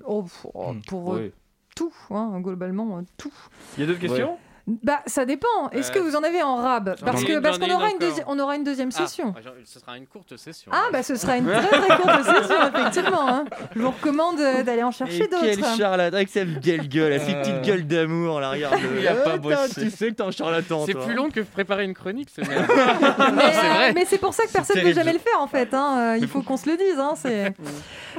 Oh, 0.06 0.24
pour, 0.42 0.52
oh, 0.56 0.74
pour, 0.88 1.14
euh, 1.16 1.20
Oui. 1.26 1.32
tout, 1.76 1.92
hein, 2.12 2.40
globalement, 2.42 2.98
euh, 2.98 3.02
tout. 3.18 3.32
Il 3.78 3.82
y 3.82 3.84
a 3.84 3.88
d'autres 3.88 4.00
questions? 4.00 4.38
Bah, 4.84 5.00
ça 5.06 5.26
dépend. 5.26 5.70
Est-ce 5.72 5.92
que 5.92 6.00
Euh, 6.00 6.04
vous 6.04 6.16
en 6.16 6.24
avez 6.24 6.42
en 6.44 6.56
rab? 6.58 6.96
Parce 7.04 7.24
une, 7.24 7.42
parce 7.42 7.58
qu'on 7.58 7.70
aura 7.70 7.90
une 7.90 7.98
deuxi- 7.98 8.24
on 8.28 8.38
aura 8.40 8.56
une 8.56 8.64
deuxième 8.64 8.90
Ah, 8.96 8.98
session. 9.08 9.34
genre, 9.44 9.54
ce 9.66 9.80
sera 9.80 9.98
une 9.98 10.06
courte 10.08 10.36
session. 10.38 10.72
Ah, 10.74 10.86
bah 10.92 11.04
ce 11.04 11.16
sera 11.16 11.38
une 11.38 11.46
très 11.48 11.68
très 11.68 11.98
courte 11.98 12.24
session, 12.24 12.56
effectivement. 12.76 13.28
hein. 13.30 13.46
Je 13.76 13.82
vous 13.82 13.92
recommande 13.92 14.40
euh, 14.40 14.64
d'aller 14.64 14.84
en 14.84 14.92
chercher 14.92 15.28
Quel 15.30 15.56
d'autres. 15.58 15.78
charlatan 15.78 16.16
avec 16.18 16.30
cette 16.30 16.62
belle 16.62 16.88
gueule, 16.88 17.12
la 17.14 17.20
petite 17.20 17.62
gueule 17.64 17.86
d'amour 17.88 18.40
là, 18.40 18.52
regarde. 18.52 18.76
Il 19.00 19.08
a 19.08 19.16
pas 19.16 19.38
bossé. 19.38 19.82
Tu 19.82 19.90
sais 19.90 20.10
que 20.10 20.14
t'es 20.16 20.24
un 20.24 20.32
charlatan. 20.32 20.86
C'est 20.86 20.94
toi. 20.94 21.06
plus 21.06 21.14
long 21.16 21.30
que 21.30 21.40
préparer 21.42 21.84
une 21.86 21.94
chronique. 21.94 22.30
Mais, 22.38 22.44
c'est 22.46 23.70
vrai. 23.70 23.94
mais 23.94 24.06
c'est 24.06 24.18
pour 24.18 24.34
ça 24.34 24.44
que 24.46 24.52
personne 24.52 24.76
ne 24.78 24.82
veut 24.82 24.94
terrible. 24.94 25.00
jamais 25.00 25.14
le 25.14 25.20
faire 25.20 25.40
en 25.42 25.48
fait. 25.48 25.74
hein. 25.74 26.14
Euh, 26.16 26.18
Il 26.22 26.28
faut 26.28 26.42
qu'on 26.42 26.58
se 26.58 26.70
le 26.70 26.78
dise. 26.78 26.98
hein, 27.00 27.14
c'est- 27.16 27.54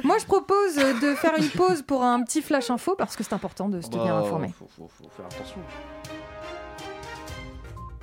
Moi, 0.05 0.17
je 0.19 0.25
propose 0.27 0.75
de 0.77 1.15
faire 1.15 1.33
une 1.39 1.49
pause 1.51 1.83
pour 1.83 2.03
un 2.03 2.23
petit 2.23 2.43
flash 2.43 2.71
info 2.71 2.95
parce 2.97 3.17
que 3.17 3.23
c'est 3.25 3.33
important 3.35 3.69
de 3.69 3.81
se 3.81 3.89
tenir 3.89 4.07
Bah, 4.15 4.21
informé. 4.21 4.49
Faut, 4.59 4.69
faut- 4.77 4.89
faut 4.89 5.09
faire 5.17 5.27
attention. 5.27 5.59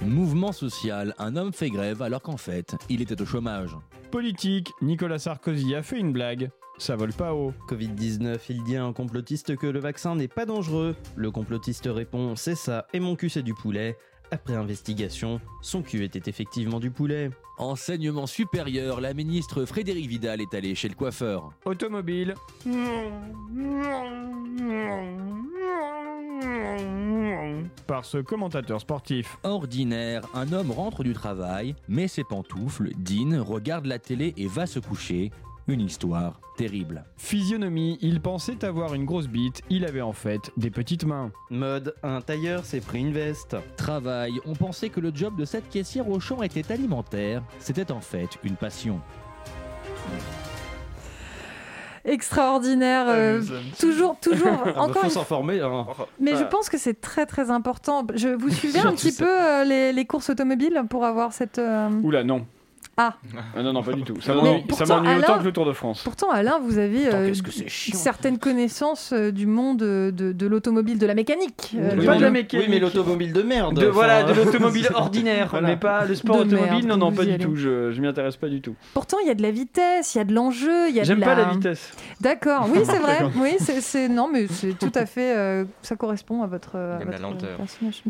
Mouvement 0.01 0.51
social, 0.51 1.15
un 1.17 1.36
homme 1.36 1.51
fait 1.51 1.69
grève 1.69 2.01
alors 2.01 2.21
qu'en 2.21 2.38
fait, 2.38 2.75
il 2.88 3.01
était 3.01 3.19
au 3.21 3.25
chômage. 3.25 3.75
Politique, 4.12 4.71
Nicolas 4.81 5.19
Sarkozy 5.19 5.73
a 5.73 5.81
fait 5.81 5.97
une 5.99 6.13
blague. 6.13 6.49
Ça 6.77 6.95
vole 6.95 7.13
pas 7.13 7.33
haut. 7.33 7.53
Covid-19, 7.67 8.38
il 8.49 8.63
dit 8.63 8.77
à 8.77 8.86
un 8.86 8.93
complotiste 8.93 9.55
que 9.55 9.65
le 9.65 9.79
vaccin 9.79 10.15
n'est 10.15 10.27
pas 10.27 10.45
dangereux. 10.45 10.95
Le 11.15 11.31
complotiste 11.31 11.89
répond 11.91 12.36
C'est 12.36 12.55
ça, 12.55 12.86
et 12.93 12.99
mon 12.99 13.15
cul 13.15 13.29
c'est 13.29 13.41
du 13.41 13.55
poulet. 13.55 13.97
Après 14.29 14.55
investigation, 14.55 15.41
son 15.62 15.81
cul 15.81 16.03
était 16.03 16.29
effectivement 16.29 16.79
du 16.79 16.91
poulet. 16.91 17.31
Enseignement 17.57 18.27
supérieur, 18.27 19.01
la 19.01 19.15
ministre 19.15 19.65
Frédéric 19.65 20.07
Vidal 20.07 20.41
est 20.41 20.53
allée 20.53 20.75
chez 20.75 20.89
le 20.89 20.95
coiffeur. 20.95 21.49
Automobile. 21.65 22.36
Par 27.88 28.05
ce 28.05 28.17
commentateur 28.17 28.81
sportif. 28.81 29.38
Ordinaire, 29.43 30.23
un 30.33 30.51
homme 30.51 30.71
rentre 30.71 31.03
du 31.03 31.13
travail, 31.13 31.75
met 31.88 32.07
ses 32.07 32.23
pantoufles, 32.23 32.91
dîne, 32.97 33.39
regarde 33.39 33.86
la 33.86 33.99
télé 33.99 34.33
et 34.38 34.47
va 34.47 34.65
se 34.65 34.79
coucher. 34.79 35.31
Une 35.67 35.81
histoire 35.81 36.39
terrible. 36.55 37.03
Physionomie, 37.17 37.97
il 38.01 38.21
pensait 38.21 38.63
avoir 38.63 38.93
une 38.93 39.03
grosse 39.03 39.27
bite, 39.27 39.62
il 39.69 39.83
avait 39.83 40.01
en 40.01 40.13
fait 40.13 40.49
des 40.55 40.71
petites 40.71 41.03
mains. 41.03 41.31
Mode, 41.49 41.93
un 42.03 42.21
tailleur 42.21 42.63
s'est 42.63 42.79
pris 42.79 42.99
une 42.99 43.12
veste. 43.12 43.57
Travail, 43.75 44.39
on 44.45 44.53
pensait 44.53 44.89
que 44.89 45.01
le 45.01 45.12
job 45.13 45.38
de 45.38 45.43
cette 45.43 45.69
caissière 45.69 46.10
au 46.10 46.21
champ 46.21 46.41
était 46.41 46.71
alimentaire. 46.71 47.43
C'était 47.60 47.91
en 47.91 48.01
fait 48.01 48.39
une 48.43 48.55
passion. 48.55 49.01
Extraordinaire. 52.07 53.05
euh, 53.09 53.41
toujours, 53.79 54.17
toujours. 54.19 54.47
Encore 54.77 55.01
faut 55.01 55.03
une 55.03 55.09
s'informer. 55.09 55.61
Hein. 55.61 55.85
Mais 56.19 56.35
je 56.35 56.43
pense 56.43 56.69
que 56.69 56.77
c'est 56.77 56.99
très 56.99 57.25
très 57.25 57.51
important. 57.51 58.05
Je, 58.15 58.29
vous 58.29 58.49
suivez 58.49 58.79
un 58.79 58.93
petit 58.93 59.11
ça. 59.11 59.25
peu 59.25 59.31
euh, 59.31 59.63
les, 59.63 59.93
les 59.93 60.05
courses 60.05 60.29
automobiles 60.29 60.83
pour 60.89 61.05
avoir 61.05 61.33
cette. 61.33 61.59
euh, 61.59 61.89
Oula, 62.03 62.23
non. 62.23 62.45
Ah. 62.99 63.13
non, 63.55 63.73
non, 63.73 63.83
pas 63.83 63.93
du 63.93 64.01
tout. 64.03 64.19
Ça 64.21 64.33
m'ennuie 64.33 64.63
autant 65.19 65.38
que 65.39 65.43
le 65.43 65.51
Tour 65.51 65.65
de 65.65 65.73
France. 65.73 66.01
Pourtant, 66.03 66.31
Alain, 66.31 66.60
vous 66.60 66.77
avez 66.79 67.07
euh, 67.13 67.31
certaines 67.93 68.39
connaissances 68.39 69.13
euh, 69.13 69.31
du 69.31 69.45
monde 69.45 69.83
euh, 69.83 70.12
de, 70.12 70.31
de 70.31 70.47
l'automobile, 70.47 70.97
de 70.97 71.05
la 71.05 71.13
mécanique. 71.13 71.73
euh, 71.77 71.91
Oui, 71.97 72.05
pas 72.05 72.15
de 72.15 72.21
la 72.23 72.31
mécanique. 72.31 72.65
Oui, 72.67 72.71
mais 72.73 72.79
l'automobile 72.79 73.33
de 73.33 73.41
merde. 73.43 73.79
De, 73.79 73.86
voilà, 73.86 74.23
de 74.23 74.33
l'automobile 74.33 74.88
ordinaire, 74.95 75.47
Voilà. 75.51 75.67
mais 75.67 75.77
pas 75.77 76.05
le 76.05 76.15
sport 76.15 76.38
De 76.38 76.41
automobile. 76.55 76.71
merde, 76.71 76.86
non, 76.86 76.97
non, 76.97 77.12
pas 77.12 77.23
du 77.23 77.33
allez. 77.33 77.43
tout. 77.45 77.55
Je, 77.55 77.91
je 77.91 78.01
m'y 78.01 78.07
intéresse 78.07 78.36
pas 78.38 78.47
du 78.49 78.62
tout. 78.62 78.75
Pourtant, 78.93 79.17
il 79.21 79.27
y 79.27 79.31
a 79.31 79.36
de 79.36 79.43
la 79.43 79.51
vitesse, 79.51 80.15
il 80.15 80.17
y 80.17 80.21
a 80.21 80.25
de 80.25 80.33
l'enjeu, 80.33 80.89
il 80.89 80.95
y 80.95 80.99
a 80.99 81.03
de 81.03 81.07
J'aime 81.07 81.19
la... 81.19 81.25
pas 81.27 81.36
la 81.36 81.45
vitesse. 81.51 81.91
D'accord, 82.19 82.67
oui, 82.73 82.79
c'est 82.83 82.99
vrai. 82.99 83.19
Oui, 83.39 83.55
c'est 83.60 84.10
non, 84.10 84.27
mais 84.31 84.47
c'est 84.47 84.77
tout 84.77 84.91
à 84.95 85.05
fait. 85.05 85.38
euh, 85.38 85.65
ça 85.83 85.95
correspond 85.95 86.41
à 86.41 86.47
votre. 86.47 86.75
à 86.75 86.97
J'aime 86.99 87.12
la 87.12 87.17
lenteur. 87.19 87.57
personnage. 87.57 88.01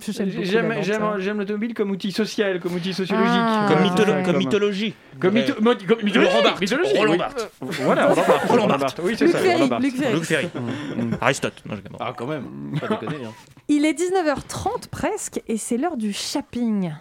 J'aime 1.19 1.39
l'automobile 1.39 1.73
comme 1.73 1.91
outil 1.91 2.11
social, 2.11 2.59
comme 2.59 2.75
outil 2.75 2.93
sociologique. 2.93 3.29
Ah. 3.33 3.65
Comme, 3.67 3.77
Ah, 3.81 3.83
mytholo- 3.83 4.15
ouais. 4.17 4.23
comme 4.23 4.37
mythologie. 4.85 4.95
Comme, 5.19 5.35
mytho- 5.35 5.85
comme 5.87 6.03
mythologie. 6.03 6.29
Roland 6.31 6.43
Barthes. 6.43 6.61
mythologie, 6.61 6.97
Roland 6.97 7.11
oui. 7.11 7.17
Barthes. 7.17 7.51
Voilà, 7.61 8.05
Roland 8.07 8.15
Barthes. 8.15 8.27
Roland 8.27 8.47
Roland 8.49 8.67
Barthes. 8.67 8.79
Barthes. 8.81 8.99
Oui, 9.03 9.15
c'est 9.17 9.27
ça. 9.27 9.37
Ferry, 9.39 9.53
Roland 9.53 9.67
Barthes. 9.67 9.83
Luc 9.83 9.95
Ferry. 9.95 10.13
Luc 10.13 10.23
Ferry. 10.23 10.49
Aristote. 11.21 11.53
Non, 11.65 11.75
je 11.75 11.81
Ah, 11.99 12.13
quand 12.17 12.27
même. 12.27 12.45
Pas 12.79 12.87
déconner. 12.87 13.25
hein. 13.25 13.31
Il 13.67 13.85
est 13.85 13.93
19h30 13.93 14.87
presque 14.89 15.41
et 15.47 15.57
c'est 15.57 15.77
l'heure 15.77 15.97
du 15.97 16.13
shopping. 16.13 16.93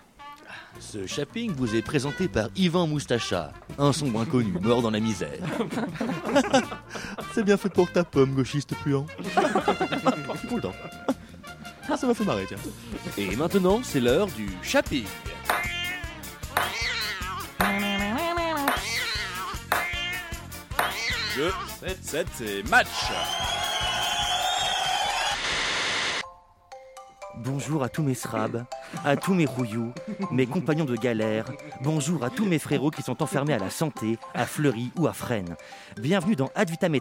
Ce 0.79 1.07
shopping 1.07 1.53
vous 1.57 1.75
est 1.75 1.81
présenté 1.81 2.29
par 2.29 2.49
Yvan 2.55 2.87
Moustacha, 2.87 3.53
un 3.79 3.93
sombre 3.95 4.21
inconnu 4.21 4.53
mort 4.61 4.83
dans 4.83 4.91
la 4.91 5.01
misère. 5.01 5.31
C'est 7.35 7.45
bien 7.45 7.57
fait 7.57 7.71
pour 7.71 7.91
ta 7.91 8.05
pomme, 8.05 8.35
gauchiste 8.35 8.75
puant. 8.83 9.07
Suis 10.39 10.49
content. 10.49 10.73
Ah, 11.89 11.97
ça 11.97 12.07
m'a 12.07 12.15
fait 12.15 12.25
marrer, 12.25 12.45
tiens. 12.49 12.59
Et 13.17 13.37
maintenant, 13.37 13.81
c'est 13.83 14.01
l'heure 14.01 14.27
du 14.27 14.49
shopping. 14.63 15.05
Jeu, 21.37 21.53
7, 21.81 21.99
7, 22.01 22.27
c'est 22.33 22.71
match 22.71 22.87
Bonjour 27.37 27.83
à 27.83 27.91
tous 27.91 28.03
mes 28.03 28.15
srabs, 28.15 28.65
à 29.05 29.19
tous 29.19 29.35
mes 29.35 29.45
rouillous, 29.45 29.93
mes 30.31 30.47
compagnons 30.47 30.87
de 30.87 30.97
galère. 30.97 31.53
Bonjour 31.83 32.25
à 32.25 32.31
tous 32.31 32.47
mes 32.47 32.59
frérots 32.59 32.91
qui 32.91 33.03
sont 33.03 33.23
enfermés 33.23 33.53
à 33.53 33.59
la 33.59 33.69
santé, 33.69 34.17
à 34.33 34.47
Fleury 34.47 34.91
ou 34.97 35.07
à 35.09 35.13
Fresnes. 35.13 35.57
Bienvenue 36.01 36.37
dans 36.37 36.51
Ad 36.55 36.71
Vitam 36.71 36.97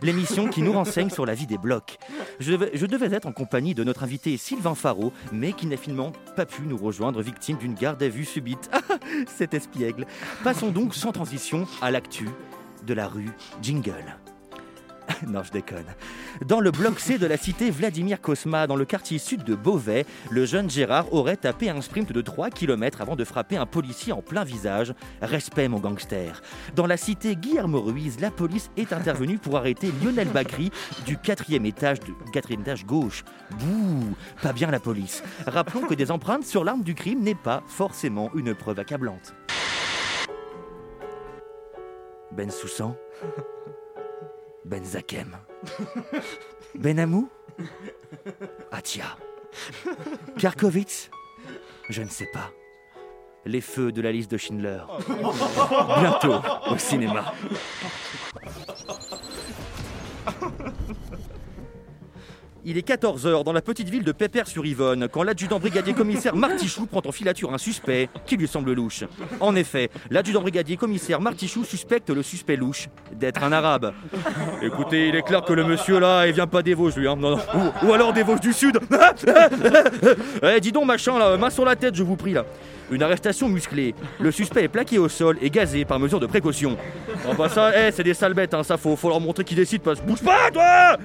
l'émission 0.00 0.46
qui 0.46 0.62
nous 0.62 0.72
renseigne 0.72 1.10
sur 1.10 1.26
la 1.26 1.34
vie 1.34 1.48
des 1.48 1.58
blocs. 1.58 1.98
Je 2.38 2.52
devais, 2.52 2.70
je 2.72 2.86
devais 2.86 3.12
être 3.12 3.26
en 3.26 3.32
compagnie 3.32 3.74
de 3.74 3.82
notre 3.82 4.04
invité 4.04 4.36
Sylvain 4.36 4.76
Faro, 4.76 5.12
mais 5.32 5.52
qui 5.52 5.66
n'a 5.66 5.76
finalement 5.76 6.12
pas 6.36 6.46
pu 6.46 6.62
nous 6.62 6.76
rejoindre, 6.76 7.20
victime 7.20 7.56
d'une 7.56 7.74
garde 7.74 8.00
à 8.00 8.08
vue 8.08 8.24
subite. 8.24 8.70
Ah, 8.88 8.98
Cet 9.26 9.54
espiègle. 9.54 10.06
Passons 10.44 10.70
donc 10.70 10.94
sans 10.94 11.10
transition 11.10 11.66
à 11.80 11.90
l'actu 11.90 12.28
de 12.86 12.94
la 12.94 13.08
rue 13.08 13.30
Jingle. 13.60 14.16
non, 15.26 15.42
je 15.42 15.52
déconne. 15.52 15.86
Dans 16.46 16.60
le 16.60 16.70
bloc 16.70 17.00
C 17.00 17.18
de 17.18 17.26
la 17.26 17.36
cité 17.36 17.70
Vladimir 17.70 18.20
Kosma, 18.20 18.66
dans 18.66 18.76
le 18.76 18.84
quartier 18.84 19.18
sud 19.18 19.44
de 19.44 19.54
Beauvais, 19.54 20.06
le 20.30 20.44
jeune 20.44 20.70
Gérard 20.70 21.12
aurait 21.12 21.36
tapé 21.36 21.70
un 21.70 21.80
sprint 21.80 22.12
de 22.12 22.20
3 22.20 22.50
km 22.50 23.00
avant 23.00 23.16
de 23.16 23.24
frapper 23.24 23.56
un 23.56 23.66
policier 23.66 24.12
en 24.12 24.22
plein 24.22 24.44
visage. 24.44 24.94
Respect, 25.22 25.68
mon 25.68 25.78
gangster. 25.78 26.42
Dans 26.74 26.86
la 26.86 26.96
cité 26.96 27.36
Guillermo 27.36 27.80
Ruiz, 27.80 28.20
la 28.20 28.30
police 28.30 28.70
est 28.76 28.92
intervenue 28.92 29.38
pour 29.38 29.56
arrêter 29.56 29.90
Lionel 30.02 30.28
Bacry 30.28 30.70
du 31.04 31.16
quatrième 31.16 31.66
étage, 31.66 32.00
de, 32.00 32.12
quatrième 32.32 32.62
étage 32.62 32.84
gauche. 32.84 33.24
Bouh, 33.58 34.14
pas 34.42 34.52
bien 34.52 34.70
la 34.70 34.80
police. 34.80 35.22
Rappelons 35.46 35.86
que 35.86 35.94
des 35.94 36.10
empreintes 36.10 36.44
sur 36.44 36.64
l'arme 36.64 36.82
du 36.82 36.94
crime 36.94 37.22
n'est 37.22 37.34
pas 37.34 37.62
forcément 37.66 38.30
une 38.34 38.54
preuve 38.54 38.80
accablante. 38.80 39.34
Ben 42.36 42.50
Soussan 42.50 42.94
Ben 44.64 44.84
Zakem 44.84 45.36
Ben 46.74 46.98
Amou 46.98 47.30
Atia 48.70 49.16
Karkovitz 50.38 51.10
Je 51.88 52.02
ne 52.02 52.08
sais 52.08 52.26
pas. 52.32 52.50
Les 53.46 53.60
feux 53.60 53.92
de 53.92 54.02
la 54.02 54.10
liste 54.12 54.30
de 54.30 54.36
Schindler. 54.36 54.80
Bientôt 56.00 56.34
au 56.68 56.76
cinéma. 56.76 57.32
Il 62.68 62.76
est 62.76 62.88
14h 62.88 63.44
dans 63.44 63.52
la 63.52 63.62
petite 63.62 63.88
ville 63.88 64.02
de 64.02 64.10
Pépère-sur-Yvonne 64.10 65.06
quand 65.06 65.22
l'adjudant 65.22 65.60
brigadier 65.60 65.94
commissaire 65.94 66.34
Martichou 66.34 66.86
prend 66.86 67.00
en 67.06 67.12
filature 67.12 67.54
un 67.54 67.58
suspect 67.58 68.08
qui 68.26 68.36
lui 68.36 68.48
semble 68.48 68.72
louche. 68.72 69.04
En 69.38 69.54
effet, 69.54 69.88
l'adjudant 70.10 70.40
brigadier 70.40 70.76
commissaire 70.76 71.20
Martichou 71.20 71.62
suspecte 71.62 72.10
le 72.10 72.24
suspect 72.24 72.56
louche 72.56 72.88
d'être 73.12 73.44
un 73.44 73.52
arabe. 73.52 73.94
Écoutez, 74.62 75.10
il 75.10 75.14
est 75.14 75.22
clair 75.22 75.44
que 75.44 75.52
le 75.52 75.62
monsieur 75.62 76.00
là, 76.00 76.26
il 76.26 76.32
vient 76.32 76.48
pas 76.48 76.64
des 76.64 76.74
Vosges 76.74 76.96
lui, 76.96 77.06
hein. 77.06 77.16
Ou 77.84 77.92
alors 77.92 78.12
des 78.12 78.24
Vosges 78.24 78.40
du 78.40 78.52
Sud. 78.52 78.80
eh, 80.42 80.60
dis 80.60 80.72
donc 80.72 80.86
machin 80.86 81.20
là, 81.20 81.36
main 81.36 81.50
sur 81.50 81.64
la 81.64 81.76
tête, 81.76 81.94
je 81.94 82.02
vous 82.02 82.16
prie 82.16 82.32
là. 82.32 82.44
Une 82.90 83.04
arrestation 83.04 83.48
musclée. 83.48 83.94
Le 84.18 84.32
suspect 84.32 84.64
est 84.64 84.68
plaqué 84.68 84.98
au 84.98 85.08
sol 85.08 85.38
et 85.40 85.50
gazé 85.50 85.84
par 85.84 86.00
mesure 86.00 86.18
de 86.18 86.26
précaution. 86.26 86.76
Oh 87.28 87.34
bah 87.36 87.48
ça, 87.48 87.72
eh, 87.76 87.90
c'est 87.90 88.04
des 88.04 88.14
sales 88.14 88.34
bêtes, 88.34 88.54
hein, 88.54 88.62
ça 88.62 88.76
faut, 88.76 88.94
faut 88.94 89.08
leur 89.08 89.20
montrer 89.20 89.42
qu'ils 89.42 89.56
décident, 89.56 89.82
parce 89.82 90.00
bouge 90.00 90.22
pas 90.22 90.50
toi 90.52 90.96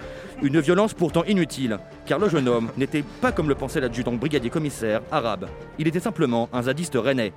Une 0.43 0.60
violence 0.60 0.93
pourtant 0.93 1.23
inutile, 1.23 1.79
car 2.05 2.19
le 2.19 2.29
jeune 2.29 2.47
homme 2.47 2.69
n'était 2.77 3.03
pas 3.21 3.31
comme 3.31 3.49
le 3.49 3.55
pensait 3.55 3.79
l'adjudant 3.79 4.12
brigadier 4.12 4.51
commissaire 4.51 5.01
arabe. 5.12 5.47
Il 5.79 5.88
était 5.88 5.99
simplement 5.99 6.47
un 6.53 6.63
zadiste 6.63 6.95
rennais. 6.95 7.34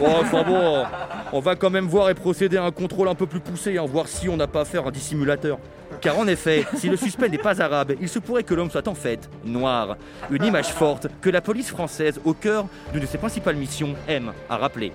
Oh, 0.00 0.06
enfin 0.20 0.42
bon, 0.42 0.84
on 1.32 1.40
va 1.40 1.54
quand 1.54 1.70
même 1.70 1.86
voir 1.86 2.10
et 2.10 2.14
procéder 2.14 2.56
à 2.56 2.64
un 2.64 2.72
contrôle 2.72 3.08
un 3.08 3.14
peu 3.14 3.26
plus 3.26 3.40
poussé, 3.40 3.78
hein, 3.78 3.84
voir 3.86 4.08
si 4.08 4.28
on 4.28 4.36
n'a 4.36 4.48
pas 4.48 4.62
affaire 4.62 4.84
à 4.84 4.88
un 4.88 4.92
dissimulateur. 4.92 5.58
Car 6.00 6.18
en 6.18 6.26
effet, 6.26 6.66
si 6.74 6.88
le 6.88 6.96
suspect 6.96 7.28
n'est 7.28 7.38
pas 7.38 7.62
arabe, 7.62 7.92
il 8.00 8.08
se 8.08 8.18
pourrait 8.18 8.42
que 8.42 8.54
l'homme 8.54 8.70
soit 8.70 8.88
en 8.88 8.94
fait 8.94 9.30
noir. 9.44 9.96
Une 10.30 10.44
image 10.44 10.72
forte 10.72 11.06
que 11.20 11.30
la 11.30 11.40
police 11.40 11.70
française, 11.70 12.20
au 12.24 12.34
cœur 12.34 12.66
d'une 12.92 13.02
de 13.02 13.06
ses 13.06 13.18
principales 13.18 13.56
missions, 13.56 13.94
aime 14.08 14.32
à 14.50 14.56
rappeler. 14.56 14.92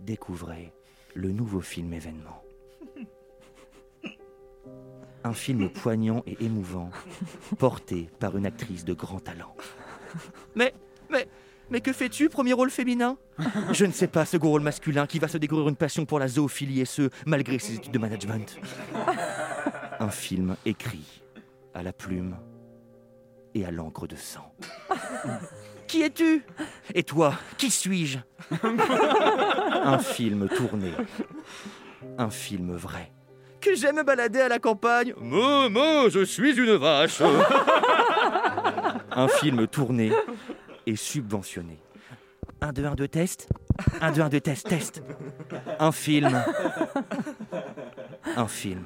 Découvrez 0.00 0.72
le 1.14 1.30
nouveau 1.30 1.60
film 1.60 1.92
événement. 1.92 2.42
Un 5.22 5.34
film 5.34 5.68
poignant 5.68 6.22
et 6.26 6.42
émouvant, 6.42 6.90
porté 7.58 8.08
par 8.18 8.36
une 8.36 8.46
actrice 8.46 8.84
de 8.84 8.94
grand 8.94 9.20
talent. 9.20 9.54
Mais, 10.54 10.72
mais, 11.10 11.28
mais 11.68 11.82
que 11.82 11.92
fais-tu, 11.92 12.30
premier 12.30 12.54
rôle 12.54 12.70
féminin? 12.70 13.18
Je 13.72 13.84
ne 13.84 13.92
sais 13.92 14.08
pas, 14.08 14.24
second 14.24 14.48
rôle 14.48 14.62
masculin 14.62 15.06
qui 15.06 15.18
va 15.18 15.28
se 15.28 15.36
découvrir 15.36 15.68
une 15.68 15.76
passion 15.76 16.06
pour 16.06 16.18
la 16.18 16.28
zoophilie 16.28 16.80
et 16.80 16.86
ce, 16.86 17.10
malgré 17.26 17.58
ses 17.58 17.74
études 17.74 17.92
de 17.92 17.98
management. 17.98 18.58
Un 20.00 20.10
film 20.10 20.56
écrit 20.64 21.22
à 21.74 21.82
la 21.82 21.92
plume 21.92 22.36
et 23.54 23.66
à 23.66 23.70
l'encre 23.70 24.06
de 24.06 24.16
sang. 24.16 24.54
Qui 25.90 26.02
es-tu? 26.02 26.44
Et 26.94 27.02
toi, 27.02 27.34
qui 27.58 27.68
suis-je? 27.68 28.18
Un 28.62 29.98
film 29.98 30.48
tourné. 30.48 30.92
Un 32.16 32.30
film 32.30 32.76
vrai. 32.76 33.10
Que 33.60 33.74
j'aime 33.74 33.96
me 33.96 34.04
balader 34.04 34.40
à 34.40 34.48
la 34.48 34.60
campagne. 34.60 35.14
Momo, 35.20 36.08
je 36.08 36.24
suis 36.24 36.56
une 36.56 36.76
vache. 36.76 37.20
Un 39.10 39.26
film 39.26 39.66
tourné 39.66 40.12
et 40.86 40.94
subventionné. 40.94 41.80
1, 42.60 42.72
2, 42.72 42.84
1, 42.84 42.94
2, 42.94 43.08
test. 43.08 43.48
1, 44.00 44.12
2, 44.12 44.20
1, 44.20 44.28
2, 44.28 44.40
test, 44.40 44.68
test. 44.68 45.02
Un 45.80 45.90
film. 45.90 46.40
Un 48.36 48.46
film. 48.46 48.84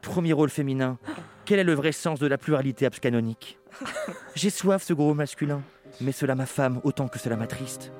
Premier 0.00 0.32
rôle 0.32 0.48
féminin. 0.48 0.96
Quel 1.44 1.58
est 1.58 1.64
le 1.64 1.74
vrai 1.74 1.92
sens 1.92 2.18
de 2.18 2.26
la 2.26 2.38
pluralité 2.38 2.86
abscanonique? 2.86 3.58
J'ai 4.34 4.50
soif, 4.50 4.82
ce 4.82 4.92
gros 4.92 5.14
masculin, 5.14 5.62
mais 6.00 6.12
cela 6.12 6.34
m'affame 6.34 6.80
autant 6.84 7.08
que 7.08 7.18
cela 7.18 7.36
m'attriste. 7.36 7.92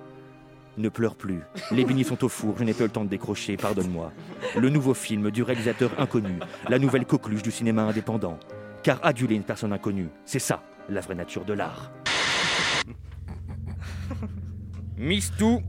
Ne 0.77 0.89
pleure 0.89 1.15
plus. 1.15 1.41
Les 1.71 1.85
beignets 1.85 2.05
sont 2.05 2.25
au 2.25 2.29
four, 2.29 2.57
je 2.59 2.65
n'ai 2.65 2.75
pas 2.75 2.85
eu 2.85 2.87
le 2.87 2.93
temps 2.93 3.05
de 3.05 3.09
décrocher, 3.09 3.57
pardonne-moi. 3.57 4.13
Le 4.57 4.69
nouveau 4.71 4.93
film 4.93 5.31
du 5.31 5.43
réalisateur 5.43 5.93
inconnu, 5.99 6.41
la 6.69 6.79
nouvelle 6.79 7.07
coqueluche 7.07 7.43
du 7.43 7.53
cinéma 7.53 7.83
indépendant. 7.83 8.39
Car 8.83 8.99
aduler 9.05 9.37
une 9.37 9.45
personne 9.45 9.73
inconnue, 9.73 10.09
c'est 10.25 10.41
ça, 10.41 10.63
la 10.89 11.01
vraie 11.01 11.15
nature 11.15 11.45
de 11.45 11.53
l'art. 11.53 11.93
Mistou, 14.97 15.63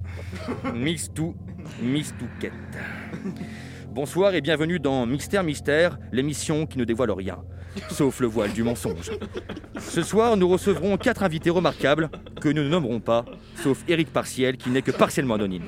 Mistou, 0.73 1.35
Mistouquette. 1.81 2.53
Bonsoir 3.89 4.33
et 4.33 4.41
bienvenue 4.41 4.79
dans 4.79 5.05
Mystère 5.05 5.43
Mystère, 5.43 5.97
l'émission 6.11 6.65
qui 6.65 6.77
ne 6.77 6.83
dévoile 6.83 7.11
rien, 7.11 7.43
sauf 7.89 8.19
le 8.19 8.27
voile 8.27 8.51
du 8.51 8.63
mensonge. 8.63 9.11
Ce 9.79 10.01
soir, 10.01 10.37
nous 10.37 10.47
recevrons 10.47 10.97
quatre 10.97 11.23
invités 11.23 11.49
remarquables 11.49 12.09
que 12.39 12.49
nous 12.49 12.63
ne 12.63 12.69
nommerons 12.69 12.99
pas, 12.99 13.25
sauf 13.61 13.83
Eric 13.87 14.11
Partiel 14.11 14.57
qui 14.57 14.69
n'est 14.69 14.81
que 14.81 14.91
partiellement 14.91 15.35
anonyme. 15.35 15.65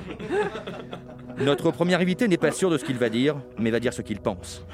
Notre 1.38 1.70
premier 1.70 1.94
invité 1.94 2.26
n'est 2.28 2.36
pas 2.36 2.50
sûr 2.50 2.70
de 2.70 2.78
ce 2.78 2.84
qu'il 2.84 2.98
va 2.98 3.08
dire, 3.08 3.36
mais 3.58 3.70
va 3.70 3.80
dire 3.80 3.92
ce 3.92 4.02
qu'il 4.02 4.18
pense. 4.18 4.64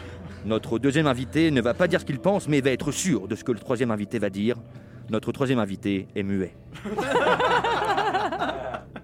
Notre 0.46 0.78
deuxième 0.78 1.06
invité 1.06 1.50
ne 1.50 1.60
va 1.60 1.74
pas 1.74 1.88
dire 1.88 2.00
ce 2.00 2.04
qu'il 2.04 2.18
pense, 2.18 2.48
mais 2.48 2.60
va 2.60 2.70
être 2.70 2.92
sûr 2.92 3.28
de 3.28 3.34
ce 3.34 3.44
que 3.44 3.52
le 3.52 3.58
troisième 3.58 3.90
invité 3.90 4.18
va 4.18 4.30
dire. 4.30 4.56
Notre 5.10 5.32
troisième 5.32 5.58
invité 5.58 6.08
est 6.14 6.22
muet. 6.22 6.54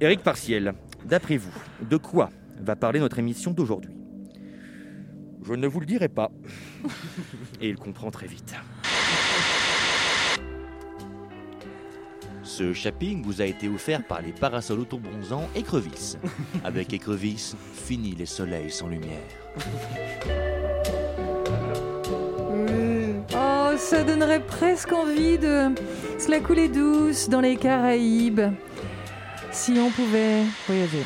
Eric 0.01 0.23
Partiel, 0.23 0.75
d'après 1.05 1.37
vous, 1.37 1.53
de 1.83 1.97
quoi 1.99 2.31
va 2.63 2.77
parler 2.77 3.01
notre 3.01 3.19
émission 3.19 3.51
d'aujourd'hui? 3.51 4.00
Je 5.43 5.55
ne 5.55 5.67
vous 5.67 5.81
le 5.81 5.87
dirai 5.87 6.09
pas. 6.09 6.31
Et 7.61 7.69
il 7.69 7.77
comprend 7.77 8.11
très 8.11 8.27
vite. 8.27 8.55
Ce 12.43 12.73
shopping 12.73 13.23
vous 13.23 13.41
a 13.41 13.45
été 13.45 13.69
offert 13.69 14.05
par 14.07 14.21
les 14.21 14.33
parasols 14.33 14.81
autobronzants 14.81 15.49
Écrevisse. 15.55 16.19
Avec 16.65 16.93
Écrevisse, 16.93 17.57
fini 17.75 18.15
les 18.15 18.27
soleils 18.27 18.71
sans 18.71 18.89
lumière. 18.89 19.21
Oh, 23.35 23.73
ça 23.77 24.03
donnerait 24.03 24.45
presque 24.45 24.93
envie 24.93 25.39
de 25.39 25.71
se 26.19 26.31
la 26.31 26.41
couler 26.41 26.69
douce 26.69 27.29
dans 27.29 27.41
les 27.41 27.57
Caraïbes. 27.57 28.53
Si 29.53 29.79
on 29.79 29.91
pouvait 29.91 30.43
voyager. 30.67 31.05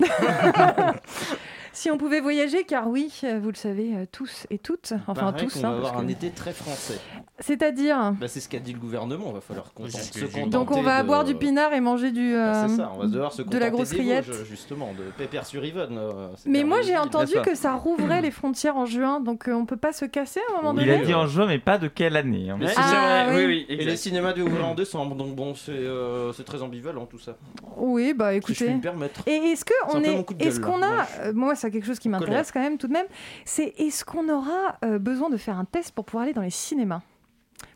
Si 1.80 1.90
on 1.90 1.96
pouvait 1.96 2.20
voyager, 2.20 2.64
car 2.64 2.88
oui, 2.88 3.10
euh, 3.24 3.40
vous 3.42 3.48
le 3.48 3.54
savez 3.56 3.92
euh, 3.96 4.04
tous 4.12 4.46
et 4.50 4.58
toutes, 4.58 4.92
enfin 5.08 5.32
Pareil 5.32 5.46
tous. 5.46 5.54
qu'on 5.54 5.60
va 5.62 5.68
hein, 5.68 5.76
avoir 5.76 5.92
parce 5.94 6.04
un 6.04 6.08
été 6.08 6.28
très 6.28 6.52
français. 6.52 6.98
C'est-à-dire 7.38 8.12
Bah, 8.20 8.28
c'est 8.28 8.40
ce 8.40 8.50
qu'a 8.50 8.58
dit 8.58 8.74
le 8.74 8.78
gouvernement. 8.78 9.24
Il 9.28 9.34
va 9.36 9.40
falloir 9.40 9.72
content- 9.72 9.88
c'est 9.90 10.02
ce 10.02 10.12
que 10.12 10.20
se 10.20 10.24
contenter. 10.26 10.50
Donc 10.50 10.70
on 10.72 10.82
va 10.82 11.00
de- 11.02 11.06
boire 11.06 11.24
du 11.24 11.34
pinard 11.34 11.72
et 11.72 11.80
manger 11.80 12.10
du 12.12 12.34
Bah, 12.34 12.64
euh, 12.64 12.68
c'est 12.68 12.76
ça, 12.76 12.92
on 12.94 12.98
va 12.98 13.06
devoir 13.06 13.32
se 13.32 13.40
de 13.40 13.56
la 13.56 13.70
contenter 13.70 13.96
grosse. 14.04 14.26
Vosges, 14.26 14.44
justement, 14.44 14.92
de 14.92 15.04
Pépère 15.16 15.46
sur 15.46 15.64
Yvonne. 15.64 15.96
euh, 15.96 16.28
Mais 16.44 16.64
moi 16.64 16.82
j'ai 16.82 16.98
entendu 16.98 17.32
que 17.42 17.54
ça 17.54 17.72
rouvrait 17.72 18.20
les 18.22 18.30
frontières 18.30 18.76
en 18.76 18.84
juin, 18.84 19.20
donc 19.20 19.48
euh, 19.48 19.52
on 19.54 19.64
peut 19.64 19.78
pas 19.78 19.94
se 19.94 20.04
casser 20.04 20.40
à 20.50 20.58
un 20.58 20.62
moment 20.62 20.78
Il 20.78 20.86
donné. 20.86 21.00
a 21.00 21.04
dit 21.06 21.14
en 21.14 21.26
juin, 21.26 21.46
mais 21.46 21.58
pas 21.58 21.78
de 21.78 21.88
quelle 21.88 22.18
année. 22.18 22.50
hein. 22.50 22.58
Ah, 22.76 23.24
vrai, 23.30 23.46
oui. 23.46 23.64
Et 23.70 23.76
les 23.76 23.96
cinémas 23.96 24.34
de 24.34 24.42
ouvrir 24.42 24.66
en 24.68 24.74
décembre, 24.74 25.16
donc 25.16 25.34
bon, 25.34 25.54
c'est 25.54 25.70
euh, 25.72 26.30
très 26.44 26.60
ambivalent 26.60 27.06
tout 27.06 27.18
ça. 27.18 27.36
Oui, 27.78 28.12
bah 28.12 28.32
Si 28.32 28.36
je 28.36 28.40
puis 28.44 28.52
écoutez. 28.52 28.74
me 28.74 28.80
permettre. 28.82 29.22
Et 29.26 29.36
est-ce 29.36 29.64
on 29.88 30.02
peu 30.02 30.06
est, 30.06 30.46
est-ce 30.46 30.60
qu'on 30.60 30.82
a, 30.82 31.06
euh, 31.22 31.32
moi 31.32 31.54
quelque 31.70 31.86
chose 31.86 31.98
qui 31.98 32.08
m'intéresse 32.08 32.52
quand 32.52 32.60
même 32.60 32.78
tout 32.78 32.88
de 32.88 32.92
même, 32.92 33.06
c'est 33.44 33.74
est-ce 33.78 34.04
qu'on 34.04 34.28
aura 34.28 34.78
euh, 34.84 34.98
besoin 34.98 35.30
de 35.30 35.36
faire 35.36 35.58
un 35.58 35.64
test 35.64 35.92
pour 35.94 36.04
pouvoir 36.04 36.24
aller 36.24 36.32
dans 36.34 36.42
les 36.42 36.50
cinémas, 36.50 37.00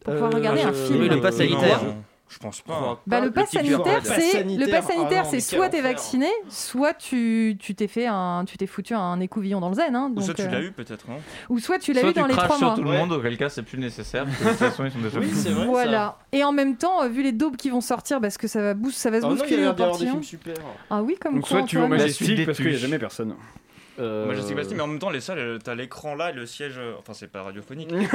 pour 0.04 0.14
pouvoir 0.14 0.32
Euh, 0.32 0.36
regarder 0.36 0.62
un 0.62 0.68
euh, 0.72 0.86
film 0.86 1.00
Oui, 1.00 1.08
le 1.08 1.20
pass 1.20 1.36
sanitaire. 1.36 1.82
Non, 1.84 1.96
je 2.26 2.38
pense 2.38 2.62
pas. 2.62 3.00
Bah, 3.06 3.20
le 3.20 3.30
pass 3.30 3.50
sanitaire, 3.50 4.00
c'est 4.02 4.20
sanitaire, 4.20 4.66
le 4.66 4.72
pass 4.72 4.84
ah 4.88 4.92
sanitaire, 4.94 5.24
non, 5.24 5.30
c'est 5.30 5.40
soit 5.40 5.68
t'es 5.68 5.82
vacciné, 5.82 6.26
soit 6.48 6.94
tu 6.94 7.56
tu 7.60 7.74
t'es 7.76 7.86
fait 7.86 8.06
un 8.06 8.44
tu 8.44 8.56
t'es 8.56 8.66
foutu 8.66 8.92
un 8.94 9.20
écouvillon 9.20 9.60
dans 9.60 9.68
le 9.68 9.74
zen, 9.76 9.94
hein, 9.94 10.10
Ou 10.10 10.20
donc, 10.20 10.34
tu 10.34 10.42
euh, 10.42 10.48
l'as 10.50 10.62
eu 10.62 10.72
peut-être, 10.72 11.06
non 11.08 11.16
ou 11.48 11.60
soit 11.60 11.78
tu 11.78 11.92
l'as 11.92 12.00
Soit 12.00 12.10
eu 12.10 12.12
dans 12.14 12.26
les 12.26 12.34
trois 12.34 12.56
sur 12.56 12.66
mois. 12.66 12.74
tout 12.74 12.82
le 12.82 12.90
monde, 12.90 13.12
auquel 13.12 13.36
cas 13.36 13.50
c'est 13.50 13.62
plus 13.62 13.78
nécessaire. 13.78 14.24
parce 14.24 14.38
que 14.38 14.44
de 14.44 14.48
toute 14.50 14.58
façon, 14.58 14.84
ils 14.86 14.90
sont 14.90 14.98
déjà 15.00 15.20
Oui, 15.20 15.26
vrai. 15.28 15.66
Voilà. 15.66 16.18
Et 16.32 16.42
en 16.42 16.50
même 16.52 16.76
temps, 16.76 17.02
euh, 17.02 17.08
vu 17.08 17.22
les 17.22 17.32
daubes 17.32 17.56
qui 17.56 17.70
vont 17.70 17.82
sortir, 17.82 18.20
parce 18.20 18.36
que 18.38 18.48
ça 18.48 18.72
va, 18.72 18.80
ça 18.90 19.10
va 19.10 19.20
se. 19.20 19.26
Ah 19.26 19.28
non, 19.28 19.34
il 19.34 19.38
y 19.38 19.40
a 19.40 19.44
bousculer 19.44 19.66
au 19.68 19.74
portillon. 19.74 20.22
super. 20.22 20.54
Ah 20.90 21.02
oui, 21.02 21.16
comme 21.20 21.34
Donc 21.34 21.42
quoi. 21.46 21.58
soit 21.58 21.66
tu 21.68 21.76
vas 21.76 21.84
au 21.84 21.88
Majestic 21.88 22.46
parce 22.46 22.56
qu'il 22.56 22.68
n'y 22.70 22.74
a 22.74 22.78
jamais 22.78 22.98
personne. 22.98 23.34
Euh, 24.00 24.24
Moi 24.26 24.34
je 24.34 24.40
dis 24.40 24.54
Bastille, 24.54 24.76
mais 24.76 24.82
en 24.82 24.88
même 24.88 24.98
temps, 24.98 25.10
les 25.10 25.20
salles, 25.20 25.38
euh, 25.38 25.58
t'as 25.62 25.74
l'écran 25.74 26.14
là 26.16 26.30
et 26.30 26.32
le 26.32 26.46
siège. 26.46 26.74
euh, 26.78 26.94
Enfin, 26.98 27.12
c'est 27.14 27.30
pas 27.30 27.42
radiophonique. 27.42 27.90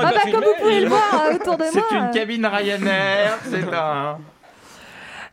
Ah 0.00 0.10
bah 0.12 0.30
comme 0.30 0.44
vous 0.44 0.54
pouvez 0.60 0.80
le 0.80 0.88
voir 0.88 1.02
euh, 1.30 1.34
autour 1.34 1.56
de 1.56 1.64
moi. 1.64 1.70
C'est 1.72 1.96
une 1.96 2.10
cabine 2.12 2.46
Ryanair, 2.46 3.38
c'est 3.44 3.64
un. 3.74 4.18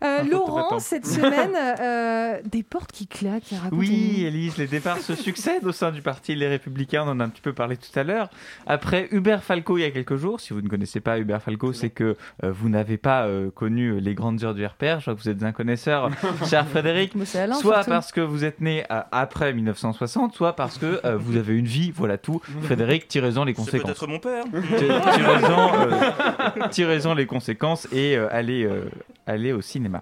Euh, 0.06 0.20
Attends, 0.20 0.30
Laurent, 0.30 0.80
cette 0.80 1.06
semaine, 1.08 1.52
euh, 1.82 2.40
des 2.50 2.64
portes 2.64 2.92
qui 2.92 3.08
claquent. 3.08 3.54
Oui, 3.72 4.24
Elise, 4.26 4.58
les 4.58 4.68
départs 4.68 5.00
se 5.00 5.16
succèdent 5.16 5.66
au 5.66 5.72
sein 5.72 5.92
du 5.92 6.02
parti 6.02 6.36
Les 6.36 6.48
Républicains, 6.48 7.04
on 7.06 7.10
en 7.12 7.20
a 7.20 7.24
un 7.26 7.30
petit 7.30 7.42
peu 7.42 7.54
parlé 7.54 7.78
tout 7.78 7.98
à 8.00 8.04
l'heure. 8.04 8.30
Après 8.68 9.08
Hubert 9.12 9.44
Falco 9.44 9.78
il 9.78 9.82
y 9.82 9.86
a 9.86 9.92
quelques 9.92 10.16
jours, 10.16 10.40
si 10.40 10.54
vous 10.54 10.62
ne 10.62 10.68
connaissez 10.68 11.00
pas 11.00 11.20
Hubert 11.20 11.42
Falco, 11.42 11.74
c'est 11.74 11.90
que 11.90 12.16
euh, 12.44 12.52
vous 12.52 12.70
n'avez 12.70 12.98
pas 12.98 13.24
euh, 13.26 13.50
connu 13.52 14.00
les 14.00 14.14
grandes 14.16 14.44
heures 14.44 14.54
du 14.56 14.66
RPR, 14.66 14.98
je 14.98 15.02
crois 15.02 15.16
que 15.16 15.22
vous 15.22 15.30
êtes 15.30 15.44
un 15.44 15.52
connaisseur, 15.52 16.10
cher 16.50 16.68
Frédéric. 16.68 17.14
C'est 17.26 17.40
Alain, 17.40 17.56
soit 17.56 17.76
surtout. 17.76 17.90
parce 17.90 18.12
que 18.12 18.22
vous 18.22 18.44
êtes 18.46 18.62
né 18.62 18.84
euh, 18.92 19.02
après 19.12 19.54
1960, 19.54 20.34
soit 20.34 20.54
parce 20.56 20.78
que 20.78 21.00
euh, 21.06 21.18
vous 21.18 21.38
avez 21.38 21.56
une 21.58 21.66
vie, 21.66 21.92
voilà 21.92 22.18
tout. 22.18 22.42
Frédéric, 22.64 23.08
tirez-en 23.08 23.44
les 23.44 23.54
C'est 23.54 23.62
conséquences. 23.80 23.84
peut-être 24.00 24.08
mon 24.08 24.20
père. 24.20 24.44
Ti- 24.78 24.86
Tirez-en 26.72 27.12
euh, 27.12 27.16
les 27.16 27.26
conséquences 27.26 27.88
et 27.92 28.16
euh, 28.18 28.28
allez, 28.32 28.64
euh, 28.66 28.86
allez 29.28 29.52
au 29.54 29.62
cinéma. 29.62 29.95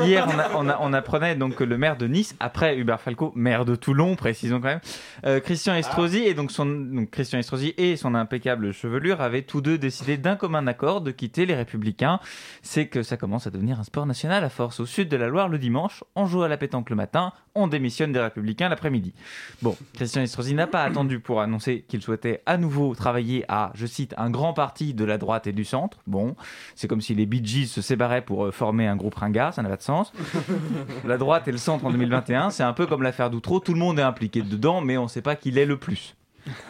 Hier, 0.00 0.26
on, 0.54 0.92
apprenait 0.92 1.36
donc 1.36 1.56
que 1.56 1.64
le 1.64 1.78
maire 1.78 1.96
de 1.96 2.06
Nice, 2.06 2.34
après 2.40 2.76
Hubert 2.76 3.00
Falco, 3.00 3.32
maire 3.34 3.64
de 3.64 3.76
Toulon, 3.76 4.16
précisons 4.16 4.60
quand 4.60 4.68
même, 4.68 4.80
euh, 5.26 5.40
Christian 5.40 5.74
Estrosi 5.74 6.24
et 6.24 6.34
donc 6.34 6.50
son 6.50 7.06
Christian 7.10 7.38
Estrosi 7.38 7.74
et 7.76 7.96
son 7.96 8.14
impeccable 8.14 8.72
chevelure 8.72 9.20
avaient 9.20 9.42
tous 9.42 9.60
deux 9.60 9.78
décidé 9.78 10.16
d'un 10.16 10.36
commun 10.36 10.66
accord 10.66 11.00
de 11.00 11.10
quitter 11.10 11.46
les 11.46 11.54
Républicains. 11.54 12.20
C'est 12.62 12.86
que 12.86 13.02
ça 13.02 13.16
commence 13.16 13.46
à 13.46 13.50
devenir 13.50 13.80
un 13.80 13.84
sport 13.84 14.06
national 14.06 14.44
à 14.44 14.48
force. 14.48 14.80
Au 14.80 14.86
sud 14.86 15.08
de 15.08 15.16
la 15.16 15.28
Loire, 15.28 15.48
le 15.48 15.58
dimanche, 15.58 16.04
on 16.14 16.26
joue 16.26 16.42
à 16.42 16.48
la 16.48 16.56
pétanque 16.56 16.90
le 16.90 16.96
matin, 16.96 17.32
on 17.54 17.68
démissionne 17.68 18.12
des 18.12 18.20
Républicains 18.20 18.68
l'après-midi. 18.68 19.14
Bon, 19.62 19.76
Christian 19.94 20.22
Estrosi 20.22 20.54
n'a 20.54 20.66
pas 20.66 20.82
attendu 20.82 21.20
pour 21.20 21.40
annoncer 21.40 21.84
qu'il 21.88 22.02
souhaitait 22.02 22.42
à 22.46 22.56
nouveau 22.56 22.94
travailler 22.94 23.44
à, 23.48 23.70
je 23.74 23.86
cite, 23.86 24.14
un 24.16 24.30
grand 24.30 24.52
parti 24.52 24.94
de 24.94 25.04
la 25.04 25.18
droite 25.18 25.46
et 25.46 25.52
du 25.52 25.64
centre. 25.64 25.98
Bon, 26.06 26.34
c'est 26.74 26.88
comme 26.88 27.00
si 27.00 27.14
les 27.14 27.26
Bee 27.26 27.44
Gees 27.44 27.66
se 27.66 27.82
séparaient 27.82 28.22
pour 28.22 28.46
euh, 28.46 28.50
former 28.50 28.86
un 28.86 28.96
groupe 28.96 29.13
ça 29.52 29.62
n'a 29.62 29.68
pas 29.68 29.76
de 29.76 29.82
sens. 29.82 30.12
La 31.04 31.18
droite 31.18 31.48
et 31.48 31.52
le 31.52 31.58
centre 31.58 31.84
en 31.84 31.90
2021, 31.90 32.50
c'est 32.50 32.62
un 32.62 32.72
peu 32.72 32.86
comme 32.86 33.02
l'affaire 33.02 33.30
d'Outreau, 33.30 33.60
tout 33.60 33.72
le 33.72 33.78
monde 33.78 33.98
est 33.98 34.02
impliqué 34.02 34.42
dedans, 34.42 34.80
mais 34.80 34.96
on 34.96 35.04
ne 35.04 35.08
sait 35.08 35.22
pas 35.22 35.36
qui 35.36 35.50
l'est 35.50 35.66
le 35.66 35.78
plus. 35.78 36.16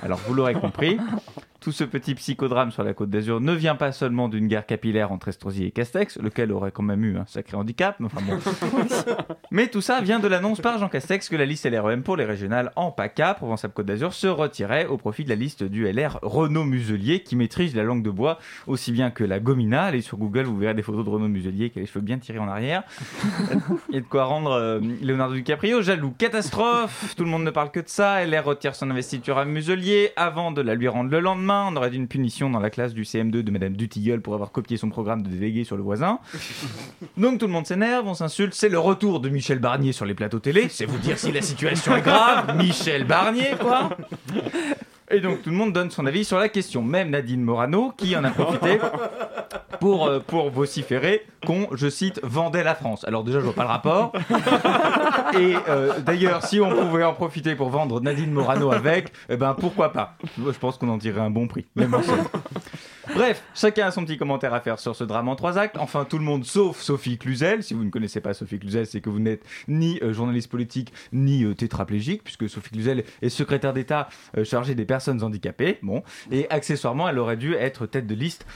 Alors 0.02 0.20
vous 0.26 0.34
l'aurez 0.34 0.54
compris, 0.54 0.98
tout 1.64 1.72
ce 1.72 1.84
petit 1.84 2.14
psychodrame 2.14 2.70
sur 2.70 2.84
la 2.84 2.92
Côte 2.92 3.08
d'Azur 3.08 3.40
ne 3.40 3.54
vient 3.54 3.74
pas 3.74 3.90
seulement 3.90 4.28
d'une 4.28 4.48
guerre 4.48 4.66
capillaire 4.66 5.12
entre 5.12 5.28
Estrosi 5.28 5.64
et 5.64 5.70
Castex, 5.70 6.18
lequel 6.18 6.52
aurait 6.52 6.72
quand 6.72 6.82
même 6.82 7.02
eu 7.02 7.16
un 7.16 7.24
sacré 7.24 7.56
handicap, 7.56 7.96
mais 8.00 8.06
enfin 8.06 8.20
bon. 8.20 8.38
Mais 9.50 9.68
tout 9.68 9.80
ça 9.80 10.02
vient 10.02 10.18
de 10.18 10.28
l'annonce 10.28 10.60
par 10.60 10.78
Jean 10.78 10.88
Castex 10.90 11.28
que 11.30 11.36
la 11.36 11.46
liste 11.46 11.64
LREM 11.64 12.02
pour 12.02 12.16
les 12.16 12.26
régionales 12.26 12.70
en 12.76 12.90
PACA, 12.90 13.32
Provence-Alpes-Côte 13.34 13.86
d'Azur, 13.86 14.12
se 14.12 14.26
retirait 14.26 14.84
au 14.86 14.98
profit 14.98 15.24
de 15.24 15.30
la 15.30 15.36
liste 15.36 15.64
du 15.64 15.90
LR 15.90 16.18
Renaud 16.20 16.64
Muselier, 16.64 17.20
qui 17.20 17.34
maîtrise 17.34 17.74
la 17.74 17.82
langue 17.82 18.02
de 18.02 18.10
bois 18.10 18.38
aussi 18.66 18.92
bien 18.92 19.10
que 19.10 19.24
la 19.24 19.40
gomina. 19.40 19.84
Allez 19.84 20.02
sur 20.02 20.18
Google, 20.18 20.42
vous 20.42 20.58
verrez 20.58 20.74
des 20.74 20.82
photos 20.82 21.04
de 21.04 21.10
Renaud 21.10 21.28
Muselier 21.28 21.70
qui 21.70 21.78
a 21.78 21.80
les 21.80 21.86
cheveux 21.86 22.04
bien 22.04 22.18
tirés 22.18 22.40
en 22.40 22.48
arrière. 22.48 22.82
Il 23.88 23.94
y 23.94 23.98
a 23.98 24.00
de 24.00 24.06
quoi 24.06 24.24
rendre 24.24 24.50
euh, 24.50 24.80
Leonardo 25.02 25.34
DiCaprio 25.34 25.80
jaloux. 25.80 26.12
Catastrophe 26.18 27.14
Tout 27.16 27.24
le 27.24 27.30
monde 27.30 27.44
ne 27.44 27.50
parle 27.50 27.70
que 27.70 27.80
de 27.80 27.88
ça. 27.88 28.22
LR 28.22 28.44
retire 28.44 28.74
son 28.74 28.90
investiture 28.90 29.38
à 29.38 29.46
Muselier 29.46 30.10
avant 30.16 30.52
de 30.52 30.60
la 30.60 30.74
lui 30.74 30.88
rendre 30.88 31.10
le 31.10 31.20
lendemain. 31.20 31.53
On 31.68 31.76
aurait 31.76 31.90
dû 31.90 31.96
une 31.96 32.08
punition 32.08 32.50
dans 32.50 32.60
la 32.60 32.70
classe 32.70 32.94
du 32.94 33.02
CM2 33.02 33.42
de 33.42 33.50
Madame 33.50 33.76
Dutilleul 33.76 34.20
pour 34.20 34.34
avoir 34.34 34.52
copié 34.52 34.76
son 34.76 34.88
programme 34.88 35.22
de 35.22 35.28
délégué 35.28 35.64
sur 35.64 35.76
le 35.76 35.82
voisin. 35.82 36.18
Donc 37.16 37.38
tout 37.38 37.46
le 37.46 37.52
monde 37.52 37.66
s'énerve, 37.66 38.06
on 38.06 38.14
s'insulte. 38.14 38.54
C'est 38.54 38.68
le 38.68 38.78
retour 38.78 39.20
de 39.20 39.28
Michel 39.28 39.58
Barnier 39.58 39.92
sur 39.92 40.04
les 40.04 40.14
plateaux 40.14 40.40
télé. 40.40 40.68
C'est 40.68 40.86
vous 40.86 40.98
dire 40.98 41.18
si 41.18 41.32
la 41.32 41.42
situation 41.42 41.96
est 41.96 42.02
grave. 42.02 42.56
Michel 42.62 43.04
Barnier, 43.04 43.52
quoi 43.60 43.90
et 45.10 45.20
donc 45.20 45.42
tout 45.42 45.50
le 45.50 45.56
monde 45.56 45.72
donne 45.72 45.90
son 45.90 46.06
avis 46.06 46.24
sur 46.24 46.38
la 46.38 46.48
question. 46.48 46.82
Même 46.82 47.10
Nadine 47.10 47.42
Morano, 47.42 47.92
qui 47.96 48.16
en 48.16 48.24
a 48.24 48.30
profité 48.30 48.78
pour, 49.80 50.06
euh, 50.06 50.20
pour 50.20 50.50
vociférer 50.50 51.26
qu'on, 51.46 51.68
je 51.72 51.88
cite, 51.88 52.20
vendait 52.22 52.64
la 52.64 52.74
France. 52.74 53.04
Alors 53.04 53.22
déjà, 53.22 53.40
je 53.40 53.44
vois 53.44 53.54
pas 53.54 53.62
le 53.62 53.68
rapport. 53.68 54.12
Et 55.38 55.56
euh, 55.68 56.00
d'ailleurs, 56.00 56.44
si 56.44 56.60
on 56.60 56.70
pouvait 56.70 57.04
en 57.04 57.14
profiter 57.14 57.54
pour 57.54 57.70
vendre 57.70 58.00
Nadine 58.00 58.30
Morano 58.30 58.72
avec, 58.72 59.12
eh 59.28 59.36
ben 59.36 59.54
pourquoi 59.54 59.92
pas? 59.92 60.16
Je 60.38 60.58
pense 60.58 60.78
qu'on 60.78 60.88
en 60.88 60.98
tirerait 60.98 61.20
un 61.22 61.30
bon 61.30 61.48
prix, 61.48 61.66
même 61.76 61.94
en. 61.94 62.00
Bref, 63.14 63.42
chacun 63.54 63.86
a 63.86 63.90
son 63.90 64.04
petit 64.04 64.16
commentaire 64.16 64.54
à 64.54 64.60
faire 64.60 64.78
sur 64.78 64.94
ce 64.96 65.04
drame 65.04 65.28
en 65.28 65.36
trois 65.36 65.58
actes. 65.58 65.76
Enfin, 65.78 66.04
tout 66.04 66.18
le 66.18 66.24
monde 66.24 66.44
sauf 66.44 66.80
Sophie 66.80 67.18
Cluzel. 67.18 67.62
Si 67.62 67.74
vous 67.74 67.84
ne 67.84 67.90
connaissez 67.90 68.20
pas 68.20 68.32
Sophie 68.34 68.58
Cluzel, 68.58 68.86
c'est 68.86 69.00
que 69.00 69.10
vous 69.10 69.20
n'êtes 69.20 69.44
ni 69.68 69.98
euh, 70.02 70.12
journaliste 70.12 70.50
politique 70.50 70.92
ni 71.12 71.44
euh, 71.44 71.54
tétraplégique, 71.54 72.22
puisque 72.24 72.48
Sophie 72.48 72.70
Cluzel 72.70 73.04
est 73.22 73.28
secrétaire 73.28 73.72
d'État 73.72 74.08
euh, 74.38 74.44
chargée 74.44 74.74
des 74.74 74.84
personnes 74.84 75.22
handicapées. 75.22 75.78
Bon, 75.82 76.02
et 76.30 76.48
accessoirement, 76.50 77.08
elle 77.08 77.18
aurait 77.18 77.36
dû 77.36 77.54
être 77.54 77.86
tête 77.86 78.06
de 78.06 78.14
liste 78.14 78.46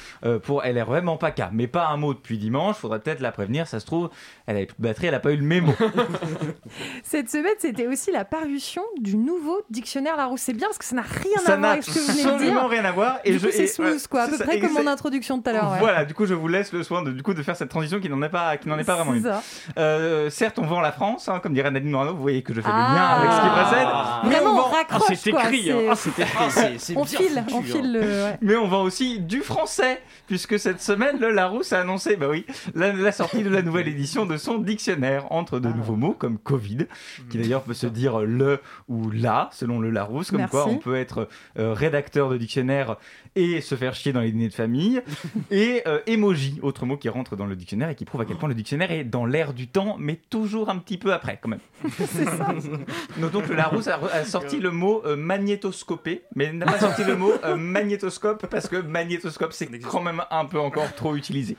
pour 0.45 0.63
LREM 0.63 1.09
en 1.09 1.17
PACA. 1.17 1.51
Mais 1.53 1.67
pas 1.67 1.89
un 1.89 1.97
mot 1.97 2.15
depuis 2.15 2.39
dimanche. 2.39 2.77
Faudrait 2.77 3.01
peut-être 3.01 3.21
la 3.21 3.33
prévenir. 3.33 3.67
Ça 3.67 3.81
se 3.81 3.87
trouve, 3.87 4.11
elle 4.47 4.57
avait 4.57 4.67
plus 4.67 4.77
de 4.79 4.83
batterie, 4.83 5.07
elle 5.07 5.13
n'a 5.13 5.21
pas 5.21 5.33
eu 5.33 5.37
le 5.37 5.43
mémo. 5.45 5.73
Cette 7.03 7.31
semaine, 7.31 7.55
c'était 7.59 7.87
aussi 7.87 8.11
la 8.11 8.25
parution 8.25 8.83
du 9.01 9.17
nouveau 9.17 9.61
dictionnaire 9.71 10.17
Larousse. 10.17 10.41
C'est 10.43 10.53
bien 10.53 10.67
parce 10.69 10.79
que 10.79 10.85
ça 10.85 10.97
n'a 10.97 11.03
rien 11.03 11.39
Ça 11.45 11.55
à 11.55 11.57
voir 11.57 11.71
avec 11.73 11.85
ce 11.85 11.91
que 11.95 11.99
vous 11.99 12.07
venez 12.13 12.23
de 12.25 12.29
absolument 12.29 12.61
dire. 12.63 12.71
rien 12.71 12.85
à 12.85 12.93
voir. 12.93 13.19
Et 13.25 13.33
du 13.33 13.39
je- 13.39 13.47
coup, 13.47 13.53
et- 13.57 13.67
smooth, 13.67 14.07
quoi. 14.09 14.27
Peu 14.39 14.45
près 14.45 14.61
comme 14.61 14.73
mon 14.75 14.87
introduction 14.87 15.39
de 15.39 15.43
tout 15.43 15.51
à 15.51 15.53
l'heure. 15.53 15.71
ouais. 15.73 15.79
Voilà, 15.79 16.05
du 16.05 16.15
coup, 16.15 16.27
je 16.27 16.35
vous 16.35 16.49
laisse 16.49 16.73
le 16.73 16.83
soin 16.83 17.03
de, 17.03 17.11
du 17.13 17.23
coup, 17.23 17.35
de 17.35 17.43
faire 17.43 17.57
cette 17.57 17.69
transition 17.69 18.01
qui 18.01 18.09
n'en 18.09 18.23
est 18.23 18.29
pas, 18.29 18.57
qui 18.57 18.69
n'en 18.69 18.79
est 18.79 18.85
pas 18.85 18.95
vraiment 18.97 19.13
C'est 19.13 19.19
une. 19.19 19.25
ça. 19.25 19.43
Euh, 19.79 20.31
certes, 20.31 20.59
on 20.59 20.67
vend 20.67 20.81
la 20.81 20.93
France, 20.93 21.29
hein, 21.29 21.41
comme 21.43 21.55
dirait 21.55 21.71
Nadine 21.71 21.91
Morano. 21.91 22.15
Vous 22.15 22.23
voyez 22.23 22.43
que 22.43 22.55
je 22.55 22.61
fais 22.61 22.69
Ah. 22.71 22.89
le 22.91 22.95
lien 22.97 23.05
avec 23.05 23.33
ce 23.33 23.41
qui 23.41 23.49
précède. 23.49 23.89
Mais 24.25 24.31
Vraiment, 24.31 24.51
on 24.53 24.57
vend- 24.63 24.69
raccroche, 24.71 25.17
c'est 25.17 25.31
écrit, 25.31 25.71
hein. 25.71 25.77
c'est- 25.79 25.89
Ah, 25.91 25.95
c'est 25.97 26.11
écrit. 26.11 26.33
Ah, 26.39 26.45
c'est- 26.51 26.79
c'est 26.79 26.97
on 26.97 27.05
file, 27.05 27.45
on 27.53 27.59
hein. 27.59 27.63
file 27.63 27.93
le. 27.93 28.01
ouais. 28.01 28.39
Mais 28.43 28.57
on 28.57 28.67
vend 28.69 28.83
aussi 28.83 29.21
du 29.21 29.41
français, 29.43 30.01
puisque 30.27 30.59
cette 30.59 30.81
semaine, 30.81 31.19
le 31.21 31.31
Larousse 31.31 31.73
a 31.73 31.81
annoncé, 31.81 32.17
bah 32.17 32.27
oui, 32.31 32.47
la, 32.75 32.93
la 32.93 33.13
sortie 33.13 33.43
de 33.43 33.51
la 33.51 33.63
nouvelle 33.63 33.89
édition 33.89 34.27
de 34.27 34.37
son 34.37 34.59
dictionnaire 34.59 35.31
entre 35.33 35.59
de 35.59 35.69
nouveaux 35.69 35.97
mots 35.97 36.15
comme 36.19 36.39
Covid, 36.39 36.87
qui 37.31 37.39
d'ailleurs 37.39 37.63
peut 37.63 37.75
se 37.75 37.87
dire 37.87 38.21
le 38.21 38.61
ou 38.89 39.11
la, 39.11 39.49
selon 39.53 39.81
le 39.81 39.91
Larousse, 39.91 40.31
comme 40.31 40.39
Merci. 40.41 40.51
quoi 40.53 40.67
on 40.67 40.77
peut 40.77 40.97
être 40.97 41.29
euh, 41.59 41.73
rédacteur 41.73 42.29
de 42.31 42.37
dictionnaire 42.37 42.97
et 43.37 43.61
se 43.61 43.75
faire 43.75 43.95
chier 43.95 44.13
dans 44.13 44.21
les 44.21 44.28
dîners 44.33 44.49
de 44.49 44.55
famille, 44.55 45.03
et 45.51 45.83
euh, 45.87 46.01
emoji, 46.07 46.59
autre 46.63 46.87
mot 46.87 46.97
qui 46.97 47.09
rentre 47.09 47.37
dans 47.37 47.47
le 47.47 47.57
dictionnaire 47.57 47.89
et 47.91 47.95
qui 47.95 48.05
prouve 48.05 48.21
à 48.21 48.25
quel 48.25 48.37
point 48.37 48.49
le 48.49 48.55
dictionnaire 48.55 48.91
est 48.93 49.05
dans 49.05 49.27
l'air 49.27 49.53
du 49.55 49.69
temps, 49.69 49.97
mais 49.99 50.17
toujours 50.31 50.69
un 50.71 50.79
petit 50.79 50.99
peu 50.99 51.13
après 51.13 51.39
quand 51.43 51.49
même. 51.49 51.61
Notons 53.19 53.41
que 53.43 53.53
Larousse 53.53 53.89
a, 53.89 53.99
a 54.13 54.25
sorti 54.25 54.59
le 54.59 54.71
mot 54.71 55.03
euh, 55.07 55.17
magnétoscopé, 55.17 56.23
mais 56.35 56.53
n'a 56.53 56.67
pas 56.67 56.79
sorti 56.81 57.05
le 57.05 57.17
mot 57.17 57.33
euh, 57.45 57.57
magnétoscope 57.57 58.47
parce 58.47 58.69
que 58.69 58.77
magnétoscope 58.77 59.53
c'est 59.53 59.69
quand 59.81 60.03
même 60.03 60.23
un 60.31 60.45
peu 60.45 60.59
encore 60.59 60.95
trop 60.95 61.15
utilisé. 61.17 61.57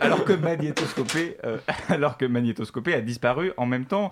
alors 0.00 0.24
que 0.24 0.32
magnétoscopé, 0.32 1.36
euh, 1.44 1.58
alors 1.88 2.16
que 2.16 2.24
magnétoscopé 2.24 2.94
a 2.94 3.00
disparu 3.00 3.52
en 3.56 3.66
même 3.66 3.84
temps 3.86 4.10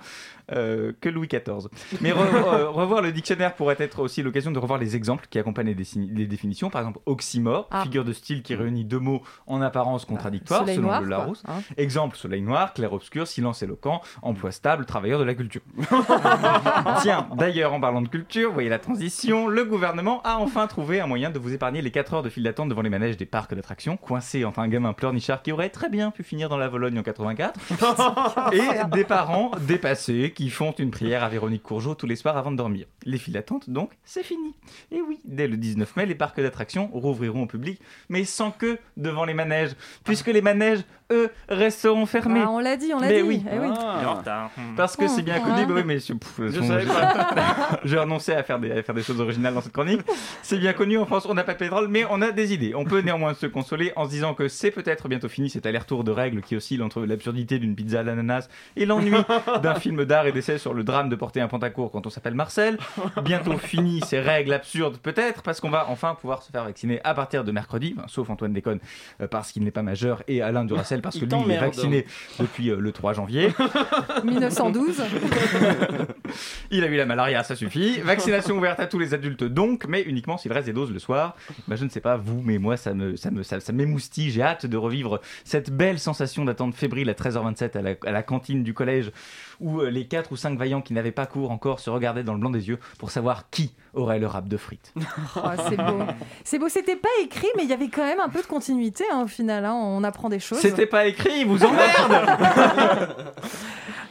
euh, 0.52 0.92
que 1.00 1.08
Louis 1.08 1.28
XIV. 1.28 1.68
Mais 2.00 2.10
re- 2.10 2.14
re- 2.14 2.64
revoir 2.66 3.02
le 3.02 3.12
dictionnaire 3.12 3.54
pourrait 3.54 3.76
être 3.78 4.00
aussi 4.00 4.22
l'occasion 4.22 4.50
de 4.50 4.58
revoir 4.58 4.78
les 4.78 4.96
exemples 4.96 5.26
qui 5.30 5.38
accompagnent 5.38 5.74
les, 5.74 5.86
les 6.14 6.26
définitions. 6.26 6.70
Par 6.70 6.80
exemple, 6.82 7.00
oxymore, 7.06 7.68
Ah. 7.70 7.82
figure 7.82 8.04
de 8.04 8.12
style 8.12 8.42
qui 8.42 8.54
réunit 8.54 8.84
deux 8.84 8.98
mots 8.98 9.22
en 9.46 9.60
apparence 9.62 10.04
contradictoires, 10.04 10.60
Soleil 10.60 10.76
selon 10.76 10.88
noir, 10.88 11.00
le 11.00 11.06
quoi, 11.08 11.16
Larousse. 11.18 11.42
hein. 11.48 11.60
Exemple, 11.76 12.16
soleil 12.16 12.42
noir, 12.42 12.72
clair-obscur, 12.74 13.26
silence 13.26 13.62
éloquent, 13.62 14.00
emploi 14.22 14.50
stable, 14.52 14.86
travailleur 14.86 15.18
de 15.18 15.24
la 15.24 15.34
culture. 15.34 15.62
Tiens, 17.02 17.28
d'ailleurs, 17.36 17.72
en 17.72 17.80
parlant 17.80 18.02
de 18.02 18.08
culture, 18.08 18.48
vous 18.48 18.54
voyez 18.54 18.68
la 18.68 18.78
transition, 18.78 19.48
le 19.48 19.64
gouvernement 19.64 20.20
a 20.24 20.36
enfin 20.38 20.66
trouvé 20.66 21.00
un 21.00 21.06
moyen 21.06 21.30
de 21.30 21.38
vous 21.38 21.52
épargner 21.52 21.82
les 21.82 21.90
4 21.90 22.14
heures 22.14 22.22
de 22.22 22.28
file 22.28 22.42
d'attente 22.44 22.68
devant 22.68 22.82
les 22.82 22.90
manèges 22.90 23.16
des 23.16 23.26
parcs 23.26 23.54
d'attractions, 23.54 23.96
coincés 23.96 24.44
entre 24.44 24.58
un 24.60 24.68
gamin 24.68 24.92
pleurnichard 24.92 25.42
qui 25.42 25.52
aurait 25.52 25.70
très 25.70 25.88
bien 25.88 26.10
pu 26.10 26.22
finir 26.22 26.48
dans 26.48 26.56
la 26.56 26.68
Vologne 26.68 26.98
en 26.98 27.02
84, 27.02 27.58
et 28.52 28.60
des 28.94 29.04
parents 29.04 29.50
dépassés 29.60 30.32
qui 30.34 30.50
font 30.50 30.72
une 30.78 30.90
prière 30.90 31.22
à 31.24 31.28
Véronique 31.28 31.62
Courgeot 31.62 31.94
tous 31.94 32.06
les 32.06 32.16
soirs 32.16 32.36
avant 32.36 32.50
de 32.50 32.56
dormir. 32.56 32.86
Les 33.04 33.18
files 33.18 33.34
d'attente, 33.34 33.70
donc, 33.70 33.90
c'est 34.04 34.22
fini. 34.22 34.54
Et 34.90 35.00
oui, 35.02 35.20
dès 35.24 35.48
le 35.48 35.56
19 35.56 35.96
mai, 35.96 36.06
les 36.06 36.14
parcs 36.14 36.40
d'attractions 36.40 36.90
rouvriront 36.98 37.42
au 37.42 37.46
public, 37.46 37.80
mais 38.08 38.24
sans 38.24 38.50
que 38.50 38.78
devant 38.96 39.24
les 39.24 39.34
manèges, 39.34 39.72
puisque 40.04 40.28
les 40.28 40.42
manèges, 40.42 40.80
eux, 41.12 41.30
resteront 41.48 42.06
fermés. 42.06 42.42
Ah, 42.44 42.50
on 42.50 42.58
l'a 42.58 42.76
dit, 42.76 42.92
on 42.94 43.00
l'a 43.00 43.08
Mais 43.08 43.22
dit. 43.22 43.28
oui. 43.28 43.44
Eh 43.52 43.58
oui. 43.58 43.68
Retard. 43.68 44.50
Parce 44.76 44.96
que 44.96 45.06
c'est 45.08 45.22
bien 45.22 45.36
Ah. 45.38 45.40
connu, 45.48 45.66
bah 45.66 45.74
oui, 45.76 45.82
mais 45.84 45.98
je, 45.98 46.12
pff, 46.14 46.40
Je 46.48 46.60
son- 46.60 46.66
savais 46.68 46.86
pas. 46.86 47.80
je 47.84 47.96
renonçais 47.96 48.34
à 48.34 48.42
faire, 48.42 48.58
des, 48.58 48.72
à 48.72 48.82
faire 48.82 48.94
des 48.94 49.02
choses 49.02 49.20
originales 49.20 49.54
dans 49.54 49.60
cette 49.60 49.72
chronique. 49.72 50.00
C'est 50.42 50.58
bien 50.58 50.72
connu 50.72 50.98
en 50.98 51.06
France, 51.06 51.26
on 51.28 51.34
n'a 51.34 51.44
pas 51.44 51.52
de 51.54 51.58
pétrole, 51.58 51.88
mais 51.88 52.04
on 52.10 52.20
a 52.22 52.30
des 52.32 52.52
idées. 52.54 52.74
On 52.74 52.84
peut 52.84 53.00
néanmoins 53.00 53.34
se 53.34 53.46
consoler 53.46 53.92
en 53.96 54.04
se 54.04 54.10
disant 54.10 54.34
que 54.34 54.48
c'est 54.48 54.70
peut-être 54.70 55.08
bientôt 55.08 55.28
fini 55.28 55.50
cet 55.50 55.66
aller-retour 55.66 56.04
de 56.04 56.10
règles 56.10 56.40
qui 56.42 56.56
oscille 56.56 56.82
entre 56.82 57.02
l'absurdité 57.02 57.58
d'une 57.58 57.74
pizza 57.74 58.00
à 58.00 58.02
l'ananas 58.02 58.48
et 58.76 58.86
l'ennui 58.86 59.12
d'un 59.62 59.74
film 59.74 60.04
d'art 60.04 60.26
et 60.26 60.32
d'essai 60.32 60.58
sur 60.58 60.74
le 60.74 60.84
drame 60.84 61.08
de 61.08 61.16
porter 61.16 61.40
un 61.40 61.48
pantacourt 61.48 61.90
quand 61.90 62.06
on 62.06 62.10
s'appelle 62.10 62.34
Marcel. 62.34 62.78
Bientôt 63.22 63.58
fini 63.58 64.00
ces 64.06 64.20
règles 64.20 64.52
absurdes, 64.52 64.96
peut-être, 64.98 65.42
parce 65.42 65.60
qu'on 65.60 65.70
va 65.70 65.86
enfin 65.88 66.14
pouvoir 66.14 66.42
se 66.42 66.50
faire 66.50 66.64
vacciner 66.64 67.00
à 67.04 67.14
partir 67.14 67.44
de 67.44 67.52
mercredi, 67.52 67.94
enfin, 67.98 68.06
sauf 68.08 68.30
Antoine 68.30 68.52
Déconne 68.52 68.78
euh, 69.20 69.26
parce 69.26 69.52
qu'il 69.52 69.62
n'est 69.64 69.70
pas 69.70 69.82
majeur 69.82 70.22
et 70.28 70.40
Alain 70.42 70.64
Duracel 70.64 71.01
parce 71.02 71.16
Il 71.16 71.28
que 71.28 71.34
lui 71.34 71.42
il 71.46 71.50
est 71.52 71.58
vacciné 71.58 72.06
depuis 72.40 72.70
euh, 72.70 72.78
le 72.78 72.92
3 72.92 73.12
janvier. 73.12 73.48
1912. 74.24 75.02
Il 76.70 76.84
a 76.84 76.86
eu 76.86 76.96
la 76.96 77.06
malaria, 77.06 77.42
ça 77.42 77.56
suffit. 77.56 78.00
Vaccination 78.00 78.56
ouverte 78.56 78.80
à 78.80 78.86
tous 78.86 78.98
les 78.98 79.14
adultes 79.14 79.44
donc, 79.44 79.86
mais 79.88 80.02
uniquement 80.02 80.38
s'il 80.38 80.52
reste 80.52 80.66
des 80.66 80.72
doses 80.72 80.90
le 80.92 80.98
soir. 80.98 81.36
Bah, 81.68 81.76
je 81.76 81.84
ne 81.84 81.90
sais 81.90 82.00
pas 82.00 82.16
vous, 82.16 82.40
mais 82.42 82.58
moi 82.58 82.76
ça 82.76 82.94
me 82.94 83.16
ça 83.16 83.30
me 83.30 83.42
ça, 83.42 83.60
ça 83.60 83.72
m'émoustille. 83.72 84.30
J'ai 84.30 84.42
hâte 84.42 84.66
de 84.66 84.76
revivre 84.76 85.20
cette 85.44 85.70
belle 85.70 85.98
sensation 85.98 86.44
d'attente 86.44 86.74
fébrile 86.74 87.10
à 87.10 87.14
13h27 87.14 87.76
à 87.78 87.82
la, 87.82 87.94
à 88.06 88.10
la 88.10 88.22
cantine 88.22 88.62
du 88.62 88.72
collège 88.74 89.12
où 89.60 89.80
euh, 89.80 89.90
les 89.90 90.06
quatre 90.06 90.32
ou 90.32 90.36
cinq 90.36 90.58
vaillants 90.58 90.80
qui 90.80 90.92
n'avaient 90.92 91.12
pas 91.12 91.26
cours 91.26 91.50
encore 91.50 91.80
se 91.80 91.90
regardaient 91.90 92.24
dans 92.24 92.34
le 92.34 92.40
blanc 92.40 92.50
des 92.50 92.68
yeux 92.68 92.78
pour 92.98 93.10
savoir 93.10 93.50
qui 93.50 93.74
aurait 93.94 94.18
le 94.18 94.26
rap 94.26 94.48
de 94.48 94.56
frites. 94.56 94.92
Oh, 95.36 95.48
c'est 95.68 95.76
beau. 95.76 95.98
C'est 96.44 96.58
beau. 96.58 96.68
C'était 96.68 96.96
pas 96.96 97.08
écrit, 97.22 97.46
mais 97.56 97.64
il 97.64 97.68
y 97.70 97.72
avait 97.72 97.88
quand 97.88 98.04
même 98.04 98.20
un 98.20 98.28
peu 98.28 98.40
de 98.42 98.46
continuité 98.46 99.04
hein, 99.12 99.22
au 99.24 99.26
final. 99.26 99.64
hein. 99.64 99.74
On 99.74 100.04
apprend 100.04 100.28
des 100.28 100.40
choses. 100.40 100.58
C'était 100.58 100.86
pas 100.92 101.06
écrit, 101.06 101.40
il 101.40 101.46
vous 101.46 101.64
emmerde 101.64 102.12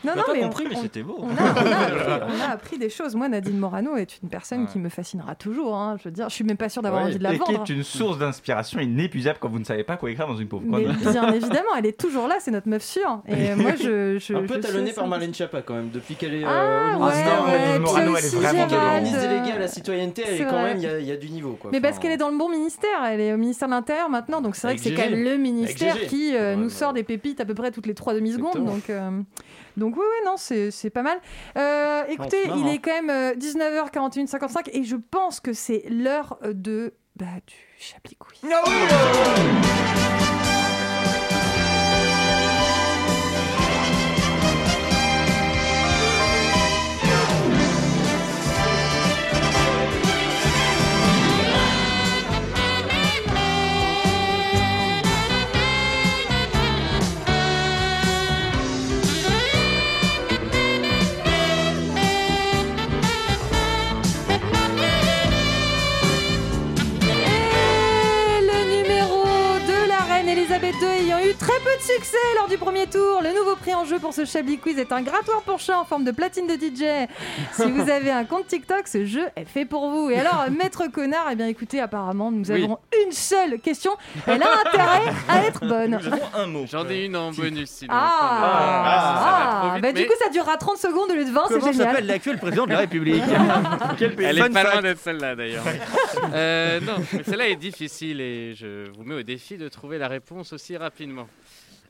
Non, 0.03 0.13
non, 0.15 0.23
mais 0.33 0.39
compris, 0.41 0.63
on, 0.65 0.69
mais 0.69 0.75
c'était 0.81 1.03
beau. 1.03 1.15
On 1.19 1.29
a, 1.29 1.31
on 1.31 1.71
a 1.71 1.75
appris, 1.85 2.33
on 2.39 2.41
a 2.41 2.51
appris 2.53 2.77
des 2.79 2.89
choses. 2.89 3.13
Moi, 3.13 3.29
Nadine 3.29 3.59
Morano 3.59 3.95
est 3.97 4.17
une 4.23 4.29
personne 4.29 4.65
qui 4.65 4.79
me 4.79 4.89
fascinera 4.89 5.35
toujours. 5.35 5.75
hein. 5.75 5.95
Je 5.99 6.05
veux 6.05 6.11
dire, 6.11 6.27
je 6.27 6.33
suis 6.33 6.43
même 6.43 6.57
pas 6.57 6.69
sûre 6.69 6.81
d'avoir 6.81 7.03
Ouais, 7.03 7.09
envie 7.09 7.19
de 7.19 7.23
la 7.23 7.33
et 7.33 7.39
qui 7.39 7.53
vendre. 7.53 7.61
est 7.69 7.69
une 7.71 7.83
source 7.83 8.17
d'inspiration 8.17 8.79
inépuisable 8.79 9.37
quand 9.39 9.49
vous 9.49 9.59
ne 9.59 9.63
savez 9.63 9.83
pas 9.83 9.97
quoi 9.97 10.09
écrire 10.09 10.25
dans 10.25 10.37
une 10.37 10.47
pauvre 10.47 10.63
Mais 10.65 10.85
bien 10.85 11.31
évidemment, 11.33 11.75
elle 11.77 11.85
est 11.85 11.99
toujours 11.99 12.27
là. 12.27 12.37
C'est 12.39 12.49
notre 12.49 12.67
meuf 12.67 12.81
sûre. 12.81 13.21
Et 13.27 13.53
moi, 13.55 13.73
je, 13.79 14.17
je 14.17 14.33
un 14.33 14.41
peu 14.47 14.59
talonnée 14.59 14.91
par 14.91 15.05
Marlène 15.07 15.35
Schiappa 15.35 15.61
quand 15.61 15.75
même, 15.75 15.91
depuis 15.91 16.15
qu'elle 16.15 16.33
est 16.33 16.43
Ah, 16.47 16.49
euh, 16.49 16.95
au 16.97 17.03
ouais, 17.05 17.23
Nadine 17.23 17.81
Morano, 17.83 18.15
elle 18.17 18.23
est 18.23 18.27
aussi 18.27 18.35
vraiment 18.37 18.67
Gérald, 18.69 19.03
ministre 19.03 19.23
euh, 19.23 19.29
déléguée 19.37 19.51
à 19.55 19.59
la 19.59 19.67
citoyenneté, 19.67 20.23
elle 20.27 20.33
est 20.41 20.45
quand 20.45 20.49
vrai. 20.51 20.63
même, 20.63 20.77
il 20.77 20.83
y 20.83 20.87
a- 20.87 20.99
il 20.99 21.05
y, 21.05 21.11
a 21.11 21.15
du 21.17 21.29
niveau. 21.29 21.57
Quoi. 21.61 21.69
Mais 21.71 21.79
parce 21.79 21.99
qu'elle 21.99 22.11
est 22.11 22.17
dans 22.17 22.31
le 22.31 22.37
bon 22.39 22.49
ministère, 22.49 23.03
elle 23.05 23.21
est 23.21 23.33
au 23.33 23.37
ministère 23.37 23.67
de 23.67 23.73
l'Intérieur 23.75 24.09
maintenant, 24.09 24.41
donc 24.41 24.55
c'est 24.55 24.65
vrai 24.65 24.75
que 24.77 24.81
c'est 24.81 24.95
quand 24.95 25.07
même 25.07 25.23
le 25.23 25.37
ministère 25.37 25.95
qui 26.07 26.35
euh, 26.35 26.55
nous 26.61 26.69
sort 26.69 26.93
des 26.93 27.03
pépites 27.03 27.39
à 27.39 27.45
peu 27.45 27.53
près 27.53 27.71
toutes 27.71 27.85
les 27.85 27.93
3 27.93 28.13
demi-secondes. 28.13 28.65
Donc, 28.65 28.89
euh, 28.89 29.21
donc 29.77 29.95
oui, 29.95 30.03
oui, 30.03 30.25
non, 30.25 30.35
c'est 30.37 30.71
c'est 30.71 30.89
pas 30.89 31.03
mal. 31.03 31.17
Euh, 31.57 32.03
écoutez, 32.09 32.47
marrant. 32.47 32.61
il 32.65 32.73
est 32.73 32.79
quand 32.79 33.01
même 33.01 33.09
euh, 33.09 33.33
19h41, 33.35 34.27
55 34.27 34.69
et 34.73 34.83
je 34.83 34.95
pense 34.95 35.39
que 35.39 35.53
c'est 35.53 35.83
l'heure 35.89 36.37
de 36.43 36.93
bah, 37.15 37.25
du 37.45 37.55
Chablis 37.77 38.17
Quiz. 38.17 38.41
De 71.81 71.93
succès 71.93 72.17
lors 72.35 72.47
du 72.47 72.57
premier 72.57 72.85
tour. 72.87 73.21
Le 73.23 73.33
nouveau 73.37 73.55
prix 73.55 73.73
en 73.73 73.85
jeu 73.85 73.97
pour 73.99 74.13
ce 74.13 74.25
Chablis 74.25 74.57
Quiz 74.59 74.77
est 74.77 74.91
un 74.91 75.01
grattoir 75.01 75.41
pour 75.41 75.59
chat 75.59 75.77
en 75.79 75.85
forme 75.85 76.03
de 76.03 76.11
platine 76.11 76.45
de 76.47 76.53
DJ. 76.53 77.07
Si 77.53 77.69
vous 77.71 77.81
avez 77.89 78.11
un 78.11 78.23
compte 78.25 78.47
TikTok, 78.47 78.87
ce 78.87 79.05
jeu 79.05 79.25
est 79.35 79.45
fait 79.45 79.65
pour 79.65 79.89
vous. 79.89 80.09
Et 80.09 80.19
alors, 80.19 80.45
maître 80.51 80.87
connard, 80.87 81.27
eh 81.31 81.35
bien 81.35 81.47
écoutez, 81.47 81.79
apparemment, 81.79 82.31
nous 82.31 82.49
Oui. 82.51 82.63
avons 82.63 82.77
une 83.05 83.11
seule 83.11 83.59
question. 83.59 83.91
Elle 84.27 84.43
a 84.43 84.47
intérêt 84.65 85.11
à 85.27 85.45
être 85.45 85.61
bonne. 85.67 85.99
un 86.35 86.45
mot. 86.47 86.65
J'en 86.69 86.87
ai 86.89 87.05
une 87.05 87.15
en 87.15 87.31
bonus 87.31 87.69
sinon. 87.69 87.93
Ah, 87.95 88.19
ah, 88.83 89.51
ça 89.53 89.59
trop 89.61 89.73
vite, 89.75 89.81
bah, 89.83 89.91
du 89.91 90.01
mais 90.01 90.07
coup, 90.07 90.13
ça 90.23 90.29
durera 90.29 90.57
30 90.57 90.77
secondes 90.77 91.09
au 91.09 91.15
lieu 91.15 91.25
de 91.25 91.31
20, 91.31 91.41
c'est 91.47 91.59
Comment 91.59 91.71
génial. 91.71 91.87
s'appelle 91.89 92.05
l'actuel 92.05 92.37
président 92.37 92.65
de 92.65 92.71
la 92.71 92.79
République 92.79 93.23
Quel 93.97 94.15
pays 94.15 94.25
Elle 94.27 94.37
est 94.39 94.49
pas 94.49 94.63
loin 94.63 94.81
d'être 94.81 94.99
celle-là 94.99 95.35
d'ailleurs. 95.35 95.63
Euh, 96.33 96.79
non, 96.81 96.95
celle-là 97.25 97.47
est 97.49 97.55
difficile 97.55 98.21
et 98.21 98.53
je 98.55 98.89
vous 98.91 99.03
mets 99.03 99.15
au 99.15 99.23
défi 99.23 99.57
de 99.57 99.67
trouver 99.67 99.97
la 99.97 100.07
réponse 100.07 100.53
aussi 100.53 100.77
rapidement. 100.77 101.27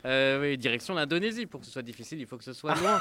Euh, 0.06 0.41
oui, 0.41 0.58
direction 0.58 0.93
l'Indonésie. 0.95 1.45
Pour 1.45 1.60
que 1.60 1.66
ce 1.66 1.72
soit 1.72 1.82
difficile, 1.84 2.20
il 2.20 2.26
faut 2.26 2.38
que 2.38 2.43
ce 2.43 2.54
soit 2.54 2.76
loin. 2.76 2.99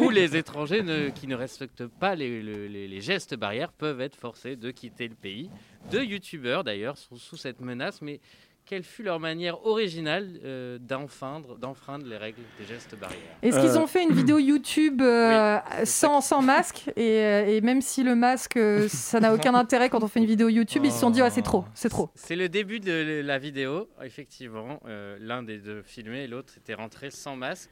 Où 0.00 0.10
les 0.10 0.36
étrangers 0.36 0.82
ne- 0.82 1.08
qui 1.08 1.26
ne 1.26 1.34
respectent 1.34 1.86
pas 1.86 2.14
les, 2.14 2.40
le- 2.42 2.66
les- 2.68 2.86
les 2.86 3.00
gestes 3.00 3.34
barrières 3.34 3.72
peuvent 3.72 4.00
être 4.00 4.16
forcés 4.16 4.54
de 4.56 4.70
quitter 4.70 5.08
le 5.08 5.14
pays. 5.16 5.50
Deux 5.90 6.04
youtubeurs 6.04 6.62
d'ailleurs 6.64 6.96
sont 6.96 7.16
sous 7.16 7.36
cette 7.36 7.60
menace, 7.60 8.00
mais 8.02 8.20
quelle 8.68 8.82
fut 8.82 9.02
leur 9.02 9.18
manière 9.18 9.64
originale 9.66 10.28
euh, 10.44 10.78
d'enfreindre, 10.78 11.56
les 12.04 12.18
règles 12.18 12.42
des 12.60 12.66
gestes 12.66 12.94
barrières? 12.98 13.18
Est-ce 13.42 13.58
qu'ils 13.58 13.78
ont 13.78 13.86
fait 13.86 14.02
une 14.02 14.12
vidéo 14.12 14.38
YouTube 14.38 15.00
euh, 15.00 15.58
sans, 15.84 16.20
sans 16.20 16.42
masque? 16.42 16.90
Et, 16.96 17.20
euh, 17.22 17.46
et 17.46 17.62
même 17.62 17.80
si 17.80 18.02
le 18.02 18.14
masque, 18.14 18.58
euh, 18.58 18.86
ça 18.88 19.20
n'a 19.20 19.32
aucun 19.32 19.54
intérêt 19.54 19.88
quand 19.88 20.04
on 20.04 20.08
fait 20.08 20.20
une 20.20 20.26
vidéo 20.26 20.50
YouTube, 20.50 20.84
ils 20.84 20.92
se 20.92 21.00
sont 21.00 21.08
dit 21.08 21.22
ah, 21.22 21.30
c'est 21.30 21.42
trop, 21.42 21.64
c'est 21.72 21.88
trop. 21.88 22.10
C'est 22.14 22.36
le 22.36 22.50
début 22.50 22.78
de 22.78 23.22
la 23.24 23.38
vidéo, 23.38 23.88
effectivement. 24.02 24.80
Euh, 24.86 25.16
L'un 25.18 25.42
des 25.42 25.58
deux 25.58 25.82
filmé 25.82 26.24
et 26.24 26.26
l'autre 26.26 26.52
était 26.58 26.74
rentré 26.74 27.10
sans 27.10 27.36
masque. 27.36 27.70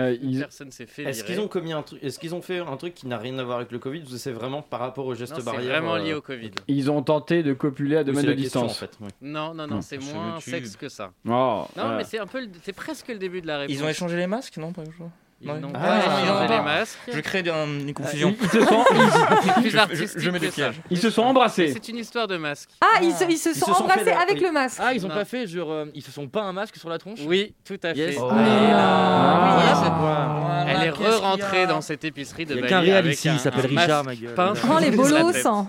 Euh, 0.00 0.16
ils- 0.22 0.38
Personne 0.40 0.70
s'est 0.70 0.86
fait 0.86 1.02
Est-ce 1.02 1.22
qu'ils 1.22 1.38
ont 1.38 1.48
commis 1.48 1.72
un 1.74 1.82
truc 1.82 2.02
Est-ce 2.02 2.18
qu'ils 2.18 2.34
ont 2.34 2.40
fait 2.40 2.60
un 2.60 2.76
truc 2.78 2.94
qui 2.94 3.06
n'a 3.06 3.18
rien 3.18 3.38
à 3.38 3.44
voir 3.44 3.58
avec 3.58 3.70
le 3.72 3.78
Covid 3.78 4.02
ou 4.02 4.16
c'est 4.16 4.32
vraiment 4.32 4.62
par 4.62 4.80
rapport 4.80 5.04
aux 5.04 5.14
gestes 5.14 5.32
Non, 5.32 5.38
c'est 5.40 5.44
barrières 5.44 5.82
vraiment 5.82 5.96
euh, 5.96 5.98
lié 6.02 6.14
au 6.14 6.22
Covid. 6.22 6.50
Ils 6.66 6.90
ont 6.90 7.02
tenté 7.02 7.42
de 7.42 7.52
copuler 7.52 7.96
à 7.98 8.04
deux 8.04 8.12
mètres 8.12 8.26
de 8.28 8.32
question, 8.32 8.62
distance. 8.62 8.70
en 8.82 8.86
fait, 8.86 8.96
oui. 9.02 9.10
Non, 9.20 9.52
non, 9.52 9.66
non, 9.66 9.82
c'est 9.82 9.98
moins 9.98 10.36
YouTube. 10.36 10.54
sexe 10.54 10.76
que 10.76 10.88
ça. 10.88 11.12
Oh, 11.28 11.66
non, 11.76 11.96
mais 11.96 12.04
c'est 12.04 12.18
un 12.18 12.26
peu, 12.26 12.40
le- 12.40 12.48
c'est 12.62 12.72
presque 12.72 13.08
le 13.08 13.18
début 13.18 13.42
de 13.42 13.46
la 13.46 13.58
réponse. 13.58 13.76
Ils 13.76 13.84
ont 13.84 13.88
échangé 13.88 14.16
les 14.16 14.26
masques, 14.26 14.56
non 14.56 14.72
pas 14.72 14.84
toujours 14.84 15.10
Ils 15.44 15.48
Non. 15.48 15.58
n'ont 15.60 15.72
Ah, 15.74 15.78
pas 15.80 15.96
ils 16.20 16.42
les 16.50 16.56
pas. 16.58 16.62
masques. 16.62 16.98
Je 17.12 17.18
crée 17.20 17.42
un- 17.50 17.66
une 17.66 17.92
confusion. 17.92 18.34
Ils, 18.40 18.44
ils 18.44 18.50
se 18.50 18.60
sont, 18.64 18.84
Je- 19.70 19.76
artistique 19.76 20.20
je 20.20 20.30
mets 20.30 20.38
des 20.38 20.50
pièges. 20.50 20.80
ils 20.88 20.98
se 20.98 21.10
sont 21.10 21.22
embrassés. 21.22 21.72
C'est 21.72 21.88
une 21.88 21.96
histoire 21.98 22.28
de 22.28 22.36
masque. 22.36 22.70
Ah, 22.80 23.00
ils 23.02 23.12
se, 23.12 23.24
ils 23.24 23.38
se 23.38 23.52
sont 23.52 23.72
embrassés 23.72 24.12
avec 24.12 24.40
le 24.40 24.52
masque. 24.52 24.78
Ah, 24.80 24.94
ils 24.94 25.04
ont 25.04 25.08
Non. 25.08 25.14
pas 25.16 25.24
fait 25.24 25.46
genre 25.48 25.70
euh, 25.72 25.86
ils 25.94 26.02
se 26.02 26.12
sont 26.12 26.28
pas 26.28 26.42
un 26.42 26.52
masque 26.52 26.76
sur 26.76 26.88
la 26.88 26.98
tronche? 26.98 27.18
Oui, 27.26 27.54
tout 27.64 27.78
à 27.82 27.90
Yes. 27.92 28.14
fait. 28.14 28.20
Oh. 28.22 28.28
Ah, 28.30 28.36
Ah, 28.36 29.74
c'est- 29.74 29.84
c'est 29.84 29.90
quoi 29.90 30.64
Elle 30.68 30.86
est 30.86 30.90
re-rentrée 30.90 31.66
dans 31.66 31.80
cette 31.80 32.04
épicerie 32.04 32.46
de 32.46 32.54
Il 32.54 32.60
y 32.60 32.64
a 32.64 32.68
qu'un 32.68 32.78
avec 32.94 33.14
ici, 33.14 33.28
il 33.32 33.38
s'appelle 33.40 33.66
Richard, 33.66 34.04
ma 34.04 34.14
gueule. 34.14 34.34
Oh, 34.38 34.78
les 34.80 34.90
bolos 34.92 35.44
hein. 35.46 35.68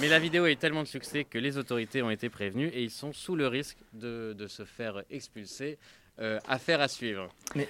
Mais 0.00 0.08
la 0.08 0.20
vidéo 0.20 0.44
a 0.44 0.50
eu 0.50 0.56
tellement 0.56 0.82
de 0.82 0.88
succès 0.88 1.24
que 1.24 1.38
les 1.38 1.58
autorités 1.58 2.02
ont 2.02 2.10
été 2.10 2.28
prévenues 2.28 2.68
et 2.68 2.82
ils 2.82 2.90
sont 2.90 3.12
sous 3.12 3.34
le 3.34 3.48
risque 3.48 3.76
de, 3.92 4.32
de 4.38 4.46
se 4.46 4.64
faire 4.64 5.02
expulser. 5.10 5.76
Euh, 6.20 6.38
affaire 6.46 6.80
à 6.82 6.88
suivre. 6.88 7.28
Mais 7.54 7.66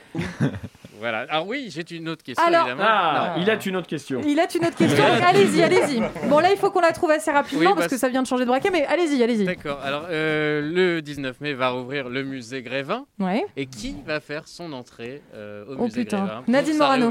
voilà. 0.99 1.27
Alors 1.29 1.47
oui, 1.47 1.69
j'ai 1.71 1.97
une 1.97 2.09
autre 2.09 2.23
question 2.23 2.45
Alors- 2.47 2.67
évidemment. 2.69 2.85
Ah, 2.87 3.35
il 3.39 3.49
a 3.51 3.59
une 3.65 3.77
autre 3.77 3.87
question. 3.87 4.21
Il 4.25 4.39
a 4.39 4.47
une 4.55 4.67
autre 4.67 4.77
question, 4.77 5.05
allez-y, 5.27 5.63
allez-y. 5.63 6.03
Bon 6.29 6.39
là, 6.39 6.51
il 6.53 6.57
faut 6.59 6.71
qu'on 6.71 6.81
la 6.81 6.93
trouve 6.93 7.11
assez 7.11 7.31
rapidement 7.31 7.61
Oui, 7.61 7.67
parce 7.67 7.79
parce- 7.81 7.93
que 7.93 7.99
ça 7.99 8.09
vient 8.09 8.23
de 8.23 8.27
changer 8.27 8.45
de 8.45 8.49
braquet, 8.49 8.71
mais 8.71 8.85
allez-y, 8.87 9.23
allez-y. 9.23 9.45
D'accord. 9.45 9.81
Alors 9.85 10.07
euh, 10.11 10.61
le 10.63 11.03
19 11.03 11.41
mai 11.41 11.55
va 11.55 11.71
rouvrir 11.71 12.09
le 12.09 12.23
musée 12.23 12.63
Grévin. 12.63 13.05
Ouais. 13.19 13.45
Et 13.57 13.67
qui 13.67 13.97
va 14.07 14.21
faire 14.21 14.47
son 14.49 14.73
entrée 14.73 15.23
euh, 15.35 15.65
au 15.69 15.77
Oh, 15.79 15.85
musée 15.85 16.05
putain. 16.05 16.19
Grévin 16.25 16.43
Nadine 16.49 16.79
Morano. 16.79 17.11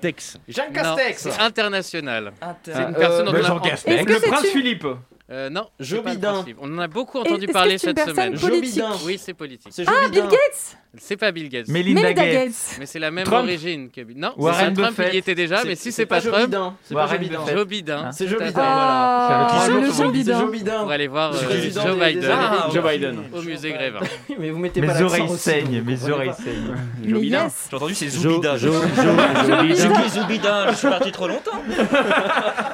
Tex. 0.00 0.38
Jean 0.48 0.70
Castex 0.72 1.18
c'est 1.30 1.40
international. 1.40 2.32
Inter- 2.40 2.56
C'est 2.64 2.82
une 2.82 2.94
Euh, 2.94 2.98
personne 2.98 3.26
dont 3.26 3.32
on 3.32 3.36
a- 3.36 3.42
Jean 3.42 3.58
Castex. 3.60 4.04
Le 4.04 4.28
prince 4.28 4.46
Philippe. 4.46 4.86
Euh, 5.32 5.48
non, 5.48 5.68
Joe 5.78 6.02
Biden. 6.04 6.32
On 6.60 6.74
en 6.74 6.78
a 6.80 6.88
beaucoup 6.88 7.18
entendu 7.18 7.46
parler 7.46 7.78
cette 7.78 7.98
semaine. 8.00 8.36
politique 8.36 8.50
Joe 8.50 8.60
Biden. 8.60 9.06
Oui, 9.06 9.16
c'est 9.22 9.32
politique. 9.34 9.72
Ah, 9.86 10.08
Bill 10.10 10.22
Gates 10.24 10.76
C'est 10.98 11.16
pas 11.16 11.30
Bill 11.30 11.48
Gates. 11.48 11.68
Melinda 11.68 12.02
Melinda 12.02 12.24
Gates. 12.24 12.46
Gates. 12.46 12.76
Mais 12.80 12.86
c'est 12.86 12.98
la 12.98 13.12
même 13.12 13.24
Trump. 13.24 13.44
origine 13.44 13.90
que 13.90 14.00
Bill. 14.00 14.18
Non, 14.18 14.32
c'est 14.36 14.42
Warren 14.42 14.74
Trump, 14.74 14.88
Buffett. 14.90 15.12
il 15.12 15.14
y 15.14 15.18
était 15.18 15.36
déjà, 15.36 15.62
mais 15.64 15.76
si 15.76 15.92
c'est 15.92 16.04
pas 16.06 16.16
pas 16.16 16.20
Joe 16.22 16.32
Trump, 16.32 16.46
Biden. 16.50 16.72
C'est 16.82 16.94
pas 16.94 17.00
Warren 17.02 17.22
Joe 17.22 17.30
Biden. 17.30 17.56
Joe 17.56 17.66
Biden. 17.66 18.10
C'est 18.12 18.26
Joe 18.26 18.38
Biden. 18.40 18.54
Ah, 18.56 19.56
voilà. 19.68 19.80
le 19.80 19.90
C'est 19.92 20.02
Joe 20.02 20.12
Biden. 20.12 20.38
Joe 20.40 20.50
Biden. 20.50 20.80
Pour 20.80 20.90
aller 20.90 21.06
voir 21.06 21.32
Le 21.32 21.38
euh, 21.38 21.70
Joe 21.70 21.94
Biden 21.94 22.24
Américains. 22.30 22.70
Joe 22.74 22.90
Biden. 22.92 23.18
au 23.32 23.42
musée 23.42 23.70
Grévin. 23.72 24.00
Mais 24.40 24.50
vous 24.50 24.58
mettez 24.58 24.80
pas 24.82 24.94
Mes 24.94 25.02
oreilles 25.02 25.28
saignent, 25.38 25.80
mes 25.82 26.10
oreilles 26.10 26.32
saignent. 26.42 26.74
Mais 27.04 27.20
yes 27.20 27.68
J'ai 27.70 27.76
entendu 27.76 27.94
c'est 27.94 28.08
Zoubida. 28.08 28.56
Jo, 28.56 28.72
Jo, 28.72 28.80
Jo, 28.96 29.02
Biden. 29.12 29.74
Biden. 29.76 30.08
Zoubida 30.08 30.72
Je 30.72 30.76
suis 30.76 30.88
parti 30.88 31.12
trop 31.12 31.28
longtemps. 31.28 31.62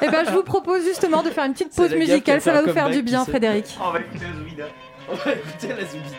Eh 0.01 0.09
ben, 0.09 0.25
je 0.25 0.31
vous 0.31 0.43
propose 0.43 0.83
justement 0.85 1.21
de 1.21 1.29
faire 1.29 1.45
une 1.45 1.53
petite 1.53 1.75
pause 1.75 1.93
musicale, 1.93 2.41
ça 2.47 2.53
va 2.53 2.61
vous 2.61 2.73
faire 2.73 2.89
du 2.89 3.01
bien, 3.01 3.25
Frédéric. 3.25 3.77
On 3.81 3.91
va 3.91 3.99
écouter 3.99 4.25
Zoubida. 4.37 4.65
On 5.09 5.15
va 5.15 5.31
écouter 5.33 5.67
la 5.69 5.85
Zoubida. 5.85 6.17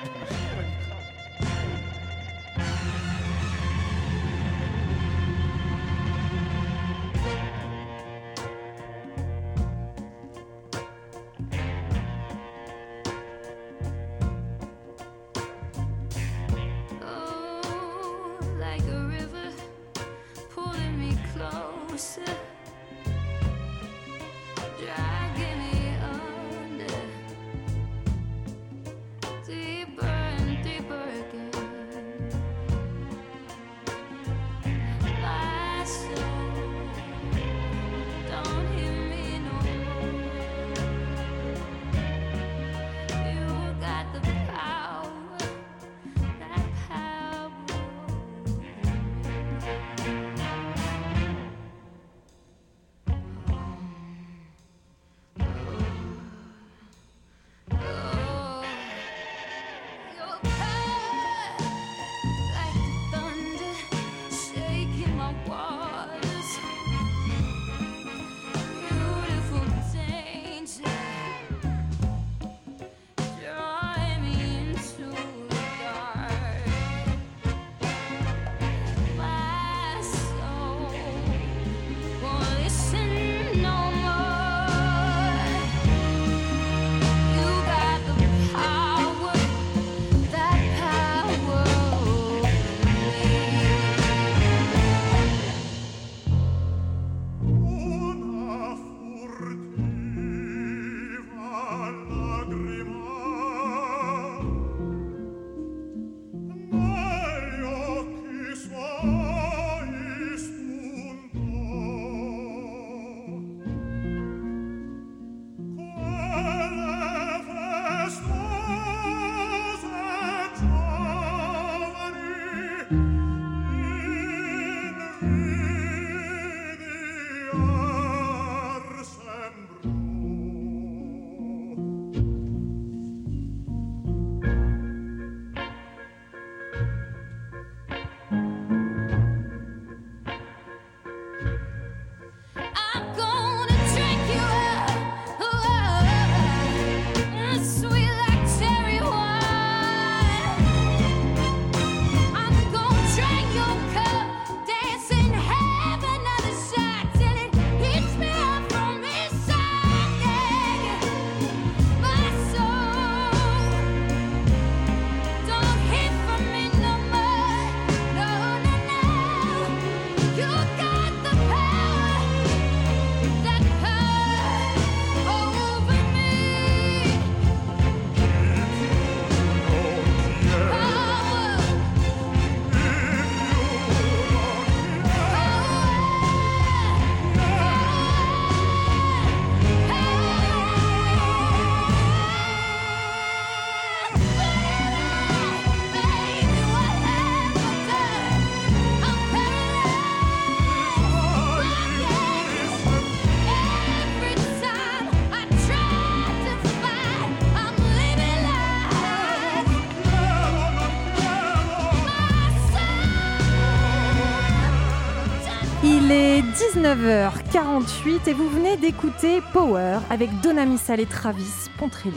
19h48 216.88 218.30
et 218.30 218.32
vous 218.32 218.48
venez 218.48 218.78
d'écouter 218.78 219.42
Power 219.52 219.98
avec 220.08 220.30
Donna 220.40 220.64
Missal 220.64 221.00
et 221.00 221.04
Travis 221.04 221.68
Pontrelli. 221.78 222.14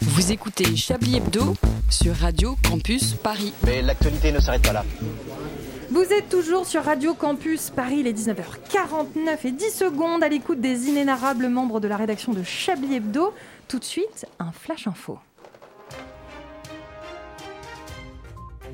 Vous 0.00 0.32
écoutez 0.32 0.74
Chablis 0.74 1.18
Hebdo 1.18 1.54
sur 1.88 2.16
Radio 2.16 2.56
Campus 2.68 3.14
Paris. 3.14 3.54
Mais 3.64 3.82
l'actualité 3.82 4.32
ne 4.32 4.40
s'arrête 4.40 4.62
pas 4.62 4.72
là. 4.72 4.84
Vous 5.90 6.12
êtes 6.12 6.28
toujours 6.28 6.66
sur 6.66 6.82
Radio 6.82 7.14
Campus 7.14 7.70
Paris, 7.70 8.02
les 8.02 8.14
19h49 8.14 9.38
et 9.44 9.52
10 9.52 9.70
secondes 9.70 10.24
à 10.24 10.28
l'écoute 10.28 10.60
des 10.60 10.88
inénarrables 10.88 11.46
membres 11.46 11.78
de 11.78 11.86
la 11.86 11.96
rédaction 11.96 12.32
de 12.32 12.42
Chablis 12.42 12.96
Hebdo. 12.96 13.32
Tout 13.68 13.78
de 13.78 13.84
suite, 13.84 14.26
un 14.40 14.50
flash 14.50 14.88
info. 14.88 15.20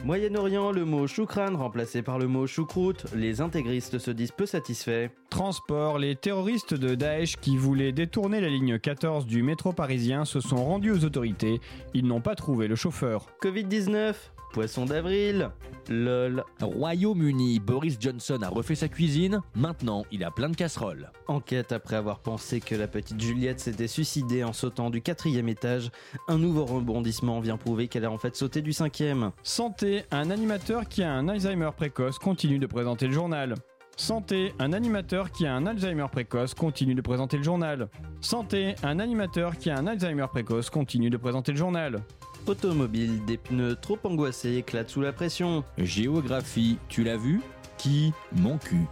Moyen-Orient, 0.05 0.71
le 0.71 0.85
mot 0.85 1.07
choukran 1.07 1.57
remplacé 1.57 2.03
par 2.03 2.19
le 2.19 2.27
mot 2.27 2.47
choucroute, 2.47 3.07
les 3.15 3.41
intégristes 3.41 3.99
se 3.99 4.11
disent 4.11 4.33
peu 4.33 4.45
satisfaits. 4.45 5.09
Transport, 5.31 5.99
les 5.99 6.15
terroristes 6.15 6.75
de 6.75 6.95
Daesh 6.95 7.37
qui 7.37 7.57
voulaient 7.57 7.93
détourner 7.93 8.43
la 8.43 8.49
ligne 8.49 8.79
14 8.79 9.25
du 9.25 9.43
métro 9.43 9.73
parisien 9.73 10.27
se 10.27 10.41
sont 10.41 10.63
rendus 10.63 10.91
aux 10.91 11.05
autorités. 11.07 11.59
Ils 11.95 12.07
n'ont 12.07 12.21
pas 12.21 12.35
trouvé 12.35 12.69
le 12.69 12.77
chauffeur. 12.77 13.29
Covid-19 13.43 14.15
Poisson 14.55 14.85
d'avril. 14.85 15.51
LOL. 15.89 16.45
Royaume-Uni, 16.63 17.59
Boris 17.59 17.97
Johnson 17.99 18.39
a 18.41 18.49
refait 18.49 18.77
sa 18.77 18.87
cuisine, 18.87 19.41
maintenant 19.57 20.05
il 20.13 20.23
a 20.23 20.31
plein 20.31 20.49
de 20.49 20.55
casseroles. 20.55 21.11
Enquête 21.27 21.73
après 21.73 21.97
avoir 21.97 22.21
pensé 22.21 22.61
que 22.61 22.77
la 22.77 22.87
petite 22.87 23.21
Juliette 23.21 23.59
s'était 23.59 23.89
suicidée 23.89 24.45
en 24.45 24.53
sautant 24.53 24.91
du 24.91 25.03
quatrième 25.03 25.49
étage. 25.49 25.91
Un 26.29 26.39
nouveau 26.39 26.67
rebondissement 26.67 27.41
vient 27.41 27.57
prouver 27.57 27.89
qu'elle 27.89 28.05
a 28.05 28.13
en 28.13 28.17
fait 28.17 28.37
sauté 28.37 28.63
du 28.63 28.73
cinquième. 28.73 29.33
Santé, 29.43 30.05
un 30.13 30.31
animateur 30.31 30.89
qui 30.89 31.03
a 31.03 31.13
un 31.13 31.27
Alzheimer 31.27 31.71
précoce 31.77 32.21
continue 32.21 32.61
de 32.61 32.67
présenter 32.67 33.09
le 33.09 33.13
journal. 33.13 33.57
Santé, 33.97 34.53
un 34.61 34.73
animateur 34.73 35.33
qui 35.33 35.47
a 35.47 35.55
un 35.55 35.67
Alzheimer 35.67 36.07
précoce 36.13 36.55
continue 36.55 36.95
de 36.95 37.03
présenter 37.03 37.39
le 37.39 37.43
journal. 37.43 37.89
Santé, 38.21 38.77
un 38.85 39.01
animateur 39.01 39.57
qui 39.57 39.71
a 39.71 39.77
un 39.77 39.89
Alzheimer 39.89 40.27
précoce 40.31 40.71
continue 40.71 41.11
de 41.11 41.17
présenter 41.17 41.51
le 41.51 41.59
journal. 41.59 42.05
Automobile, 42.47 43.25
des 43.25 43.39
pneus 43.39 43.77
trop 43.81 43.99
angoissés 44.05 44.57
éclatent 44.57 44.91
sous 44.91 45.01
la 45.01 45.13
pression. 45.13 45.65
Géographie, 45.79 46.79
tu 46.89 47.03
l'as 47.03 47.17
vu? 47.17 47.41
Qui? 47.79 48.13
Mon 48.33 48.59
cul. 48.59 48.87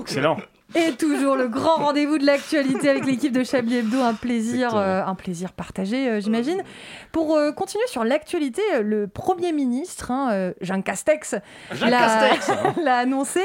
Excellent. 0.00 0.38
Et 0.74 0.92
toujours 0.92 1.36
le 1.36 1.46
grand 1.46 1.76
rendez-vous 1.76 2.18
de 2.18 2.26
l'actualité 2.26 2.88
avec 2.88 3.06
l'équipe 3.06 3.32
de 3.32 3.44
Chablis 3.44 3.76
Hebdo, 3.76 4.00
un 4.00 4.14
plaisir, 4.14 4.76
euh, 4.76 5.02
un 5.04 5.14
plaisir 5.14 5.52
partagé, 5.52 6.08
euh, 6.08 6.20
j'imagine. 6.20 6.62
Pour 7.12 7.36
euh, 7.36 7.52
continuer 7.52 7.86
sur 7.86 8.02
l'actualité, 8.02 8.62
le 8.82 9.06
Premier 9.06 9.52
ministre, 9.52 10.10
hein, 10.10 10.52
Jean 10.60 10.82
Castex, 10.82 11.36
Jean 11.72 11.88
l'a 11.88 11.98
Castex 11.98 12.76
l'a 12.82 12.98
annoncé. 12.98 13.40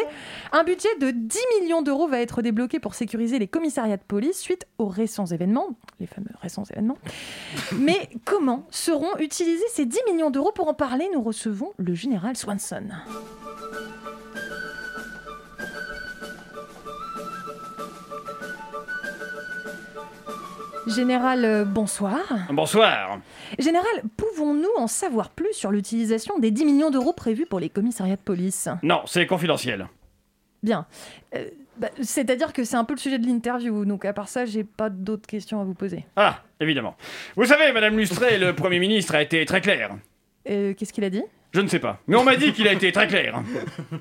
Un 0.51 0.63
budget 0.63 0.89
de 0.99 1.11
10 1.11 1.39
millions 1.61 1.83
d'euros 1.83 2.07
va 2.07 2.19
être 2.19 2.41
débloqué 2.41 2.79
pour 2.79 2.95
sécuriser 2.95 3.37
les 3.37 3.47
commissariats 3.47 3.97
de 3.97 4.03
police 4.03 4.39
suite 4.39 4.65
aux 4.79 4.87
récents 4.87 5.27
événements, 5.27 5.67
les 5.99 6.07
fameux 6.07 6.31
récents 6.41 6.63
événements. 6.63 6.97
Mais 7.73 8.09
comment 8.25 8.65
seront 8.71 9.15
utilisés 9.19 9.65
ces 9.71 9.85
10 9.85 9.99
millions 10.11 10.31
d'euros? 10.31 10.51
Pour 10.51 10.67
en 10.67 10.73
parler, 10.73 11.07
nous 11.13 11.21
recevons 11.21 11.73
le 11.77 11.93
général 11.93 12.35
Swanson. 12.35 12.85
Général, 20.89 21.45
euh, 21.45 21.65
bonsoir. 21.65 22.19
Bonsoir. 22.51 23.19
Général, 23.57 23.85
pouvons-nous 24.17 24.69
en 24.77 24.87
savoir 24.87 25.29
plus 25.29 25.53
sur 25.53 25.71
l'utilisation 25.71 26.39
des 26.39 26.51
10 26.51 26.65
millions 26.65 26.89
d'euros 26.89 27.13
prévus 27.13 27.45
pour 27.45 27.59
les 27.59 27.69
commissariats 27.69 28.15
de 28.15 28.21
police? 28.21 28.67
Non, 28.83 29.01
c'est 29.05 29.25
confidentiel. 29.27 29.87
Bien. 30.63 30.85
Euh, 31.35 31.45
bah, 31.77 31.89
C'est-à-dire 32.01 32.51
que 32.53 32.63
c'est 32.63 32.75
un 32.75 32.83
peu 32.83 32.93
le 32.93 32.99
sujet 32.99 33.19
de 33.19 33.25
l'interview, 33.27 33.85
donc 33.85 34.03
à 34.05 34.13
part 34.13 34.27
ça, 34.27 34.45
j'ai 34.45 34.63
pas 34.63 34.89
d'autres 34.89 35.27
questions 35.27 35.61
à 35.61 35.63
vous 35.63 35.75
poser. 35.75 36.05
Ah, 36.15 36.43
évidemment. 36.59 36.95
Vous 37.35 37.45
savez, 37.45 37.71
Madame 37.71 37.97
Lustré, 37.97 38.37
le 38.37 38.53
Premier 38.53 38.79
ministre 38.79 39.15
a 39.15 39.21
été 39.21 39.45
très 39.45 39.61
clair. 39.61 39.91
Euh, 40.49 40.73
Qu'est-ce 40.73 40.91
qu'il 40.93 41.03
a 41.03 41.09
dit? 41.09 41.23
Je 41.51 41.61
ne 41.61 41.67
sais 41.67 41.79
pas. 41.79 41.99
Mais 42.07 42.15
on 42.15 42.23
m'a 42.23 42.35
dit 42.35 42.53
qu'il 42.53 42.67
a 42.67 42.73
été 42.73 42.91
très 42.91 43.07
clair. 43.07 43.41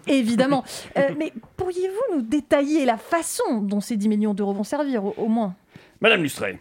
Évidemment. 0.07 0.64
Euh, 0.99 1.09
mais 1.18 1.32
pourriez-vous 1.57 2.16
nous 2.16 2.22
détailler 2.22 2.84
la 2.84 2.99
façon 2.99 3.62
dont 3.62 3.80
ces 3.80 3.97
10 3.97 4.09
millions 4.09 4.34
d'euros 4.34 4.53
vont 4.53 4.64
servir, 4.64 5.03
au, 5.05 5.14
au 5.16 5.28
moins? 5.28 5.55
Madame 6.01 6.23
Lustré, 6.23 6.59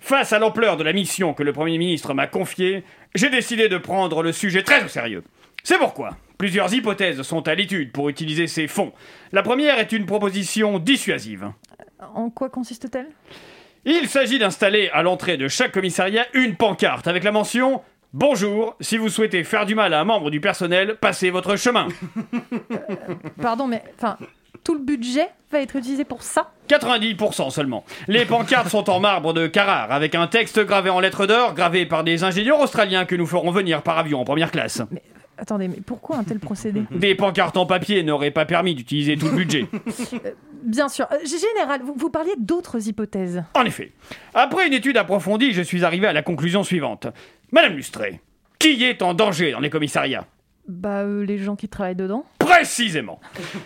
face 0.00 0.32
à 0.32 0.38
l'ampleur 0.38 0.76
de 0.76 0.82
la 0.82 0.92
mission 0.92 1.34
que 1.34 1.42
le 1.42 1.52
Premier 1.52 1.78
ministre 1.78 2.14
m'a 2.14 2.26
confiée, 2.26 2.84
j'ai 3.14 3.30
décidé 3.30 3.68
de 3.68 3.78
prendre 3.78 4.22
le 4.22 4.32
sujet 4.32 4.62
très 4.62 4.84
au 4.84 4.88
sérieux. 4.88 5.22
C'est 5.62 5.78
pourquoi 5.78 6.16
plusieurs 6.38 6.74
hypothèses 6.74 7.22
sont 7.22 7.46
à 7.46 7.54
l'étude 7.54 7.92
pour 7.92 8.08
utiliser 8.08 8.48
ces 8.48 8.66
fonds. 8.66 8.92
La 9.30 9.44
première 9.44 9.78
est 9.78 9.92
une 9.92 10.06
proposition 10.06 10.80
dissuasive. 10.80 11.52
En 12.14 12.30
quoi 12.30 12.50
consiste-t-elle? 12.50 13.06
Il 13.84 14.08
s'agit 14.08 14.40
d'installer 14.40 14.90
à 14.92 15.04
l'entrée 15.04 15.36
de 15.36 15.46
chaque 15.46 15.70
commissariat 15.70 16.26
une 16.34 16.56
pancarte 16.56 17.06
avec 17.06 17.22
la 17.22 17.30
mention 17.30 17.82
Bonjour, 18.12 18.76
si 18.80 18.98
vous 18.98 19.08
souhaitez 19.08 19.42
faire 19.42 19.64
du 19.64 19.74
mal 19.74 19.94
à 19.94 20.00
un 20.00 20.04
membre 20.04 20.30
du 20.30 20.40
personnel, 20.40 20.96
passez 21.00 21.30
votre 21.30 21.56
chemin. 21.56 21.88
Pardon, 23.40 23.66
mais 23.66 23.82
enfin, 23.96 24.18
tout 24.64 24.74
le 24.74 24.80
budget 24.80 25.28
va 25.50 25.60
être 25.60 25.76
utilisé 25.76 26.04
pour 26.04 26.22
ça 26.22 26.50
90% 26.68 27.50
seulement. 27.50 27.84
Les 28.08 28.24
pancartes 28.24 28.68
sont 28.68 28.88
en 28.88 29.00
marbre 29.00 29.32
de 29.32 29.46
Carrare, 29.46 29.92
avec 29.92 30.14
un 30.14 30.26
texte 30.26 30.64
gravé 30.64 30.90
en 30.90 31.00
lettres 31.00 31.26
d'or, 31.26 31.54
gravé 31.54 31.86
par 31.86 32.04
des 32.04 32.24
ingénieurs 32.24 32.60
australiens 32.60 33.04
que 33.04 33.14
nous 33.14 33.26
ferons 33.26 33.50
venir 33.50 33.82
par 33.82 33.98
avion 33.98 34.20
en 34.20 34.24
première 34.24 34.50
classe. 34.50 34.82
Attendez, 35.38 35.66
mais 35.66 35.80
pourquoi 35.84 36.18
un 36.18 36.24
tel 36.24 36.38
procédé 36.38 36.84
Des 36.90 37.14
pancartes 37.14 37.56
en 37.56 37.66
papier 37.66 38.02
n'auraient 38.02 38.30
pas 38.30 38.44
permis 38.44 38.74
d'utiliser 38.74 39.16
tout 39.16 39.26
le 39.26 39.36
budget. 39.36 39.66
Bien 40.64 40.88
sûr. 40.88 41.06
Euh, 41.10 41.16
Général, 41.26 41.80
vous, 41.82 41.94
vous 41.96 42.10
parliez 42.10 42.34
d'autres 42.38 42.88
hypothèses. 42.88 43.42
En 43.54 43.64
effet, 43.64 43.92
après 44.34 44.66
une 44.66 44.72
étude 44.72 44.96
approfondie, 44.96 45.52
je 45.52 45.62
suis 45.62 45.84
arrivé 45.84 46.06
à 46.06 46.12
la 46.12 46.22
conclusion 46.22 46.62
suivante. 46.62 47.08
Madame 47.50 47.74
Lustré, 47.74 48.20
qui 48.58 48.84
est 48.84 49.02
en 49.02 49.14
danger 49.14 49.50
dans 49.52 49.60
les 49.60 49.70
commissariats? 49.70 50.26
Bah, 50.68 51.00
euh, 51.00 51.24
les 51.24 51.38
gens 51.38 51.56
qui 51.56 51.68
travaillent 51.68 51.96
dedans. 51.96 52.24
Précisément. 52.52 53.18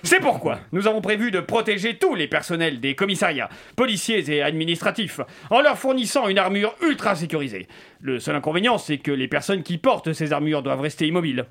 C'est 0.05 0.21
pourquoi 0.21 0.61
nous 0.73 0.87
avons 0.87 1.01
prévu 1.01 1.31
de 1.31 1.41
protéger 1.41 1.97
tous 1.99 2.15
les 2.15 2.29
personnels 2.29 2.81
des 2.81 2.95
commissariats, 2.95 3.51
policiers 3.75 4.25
et 4.31 4.43
administratifs, 4.43 5.21
en 5.51 5.61
leur 5.61 5.77
fournissant 5.77 6.29
une 6.29 6.39
armure 6.39 6.75
ultra 6.83 7.15
sécurisée. 7.17 7.67
Le 8.01 8.21
seul 8.21 8.37
inconvénient, 8.37 8.79
c'est 8.79 8.99
que 8.99 9.11
les 9.11 9.29
personnes 9.29 9.63
qui 9.63 9.77
portent 9.77 10.13
ces 10.13 10.33
armures 10.33 10.63
doivent 10.63 10.81
rester 10.81 11.07
immobiles. 11.07 11.47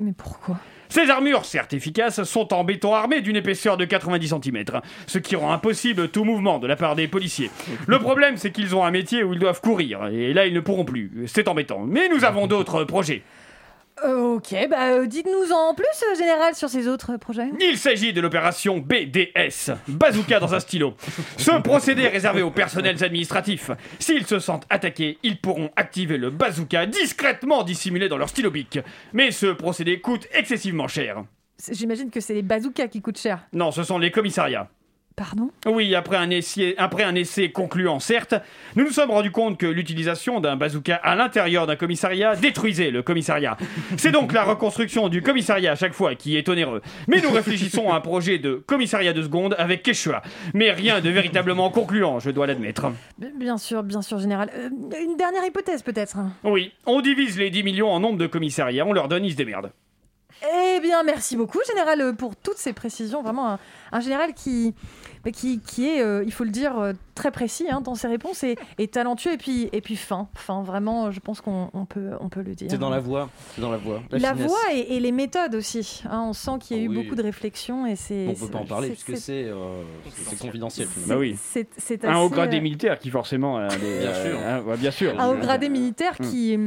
Mais 0.00 0.12
pourquoi? 0.12 0.56
Ces 0.88 1.08
armures, 1.08 1.44
certes 1.44 1.72
efficaces, 1.72 2.24
sont 2.24 2.52
en 2.52 2.64
béton 2.64 2.92
armé 2.92 3.20
d'une 3.20 3.36
épaisseur 3.36 3.76
de 3.76 3.84
90 3.84 4.34
cm, 4.42 4.64
ce 5.06 5.18
qui 5.18 5.36
rend 5.36 5.52
impossible 5.52 6.08
tout 6.08 6.24
mouvement 6.24 6.58
de 6.58 6.66
la 6.66 6.74
part 6.74 6.96
des 6.96 7.06
policiers. 7.06 7.52
Le 7.86 8.00
problème, 8.00 8.36
c'est 8.36 8.50
qu'ils 8.50 8.74
ont 8.74 8.84
un 8.84 8.90
métier 8.90 9.22
où 9.22 9.32
ils 9.32 9.38
doivent 9.38 9.60
courir, 9.60 10.06
et 10.08 10.32
là, 10.32 10.46
ils 10.46 10.54
ne 10.54 10.58
pourront 10.58 10.84
plus. 10.84 11.12
C'est 11.28 11.46
embêtant. 11.46 11.84
Mais 11.86 12.08
nous 12.08 12.24
avons 12.24 12.48
d'autres 12.48 12.82
projets. 12.82 13.22
Euh, 14.04 14.30
Ok, 14.36 14.54
bah 14.70 14.92
euh, 14.92 15.06
dites-nous 15.06 15.52
en 15.52 15.74
plus, 15.74 15.84
euh, 16.10 16.14
Général, 16.16 16.54
sur 16.54 16.68
ces 16.68 16.88
autres 16.88 17.16
projets. 17.16 17.50
Il 17.60 17.76
s'agit 17.76 18.12
de 18.12 18.20
l'opération 18.20 18.78
BDS, 18.78 19.72
bazooka 19.88 20.40
dans 20.40 20.54
un 20.54 20.60
stylo. 20.60 20.94
Ce 21.36 21.50
procédé 21.60 22.02
est 22.02 22.08
réservé 22.08 22.42
aux 22.42 22.50
personnels 22.50 23.02
administratifs. 23.04 23.70
S'ils 23.98 24.26
se 24.26 24.38
sentent 24.38 24.66
attaqués, 24.70 25.18
ils 25.22 25.38
pourront 25.38 25.70
activer 25.76 26.16
le 26.16 26.30
bazooka 26.30 26.86
discrètement 26.86 27.62
dissimulé 27.62 28.08
dans 28.08 28.16
leur 28.16 28.28
stylo 28.28 28.50
bic. 28.50 28.78
Mais 29.12 29.30
ce 29.30 29.46
procédé 29.46 30.00
coûte 30.00 30.26
excessivement 30.32 30.88
cher. 30.88 31.24
J'imagine 31.70 32.10
que 32.10 32.20
c'est 32.20 32.34
les 32.34 32.42
bazookas 32.42 32.88
qui 32.88 33.02
coûtent 33.02 33.18
cher. 33.18 33.46
Non, 33.52 33.70
ce 33.70 33.82
sont 33.82 33.98
les 33.98 34.10
commissariats. 34.10 34.70
Pardon 35.20 35.50
Oui, 35.66 35.94
après 35.94 36.16
un, 36.16 36.30
essai, 36.30 36.74
après 36.78 37.02
un 37.02 37.14
essai 37.14 37.52
concluant, 37.52 38.00
certes, 38.00 38.34
nous 38.74 38.84
nous 38.84 38.90
sommes 38.90 39.10
rendus 39.10 39.30
compte 39.30 39.58
que 39.58 39.66
l'utilisation 39.66 40.40
d'un 40.40 40.56
bazooka 40.56 40.96
à 40.96 41.14
l'intérieur 41.14 41.66
d'un 41.66 41.76
commissariat 41.76 42.36
détruisait 42.36 42.90
le 42.90 43.02
commissariat. 43.02 43.58
C'est 43.98 44.12
donc 44.12 44.32
la 44.32 44.44
reconstruction 44.44 45.10
du 45.10 45.20
commissariat 45.20 45.72
à 45.72 45.74
chaque 45.74 45.92
fois 45.92 46.14
qui 46.14 46.38
est 46.38 46.48
onéreux. 46.48 46.80
Mais 47.06 47.20
nous 47.20 47.30
réfléchissons 47.30 47.92
à 47.92 47.96
un 47.96 48.00
projet 48.00 48.38
de 48.38 48.54
commissariat 48.66 49.12
de 49.12 49.20
seconde 49.20 49.54
avec 49.58 49.82
Quechua. 49.82 50.22
Mais 50.54 50.70
rien 50.70 51.02
de 51.02 51.10
véritablement 51.10 51.68
concluant, 51.68 52.18
je 52.18 52.30
dois 52.30 52.46
l'admettre. 52.46 52.90
Bien 53.18 53.58
sûr, 53.58 53.82
bien 53.82 54.00
sûr, 54.00 54.20
Général. 54.20 54.50
Euh, 54.54 54.70
une 55.04 55.18
dernière 55.18 55.44
hypothèse, 55.44 55.82
peut-être 55.82 56.16
Oui, 56.44 56.72
on 56.86 57.02
divise 57.02 57.38
les 57.38 57.50
10 57.50 57.62
millions 57.62 57.90
en 57.90 58.00
nombre 58.00 58.16
de 58.16 58.26
commissariats, 58.26 58.86
on 58.86 58.94
leur 58.94 59.08
donne, 59.08 59.26
ils 59.26 59.32
se 59.32 59.36
démerdent. 59.36 59.70
Eh 60.42 60.80
bien, 60.80 61.02
merci 61.02 61.36
beaucoup, 61.36 61.58
Général, 61.68 62.16
pour 62.16 62.34
toutes 62.34 62.56
ces 62.56 62.72
précisions. 62.72 63.22
Vraiment, 63.22 63.50
un, 63.50 63.58
un 63.92 64.00
général 64.00 64.32
qui, 64.32 64.74
qui, 65.32 65.60
qui 65.60 65.86
est, 65.88 66.02
euh, 66.02 66.22
il 66.24 66.32
faut 66.32 66.44
le 66.44 66.50
dire, 66.50 66.78
euh, 66.78 66.92
très 67.14 67.30
précis 67.30 67.66
hein, 67.70 67.82
dans 67.82 67.94
ses 67.94 68.08
réponses 68.08 68.42
et, 68.42 68.56
et 68.78 68.88
talentueux 68.88 69.32
et 69.34 69.36
puis, 69.36 69.68
et 69.72 69.82
puis 69.82 69.96
fin. 69.96 70.28
Fin, 70.34 70.62
vraiment, 70.62 71.06
euh, 71.06 71.10
je 71.10 71.20
pense 71.20 71.42
qu'on 71.42 71.68
on 71.74 71.84
peut, 71.84 72.12
on 72.20 72.30
peut 72.30 72.40
le 72.40 72.54
dire. 72.54 72.68
C'est 72.70 72.78
dans 72.78 72.88
la 72.88 73.00
voix. 73.00 73.28
C'est 73.54 73.60
dans 73.60 73.70
la 73.70 73.76
voix. 73.76 74.00
La, 74.12 74.32
voix 74.32 74.56
et, 74.72 74.96
et 74.96 75.00
les 75.00 75.12
méthodes 75.12 75.54
aussi. 75.54 76.02
hein. 76.08 76.24
on 76.28 76.32
sent 76.32 76.52
qu'il 76.60 76.76
y 76.78 76.80
a 76.80 76.82
Ah 76.82 76.86
eu 76.86 76.88
oui. 76.88 77.02
beaucoup 77.02 77.14
de 77.16 77.22
réflexion 77.22 77.84
et 77.86 77.96
c'est. 77.96 78.28
On 78.28 78.34
peut 78.34 78.48
pas 78.50 78.58
en 78.60 78.64
parler 78.64 78.88
puisque 78.88 79.16
c'est- 79.18 79.44
euh, 79.46 79.82
confidentiel. 80.40 80.88
Bah 81.06 81.16
oui. 81.18 81.36
Un 82.04 82.18
haut 82.18 82.30
gradé 82.30 82.56
euh, 82.56 82.60
militaire 82.62 82.98
qui 82.98 83.10
forcément 83.10 83.58
a 83.58 83.68
des... 83.68 83.98
Bien 83.98 84.14
sûr. 84.14 84.38
hein, 84.38 84.62
ouais, 84.62 84.76
bien 84.76 84.90
sûr. 84.90 85.20
Un 85.20 85.28
haut 85.30 85.36
gradé 85.36 85.68
militaire 85.68 86.14
Mm. 86.18 86.24
qui, 86.24 86.58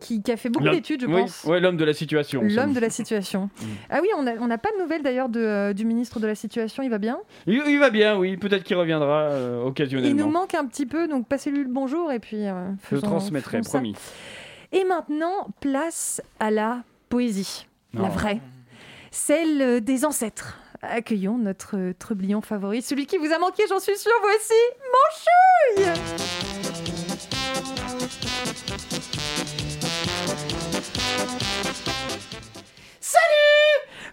qui, 0.00 0.22
qui 0.22 0.32
a 0.32 0.36
fait 0.36 0.48
beaucoup 0.48 0.68
d'études, 0.68 1.02
je 1.02 1.06
oui, 1.06 1.20
pense. 1.22 1.44
ouais, 1.44 1.60
l'homme 1.60 1.76
de 1.76 1.84
la 1.84 1.92
situation. 1.94 2.40
L'homme 2.42 2.72
de 2.72 2.80
la 2.80 2.90
situation. 2.90 3.50
Ah 3.90 3.98
oui, 4.02 4.08
on 4.16 4.22
n'a 4.22 4.58
pas 4.58 4.70
de 4.76 4.82
nouvelles 4.82 5.02
d'ailleurs 5.02 5.28
de, 5.28 5.40
euh, 5.40 5.72
du 5.72 5.84
ministre 5.84 6.20
de 6.20 6.26
la 6.26 6.34
situation, 6.34 6.82
il 6.82 6.90
va 6.90 6.98
bien? 6.98 7.18
Il, 7.46 7.62
il 7.66 7.78
va 7.78 7.90
bien, 7.90 8.16
oui. 8.18 8.36
Peut-être 8.36 8.62
qu'il 8.64 8.76
reviendra 8.76 9.22
euh, 9.22 9.60
Il 9.62 9.68
occasionnellement. 9.68 10.24
nous 10.26 10.30
manque 10.32 10.54
un 10.54 10.66
petit 10.66 10.86
peu, 10.86 11.08
donc 11.08 11.26
passez-lui 11.28 11.62
le 11.62 11.68
bonjour 11.70 12.10
et 12.12 12.18
puis. 12.18 12.46
euh, 12.46 12.70
Je 12.82 12.86
faisons- 12.96 13.06
transmettrai, 13.06 13.58
faisons 13.58 13.70
ça. 13.70 13.78
promis. 13.78 13.94
Et 14.72 14.84
maintenant, 14.84 15.48
place 15.60 16.20
à 16.40 16.50
la 16.50 16.82
poésie. 17.08 17.66
La 17.94 18.08
vraie. 18.08 18.40
Celle 19.10 19.62
euh, 19.62 19.80
des 19.80 20.04
ancêtres. 20.04 20.58
Accueillons 20.82 21.38
notre 21.38 21.92
trublion 21.98 22.40
favori, 22.40 22.82
celui 22.82 23.06
qui 23.06 23.16
vous 23.18 23.32
a 23.32 23.38
manqué, 23.40 23.64
j'en 23.68 23.80
suis 23.80 23.96
sûre. 23.96 24.12
Voici 24.22 24.54
Manchouille 25.76 26.57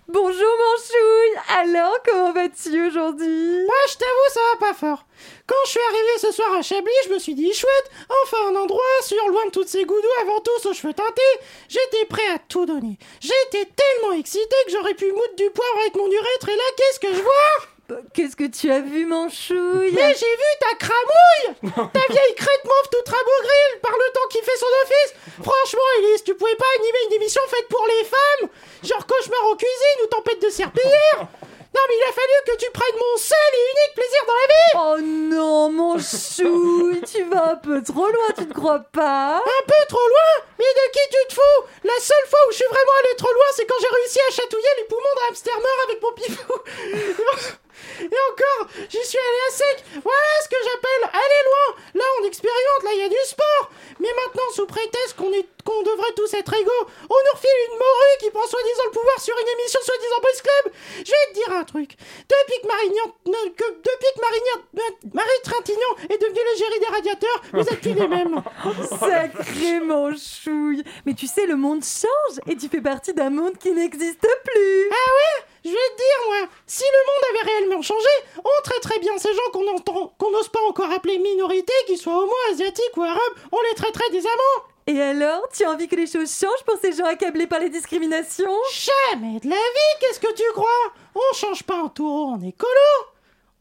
Bonjour 0.08 0.34
Manchouille 0.38 1.41
Alors, 1.58 1.97
comment 2.06 2.32
vas-tu 2.32 2.88
aujourd'hui? 2.88 3.66
Bah, 3.68 3.74
je 3.89 3.97
t'avoue, 3.97 4.30
ça 4.32 4.39
va 4.53 4.68
pas 4.68 4.74
fort. 4.76 5.03
Quand 5.47 5.56
je 5.66 5.72
suis 5.72 5.80
arrivé 5.89 6.20
ce 6.20 6.32
soir 6.32 6.53
à 6.53 6.62
Chablis, 6.62 6.91
je 7.08 7.14
me 7.14 7.18
suis 7.18 7.34
dit 7.34 7.51
chouette, 7.51 7.91
enfin 8.24 8.49
un 8.49 8.56
endroit 8.56 8.84
sûr, 9.01 9.28
loin 9.30 9.47
de 9.47 9.51
toutes 9.51 9.68
ces 9.68 9.84
goudous 9.84 10.08
avant 10.22 10.41
tous 10.41 10.68
aux 10.68 10.74
cheveux 10.74 10.93
teintés. 10.93 11.22
J'étais 11.70 12.06
prêt 12.06 12.28
à 12.36 12.38
tout 12.38 12.68
donner. 12.68 12.99
J'étais 13.20 13.66
tellement 13.66 14.14
excité 14.14 14.56
que 14.68 14.74
j'aurais 14.74 14.93
pu 14.93 15.12
moudre 15.12 15.36
du 15.38 15.49
poivre 15.49 15.80
avec 15.82 15.95
mon 15.95 16.06
urètre 16.06 16.49
et 16.49 16.56
là, 16.56 16.64
qu'est-ce 16.78 16.99
que 16.99 17.14
je 17.14 17.22
vois? 17.22 17.74
Qu'est-ce 18.14 18.36
que 18.36 18.48
tu 18.48 18.72
as 18.72 18.80
vu, 18.80 19.06
Manchouille 19.06 19.92
Mais 19.94 20.16
j'ai 20.18 20.26
vu 20.26 20.52
ta 20.60 20.74
cramouille 20.76 21.62
Ta 21.94 22.14
vieille 22.14 22.36
crête 22.36 22.66
mauve 22.66 22.90
toute 22.92 23.08
rabougrie 23.08 23.80
par 23.84 23.92
le 23.92 24.12
temps 24.12 24.28
qui 24.32 24.40
fait 24.40 24.58
son 24.58 24.74
office. 24.84 25.14
Franchement, 25.44 25.88
Elise, 26.00 26.24
tu 26.24 26.34
pouvais 26.34 26.56
pas 26.56 26.66
animer 26.80 26.98
une 27.10 27.14
émission 27.22 27.42
faite 27.48 27.68
pour 27.70 27.86
les 27.86 28.06
femmes 28.06 28.50
Genre 28.84 29.06
cauchemar 29.06 29.46
en 29.52 29.56
cuisine 29.56 30.02
ou 30.04 30.08
tempête 30.08 30.42
de 30.42 30.50
serpillière 30.50 31.20
Non 31.76 31.82
mais 31.90 31.96
il 31.98 32.10
a 32.10 32.14
fallu 32.14 32.36
que 32.48 32.66
tu 32.66 32.72
prennes 32.72 32.98
mon 32.98 33.18
seul 33.18 33.52
et 33.54 33.66
unique 33.70 33.96
plaisir 33.96 34.22
dans 34.26 34.40
la 34.40 34.48
vie 34.48 34.72
Oh 34.76 34.98
non, 35.36 35.70
Manchouille, 35.70 37.02
tu 37.02 37.24
vas 37.26 37.52
un 37.52 37.56
peu 37.58 37.84
trop 37.84 38.08
loin, 38.08 38.30
tu 38.36 38.46
ne 38.48 38.54
crois 38.54 38.80
pas 38.80 39.36
Un 39.38 39.64
peu 39.68 39.84
trop 39.90 40.08
loin 40.08 40.46
Mais 40.58 40.66
de 40.66 40.92
qui 40.92 41.04
tu 41.12 41.28
te 41.28 41.34
fous 41.36 41.66
La 41.84 42.00
seule 42.00 42.28
fois 42.30 42.40
où 42.48 42.52
je 42.52 42.56
suis 42.56 42.66
vraiment 42.66 42.98
allé 43.04 43.16
trop 43.18 43.32
loin, 43.32 43.46
c'est 43.56 43.66
quand 43.66 43.76
j'ai 43.80 43.94
réussi 43.94 44.20
à 44.28 44.32
chatouiller 44.32 44.74
les 44.78 44.84
poumons 44.86 45.16
d'un 45.16 45.28
hamster 45.30 45.54
mort 45.60 45.84
avec 45.84 46.02
mon 46.02 46.14
pifou 46.14 47.56
Et 48.01 48.05
encore, 48.32 48.67
j'y 48.89 49.03
suis 49.05 49.17
allé 49.17 49.41
à 49.47 49.51
sec. 49.51 49.84
Voilà 50.03 50.34
ce 50.43 50.49
que 50.49 50.55
j'appelle 50.63 51.09
aller 51.13 51.41
loin. 51.45 51.67
Là, 51.95 52.05
on 52.21 52.26
expérimente, 52.28 52.84
là, 52.84 52.89
il 52.93 52.99
y 52.99 53.03
a 53.03 53.09
du 53.09 53.23
sport. 53.26 53.71
Mais 53.99 54.09
maintenant, 54.26 54.49
sous 54.53 54.65
prétexte 54.65 55.15
qu'on 55.17 55.32
est 55.34 55.45
qu'on 55.65 55.82
devrait 55.82 56.13
tous 56.15 56.32
être 56.36 56.53
égaux, 56.53 56.86
on 57.09 57.15
nous 57.26 57.34
refile 57.34 57.49
une 57.71 57.78
morue 57.80 58.15
qui 58.19 58.30
prend 58.30 58.45
soi-disant 58.45 58.84
le 58.86 58.91
pouvoir 58.91 59.19
sur 59.19 59.34
une 59.36 59.59
émission 59.59 59.80
soi-disant 59.82 60.21
Boys 60.21 60.41
Club. 60.43 60.73
Je 60.99 61.09
vais 61.11 61.28
te 61.30 61.34
dire 61.34 61.51
un 61.57 61.63
truc. 61.63 61.97
Depuis 62.30 62.61
que 62.61 62.67
Marignan... 62.67 63.15
ne- 63.26 63.49
que, 63.49 63.63
depuis 63.71 64.11
que 64.15 64.21
Marignan... 64.21 65.01
Marie 65.11 65.41
Trintignant 65.43 65.95
est 66.09 66.21
devenue 66.21 66.39
l'égérie 66.53 66.80
des 66.80 66.86
radiateurs, 66.86 67.41
vous 67.53 67.61
êtes 67.61 67.82
plus 67.82 67.93
les 67.95 68.07
mêmes. 68.07 68.43
Sacré 68.99 69.80
Manchouille 69.80 70.84
Mais 71.07 71.15
tu 71.15 71.26
sais, 71.26 71.47
le 71.47 71.55
monde 71.55 71.84
change 71.84 72.39
et 72.47 72.55
tu 72.55 72.69
fais 72.69 72.82
partie 72.82 73.13
d'un 73.15 73.32
monde 73.32 73.57
qui 73.57 73.71
n'existe 73.71 74.21
plus. 74.21 74.89
Ah 74.91 75.11
ouais? 75.11 75.45
Je 75.66 75.72
vais 75.72 75.76
te 75.76 75.97
dire, 75.97 76.28
moi, 76.28 76.47
si 76.68 76.84
le 76.84 76.99
monde 77.07 77.24
avait 77.32 77.51
réellement 77.51 77.82
changé, 77.82 78.07
on 78.38 78.63
traiterait 78.63 78.99
bien 78.99 79.18
ces 79.18 79.34
gens 79.34 79.49
qu'on 79.51 80.30
n'ose 80.32 80.49
pas 80.49 80.61
encore 80.70 80.91
appeler 80.91 81.18
minorités, 81.18 81.74
qu'ils 81.88 81.97
soient 81.97 82.22
homo, 82.22 82.32
asiatiques 82.51 82.95
ou 82.95 83.01
arabes, 83.01 83.20
on 83.51 83.59
les 83.61 83.74
traiterait 83.76 84.11
des 84.11 84.28
amants. 84.28 84.68
Et 84.86 85.01
alors, 85.01 85.49
tu 85.51 85.63
as 85.63 85.72
envie 85.72 85.88
que 85.88 85.95
les 85.95 86.05
choses 86.05 86.32
changent 86.32 86.63
pour 86.68 86.78
ces 86.80 86.93
gens 86.93 87.05
accablés 87.05 87.47
par 87.47 87.59
les 87.59 87.70
discriminations? 87.70 88.55
Jamais 88.72 89.39
de 89.39 89.49
la 89.49 89.55
vie, 89.55 89.99
qu'est-ce 89.99 90.20
que 90.20 90.34
tu 90.34 90.43
crois? 90.53 90.93
On 91.16 91.34
change 91.34 91.63
pas 91.63 91.78
un 91.78 91.88
taureau 91.88 92.26
en 92.26 92.41
écolo 92.41 92.70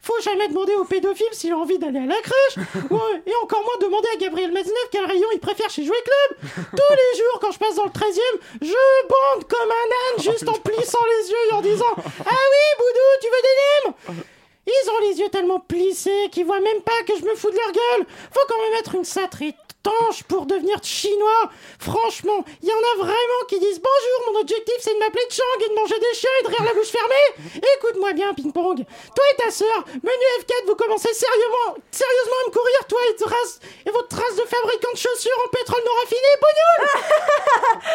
faut 0.05 0.21
jamais 0.21 0.49
demander 0.49 0.75
au 0.75 0.85
pédophile 0.85 1.33
s'il 1.33 1.53
a 1.53 1.57
envie 1.57 1.79
d'aller 1.79 2.01
à 2.01 2.07
la 2.07 2.21
crèche, 2.21 2.67
Ouais, 2.91 3.23
et 3.27 3.33
encore 3.43 3.63
moins 3.63 3.79
demander 3.81 4.07
à 4.15 4.17
Gabriel 4.19 4.53
Maznev 4.53 4.75
quel 4.93 5.07
rayon 5.07 5.27
il 5.33 5.41
préfère 5.41 5.71
chez 5.71 5.83
Jouet 5.83 5.97
Club. 6.05 6.39
Tous 6.55 6.95
les 6.95 7.19
jours, 7.19 7.39
quand 7.41 7.51
je 7.53 7.59
passe 7.59 7.77
dans 7.77 7.85
le 7.85 7.91
13 7.91 8.19
e 8.19 8.39
je 8.61 9.09
bande 9.09 9.49
comme 9.49 9.71
un 9.71 10.17
âne 10.17 10.23
juste 10.23 10.47
en 10.47 10.53
plissant 10.53 10.99
les 11.19 11.31
yeux 11.31 11.37
et 11.51 11.55
en 11.55 11.63
disant 11.63 11.95
Ah 11.97 12.45
oui, 12.53 12.65
Boudou, 12.79 13.09
tu 13.23 13.29
veux 13.29 13.43
des 13.43 14.13
nems 14.13 14.25
Ils 14.67 14.91
ont 14.91 15.09
les 15.09 15.21
yeux 15.21 15.29
tellement 15.31 15.61
plissés 15.61 16.29
qu'ils 16.31 16.45
voient 16.45 16.61
même 16.61 16.83
pas 16.83 17.03
que 17.07 17.19
je 17.19 17.25
me 17.25 17.35
fous 17.35 17.51
de 17.51 17.57
leur 17.57 17.73
gueule. 17.73 18.07
Faut 18.31 18.47
quand 18.47 18.61
même 18.61 18.79
être 18.79 18.95
une 18.95 19.05
sacrée 19.05 19.55
tanche 19.85 20.25
pour 20.25 20.47
devenir 20.47 20.83
chinois. 20.83 21.51
Franchement, 21.79 22.45
il 22.63 22.69
y 22.69 22.73
en 22.73 22.85
a 22.93 23.05
vraiment 23.05 23.41
qui 23.49 23.61
disent 23.61 23.81
bonjour, 23.81 24.33
mon 24.33 24.41
objectif 24.41 24.75
c'est 24.81 24.95
de 24.95 24.99
m'appeler 24.99 25.23
Chang 25.31 25.61
et 25.65 25.69
de 25.69 25.75
manger 25.75 25.99
des 26.01 26.15
chiens 26.17 26.31
et 26.41 26.43
de 26.45 26.49
rire 26.49 26.65
la 26.65 26.75
bouche 26.75 26.89
fermée. 26.89 27.61
Écoute-moi 27.77 28.13
bien, 28.15 28.33
ping-pong. 28.35 28.85
Toi 29.15 29.25
et 29.33 29.37
ta 29.37 29.51
sœur, 29.51 29.85
menu 30.03 30.25
F4, 30.41 30.67
vous 30.67 30.75
commencez 30.75 31.13
sérieusement, 31.13 31.77
sérieusement 31.91 32.39
à 32.45 32.49
me 32.49 32.53
courir, 32.53 32.87
toi 32.89 33.01
et, 33.11 33.15
trace, 33.17 33.61
et 33.87 33.91
votre 33.91 34.09
trace 34.09 34.37
de 34.37 34.43
fabricant 34.49 34.93
de 34.93 34.99
chaussures 34.99 35.39
en 35.45 35.49
pétrole 35.49 35.83
non 35.85 35.93
raffiné, 36.01 36.31
bougnoule. 36.43 36.89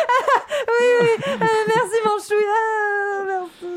Oui, 0.70 0.88
oui, 1.02 1.10
euh, 1.28 1.46
merci 1.68 1.98
Manchouille. 2.06 2.46
Ah, 2.50 3.24
merci. 3.26 3.70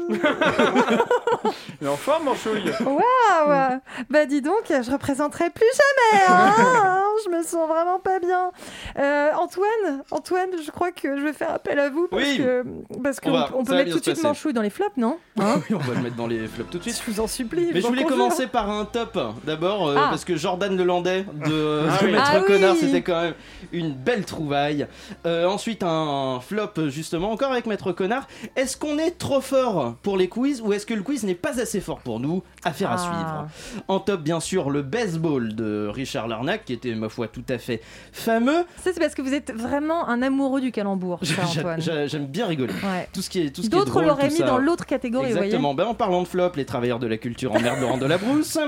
Il 1.81 1.87
est 1.87 1.91
en 1.91 1.97
forme, 1.97 2.25
Manchouille. 2.25 2.73
Waouh. 2.85 3.81
Bah 4.11 4.27
dis 4.27 4.41
donc, 4.43 4.65
je 4.69 4.91
représenterai 4.91 5.51
plus 5.51 5.67
jamais 5.73 6.25
hein. 6.29 7.03
Je 7.25 7.31
me 7.31 7.43
sens 7.43 7.69
vraiment 7.69 7.99
pas 8.03 8.19
bien. 8.21 8.51
Euh, 8.99 9.31
Antoine, 9.39 10.03
Antoine, 10.11 10.51
je 10.65 10.71
crois 10.71 10.93
que 10.93 11.17
je 11.19 11.23
vais 11.23 11.33
faire 11.33 11.51
appel 11.53 11.79
à 11.79 11.91
vous 11.91 12.09
parce 12.09 12.23
Oui. 12.23 12.39
que 12.39 12.65
parce 13.03 13.19
On 13.25 13.31
qu'on 13.31 13.59
on 13.61 13.65
peut 13.65 13.75
mettre 13.75 13.93
tout 13.93 13.99
de 13.99 14.03
suite. 14.05 14.23
Manchouille 14.23 14.53
dans 14.53 14.63
les 14.63 14.71
flops, 14.71 14.97
non 14.97 15.19
Oui, 15.39 15.45
on 15.75 15.79
va 15.79 15.95
le 15.95 16.01
mettre 16.03 16.17
dans 16.17 16.27
les 16.27 16.47
flops 16.47 16.71
tout 16.71 16.79
de 16.79 16.83
suite. 16.83 17.03
Je 17.07 17.11
vous 17.11 17.21
en 17.21 17.27
supplie. 17.27 17.71
Mais 17.73 17.81
je 17.81 17.87
voulais 17.87 18.05
commencer 18.05 18.47
par 18.47 18.71
un 18.71 18.85
top 18.85 19.19
d'abord 19.45 19.89
euh, 19.89 19.95
Ah. 19.99 20.07
parce 20.11 20.25
que 20.25 20.37
Jordan 20.37 20.77
Lelandais 20.77 21.23
de, 21.47 21.87
Ah 21.89 21.99
de 22.01 22.07
oui. 22.07 22.13
Maître 22.13 22.31
Ah 22.35 22.41
Connard 22.41 22.77
c'était 22.77 23.03
quand 23.03 23.21
même 23.23 23.35
une 23.73 23.93
belle 23.93 24.25
trouvaille. 24.25 24.87
Euh, 25.27 25.47
ensuite 25.47 25.83
un 25.83 26.41
flop 26.41 26.89
justement 26.89 27.31
encore 27.31 27.53
avec 27.53 27.67
Maître 27.67 27.93
Connard. 27.93 28.27
Est-ce 28.57 28.77
qu'on 28.77 28.99
est 28.99 29.13
trop 29.19 29.41
fort 29.41 29.95
pour 30.03 30.17
les 30.17 30.29
quiz 30.29 30.61
ou 30.61 30.73
est-ce 30.73 30.87
que 30.87 30.95
le 30.95 31.03
quiz 31.03 31.25
n'est 31.25 31.35
pas 31.35 31.61
assez 31.61 31.81
fort 31.81 32.01
pour 32.01 32.21
nous 32.21 32.43
Affaire 32.65 32.91
à 32.91 32.95
Ah. 32.95 32.99
suivre. 32.99 33.83
En 33.89 33.99
top 34.01 34.21
bien 34.23 34.41
sûr 34.41 34.71
le 34.71 34.83
baseball 34.83 35.55
de 35.55 35.89
Richard 35.93 36.29
Larnac 36.29 36.65
qui 36.65 36.73
était 36.73 36.95
ma 36.95 37.09
foi 37.09 37.29
tout 37.29 37.45
à 37.49 37.59
fait 37.59 37.81
fameux. 38.13 38.65
Ça 38.83 38.91
c'est 38.93 39.01
parce 39.01 39.15
que 39.15 39.23
vous 39.23 39.35
êtes 39.35 39.53
vraiment 39.53 40.09
un 40.09 40.23
amoureux 40.23 40.61
du 40.61 40.71
calembour, 40.73 41.19
ça, 41.23 41.43
Antoine. 41.45 41.81
j'a- 41.81 42.07
J'aime 42.07 42.27
bien 42.27 42.47
rigoler. 42.47 42.73
Ouais. 42.75 43.09
Tout 43.13 43.23
ce 43.23 43.31
qui 43.31 43.41
est 43.41 43.51
tout 43.51 43.63
ce 43.63 43.69
qui 43.71 43.75
est 43.75 43.79
D'autres 43.79 44.03
l'auraient 44.03 44.29
mis 44.29 44.37
ça. 44.37 44.47
dans 44.47 44.59
l'autre 44.59 44.87
catégorie, 44.87 45.27
vous 45.29 45.33
voyez. 45.33 45.47
Exactement. 45.47 45.75
Ben, 45.75 45.85
en 45.87 45.95
parlant 45.95 46.23
de 46.23 46.29
flop, 46.29 46.53
les 46.57 46.65
travailleurs 46.65 46.99
de 46.99 47.07
la 47.07 47.17
culture 47.17 47.53
emmerdent 47.55 47.81
Laurent 47.81 47.99
Delabrousse. 47.99 48.59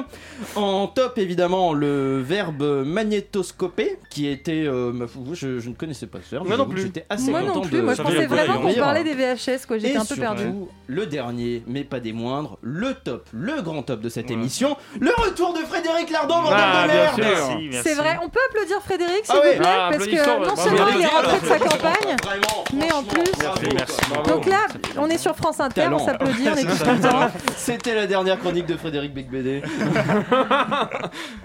En 0.57 0.87
top, 0.89 1.19
évidemment, 1.19 1.73
le 1.73 2.21
verbe 2.21 2.85
magnétoscoper, 2.87 3.99
qui 4.11 4.27
était. 4.27 4.65
euh, 4.67 4.93
ma 4.93 5.07
foi, 5.07 5.23
je, 5.33 5.59
je 5.59 5.69
ne 5.69 5.75
connaissais 5.75 6.07
pas 6.07 6.19
ce 6.23 6.31
verbe. 6.31 6.47
Moi 6.47 6.57
non 6.57 6.67
plus. 6.67 6.83
J'étais 6.83 7.07
assez 7.09 7.31
Moi 7.31 7.41
content 7.41 7.55
non 7.57 7.61
plus, 7.63 7.77
de. 7.79 7.83
moi 7.83 7.95
je 7.95 7.99
de 7.99 8.03
pensais 8.07 8.27
vraiment 8.27 8.61
qu'on 8.61 8.75
parlait 8.75 9.05
des 9.05 9.15
VHS, 9.15 9.67
quoi. 9.67 9.79
J'étais 9.79 9.95
Et 9.95 9.97
un 9.97 10.05
peu 10.05 10.17
perdu. 10.17 10.43
surtout, 10.43 10.69
le 10.87 11.07
dernier, 11.07 11.63
mais 11.67 11.85
pas 11.85 12.01
des 12.01 12.13
moindres, 12.13 12.59
le 12.63 12.95
top, 12.95 13.29
le 13.33 13.63
grand 13.63 13.84
top 13.85 14.01
de 14.01 14.09
cette 14.09 14.31
émission, 14.31 14.77
le 15.01 15.11
retour 15.17 15.53
de 15.53 15.61
Frédéric 15.61 16.11
Lardon, 16.11 16.43
bordel 16.43 16.59
Ah, 16.61 16.87
de 16.87 16.93
merde. 16.93 17.15
Merci, 17.19 17.69
merci. 17.71 17.89
C'est 17.89 17.95
vrai, 17.95 18.19
on 18.23 18.29
peut 18.29 18.41
applaudir 18.51 18.81
Frédéric, 18.83 19.25
s'il 19.25 19.35
Ah 19.35 19.37
vous 19.37 19.59
plaît, 19.59 19.61
Ah, 19.65 19.89
parce 19.93 20.07
que 20.07 20.17
applaudissons, 20.17 20.39
non 20.41 20.41
bravo. 20.47 20.63
seulement 20.63 20.87
il 20.95 21.01
est 21.03 21.07
rentré 21.07 21.41
de 21.41 21.47
sa 21.47 21.59
campagne, 21.59 22.17
Vraiment, 22.23 22.65
mais 22.75 22.93
en 22.93 23.03
plus. 23.03 23.33
Merci, 23.75 23.97
bravo. 24.11 24.31
Donc 24.31 24.47
là, 24.47 24.67
on 24.99 25.09
est 25.11 25.19
sur 25.19 25.37
France 25.37 25.61
Inter, 25.61 25.83
Talent. 25.83 25.99
on 26.01 26.05
s'applaudit, 26.07 26.49
on 26.49 26.57
est 26.57 26.63
tous 26.65 26.77
C'est 26.79 26.85
contents. 26.85 27.29
C'était 27.57 27.95
la 27.95 28.07
dernière 28.07 28.39
chronique 28.41 28.67
de 28.67 28.77
Frédéric 28.77 29.13
Becbédé. 29.15 29.63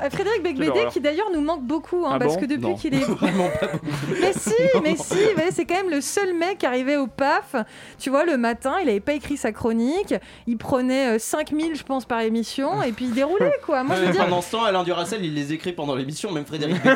Euh, 0.01 0.09
Frédéric 0.09 0.43
Becbédé 0.43 0.67
l'horreur. 0.67 0.91
qui 0.91 0.99
d'ailleurs 1.01 1.29
nous 1.33 1.41
manque 1.41 1.63
beaucoup, 1.63 2.05
hein, 2.05 2.11
Ah 2.13 2.19
parce 2.19 2.35
bon 2.35 2.41
que 2.41 2.45
depuis 2.45 2.61
Non. 2.61 2.75
qu'il 2.75 2.93
est. 2.95 2.99
Vraiment 3.09 3.49
pas 3.59 3.67
beaucoup. 3.67 3.85
Mais 4.21 4.33
si, 4.33 4.53
mais 4.83 4.95
si, 4.95 5.15
voyez, 5.35 5.51
c'est 5.51 5.65
quand 5.65 5.75
même 5.75 5.89
le 5.89 6.01
seul 6.01 6.33
mec 6.33 6.59
qui 6.59 6.65
arrivait 6.65 6.97
au 6.97 7.07
PAF. 7.07 7.55
Tu 7.99 8.09
vois, 8.09 8.23
le 8.25 8.37
matin, 8.37 8.75
il 8.81 8.89
avait 8.89 8.99
pas 8.99 9.13
écrit 9.13 9.37
sa 9.37 9.51
chronique, 9.51 10.13
il 10.47 10.57
prenait 10.57 11.15
euh, 11.15 11.19
5000, 11.19 11.75
je 11.75 11.83
pense, 11.83 12.05
par 12.05 12.19
émission, 12.29 12.81
et 12.81 12.91
puis 12.93 13.05
il 13.05 13.13
déroulait, 13.13 13.59
quoi. 13.65 13.83
Moi, 13.83 13.95
je 13.97 14.05
veux 14.05 14.11
dire. 14.11 14.23
Pendant 14.23 14.41
ce 14.41 14.51
temps, 14.51 14.63
Alain 14.63 14.83
Duracel, 14.83 15.23
il 15.25 15.33
les 15.35 15.51
écrit 15.53 15.73
pendant 15.73 15.95
l'émission, 15.95 16.31
même 16.31 16.45
Frédéric 16.45 16.81
pas, 16.83 16.95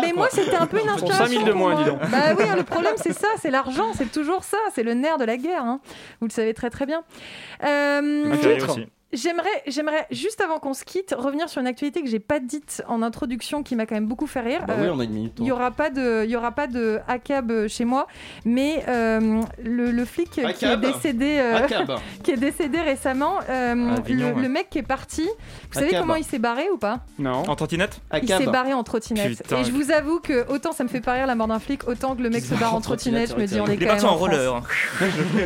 Mais 0.00 0.10
quoi. 0.10 0.12
moi, 0.16 0.28
c'était 0.32 0.56
un 0.56 0.66
peu 0.66 0.78
une 0.78 0.84
Pour 0.86 0.94
inspiration. 0.94 1.26
5000 1.26 1.44
de 1.44 1.52
moins, 1.52 1.74
moi. 1.74 1.82
dis 1.84 1.90
donc. 1.90 2.00
Bah 2.10 2.34
oui, 2.38 2.44
hein, 2.48 2.56
le 2.56 2.62
problème, 2.64 2.94
c'est 2.96 3.12
ça, 3.12 3.28
c'est 3.40 3.50
l'argent, 3.50 3.92
c'est 3.94 4.10
toujours 4.10 4.42
ça, 4.44 4.56
c'est 4.74 4.82
le 4.82 4.94
nerf 4.94 5.18
de 5.18 5.24
la 5.24 5.36
guerre. 5.36 5.62
hein. 5.64 5.80
Vous 6.20 6.26
le 6.28 6.32
savez 6.32 6.54
très 6.54 6.70
très 6.70 6.86
bien. 6.86 7.02
Euh, 7.64 8.32
aussi. 8.66 8.86
J'aimerais, 9.12 9.48
j'aimerais 9.66 10.06
juste 10.10 10.42
avant 10.42 10.58
qu'on 10.58 10.74
se 10.74 10.84
quitte 10.84 11.14
revenir 11.16 11.48
sur 11.48 11.62
une 11.62 11.66
actualité 11.66 12.02
que 12.02 12.08
j'ai 12.08 12.18
pas 12.18 12.40
dite 12.40 12.82
en 12.88 13.00
introduction 13.00 13.62
qui 13.62 13.74
m'a 13.74 13.86
quand 13.86 13.94
même 13.94 14.06
beaucoup 14.06 14.26
fait 14.26 14.40
rire. 14.40 14.60
Bah 14.68 14.74
oui, 14.78 14.86
Euh, 14.86 14.92
on 14.94 15.00
a 15.00 15.04
une 15.04 15.12
minute. 15.12 15.32
il 15.38 15.46
y 15.46 15.50
aura 15.50 15.70
pas 15.70 15.88
de, 15.88 16.24
il 16.24 16.30
y 16.30 16.36
aura 16.36 16.52
pas 16.52 16.66
de 16.66 17.00
ACAB 17.08 17.68
chez 17.68 17.86
moi, 17.86 18.06
mais 18.44 18.84
euh, 18.86 19.40
le, 19.64 19.92
le 19.92 20.04
flic 20.04 20.28
qui 20.30 20.40
est 20.40 20.76
décédé, 20.76 21.38
euh, 21.40 21.58
qui 22.22 22.32
est 22.32 22.36
décédé 22.36 22.80
récemment, 22.82 23.36
euh, 23.48 23.96
Avignon, 23.96 24.28
le, 24.28 24.34
ouais. 24.34 24.42
le 24.42 24.48
mec 24.50 24.68
qui 24.68 24.78
est 24.78 24.82
parti. 24.82 25.26
Vous 25.72 25.80
savez 25.80 25.96
comment 25.98 26.16
il 26.16 26.24
s'est 26.24 26.38
barré 26.38 26.68
ou 26.70 26.76
pas? 26.76 27.00
Non. 27.18 27.44
En 27.48 27.56
trottinette? 27.56 28.00
Il 28.22 28.28
s'est 28.28 28.44
barré 28.44 28.74
en 28.74 28.82
trottinette. 28.84 29.42
Et 29.52 29.64
je 29.64 29.72
vous 29.72 29.90
avoue 29.90 30.20
que 30.20 30.46
autant 30.52 30.72
ça 30.72 30.84
me 30.84 30.88
fait 30.90 31.00
pas 31.00 31.14
rire 31.14 31.26
la 31.26 31.34
mort 31.34 31.48
d'un 31.48 31.58
flic, 31.60 31.88
autant 31.88 32.14
que 32.14 32.20
le 32.20 32.28
mec 32.28 32.44
se 32.44 32.54
barre 32.56 32.74
en 32.74 32.82
trottinette, 32.82 33.30
je 33.30 33.40
me 33.40 33.46
dis 33.46 33.58
on 33.58 33.66
est 33.68 33.74
Il 33.76 33.82
est 33.82 33.86
quand 33.86 33.92
parti 33.92 34.04
même 34.04 34.12
en 34.14 34.16
roller. 34.18 34.62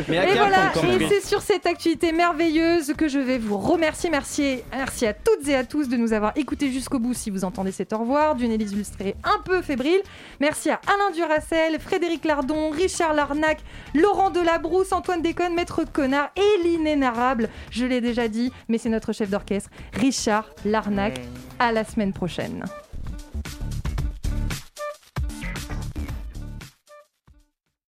Mais 0.09 0.17
Et 0.17 0.35
voilà, 0.37 0.71
et 0.99 1.07
c'est 1.07 1.25
sur 1.25 1.41
cette 1.41 1.65
actualité 1.65 2.11
merveilleuse 2.11 2.93
que 2.97 3.07
je 3.07 3.19
vais 3.19 3.37
vous 3.37 3.52
remercier. 3.57 4.09
Merci, 4.09 4.59
merci 4.71 5.05
à 5.05 5.13
toutes 5.13 5.47
et 5.47 5.55
à 5.55 5.63
tous 5.63 5.89
de 5.89 5.97
nous 5.97 6.13
avoir 6.13 6.33
écoutés 6.37 6.71
jusqu'au 6.71 6.99
bout 6.99 7.13
si 7.13 7.29
vous 7.29 7.43
entendez 7.43 7.71
cet 7.71 7.93
au 7.93 7.99
revoir 7.99 8.35
d'une 8.35 8.51
Élise 8.51 8.73
illustrée 8.73 9.15
un 9.23 9.41
peu 9.43 9.61
fébrile. 9.61 10.01
Merci 10.39 10.69
à 10.69 10.79
Alain 10.87 11.13
Duracel, 11.13 11.79
Frédéric 11.79 12.25
Lardon, 12.25 12.69
Richard 12.69 13.13
Larnac, 13.13 13.59
Laurent 13.93 14.29
Delabrousse, 14.29 14.91
Antoine 14.91 15.21
Déconne, 15.21 15.55
Maître 15.55 15.83
Connard 15.91 16.29
et 16.35 16.63
l'inénarrable, 16.63 17.49
je 17.71 17.85
l'ai 17.85 18.01
déjà 18.01 18.27
dit, 18.27 18.51
mais 18.67 18.77
c'est 18.77 18.89
notre 18.89 19.13
chef 19.13 19.29
d'orchestre, 19.29 19.69
Richard 19.93 20.49
Larnac. 20.65 21.19
À 21.59 21.71
la 21.71 21.83
semaine 21.83 22.13
prochaine. 22.13 22.65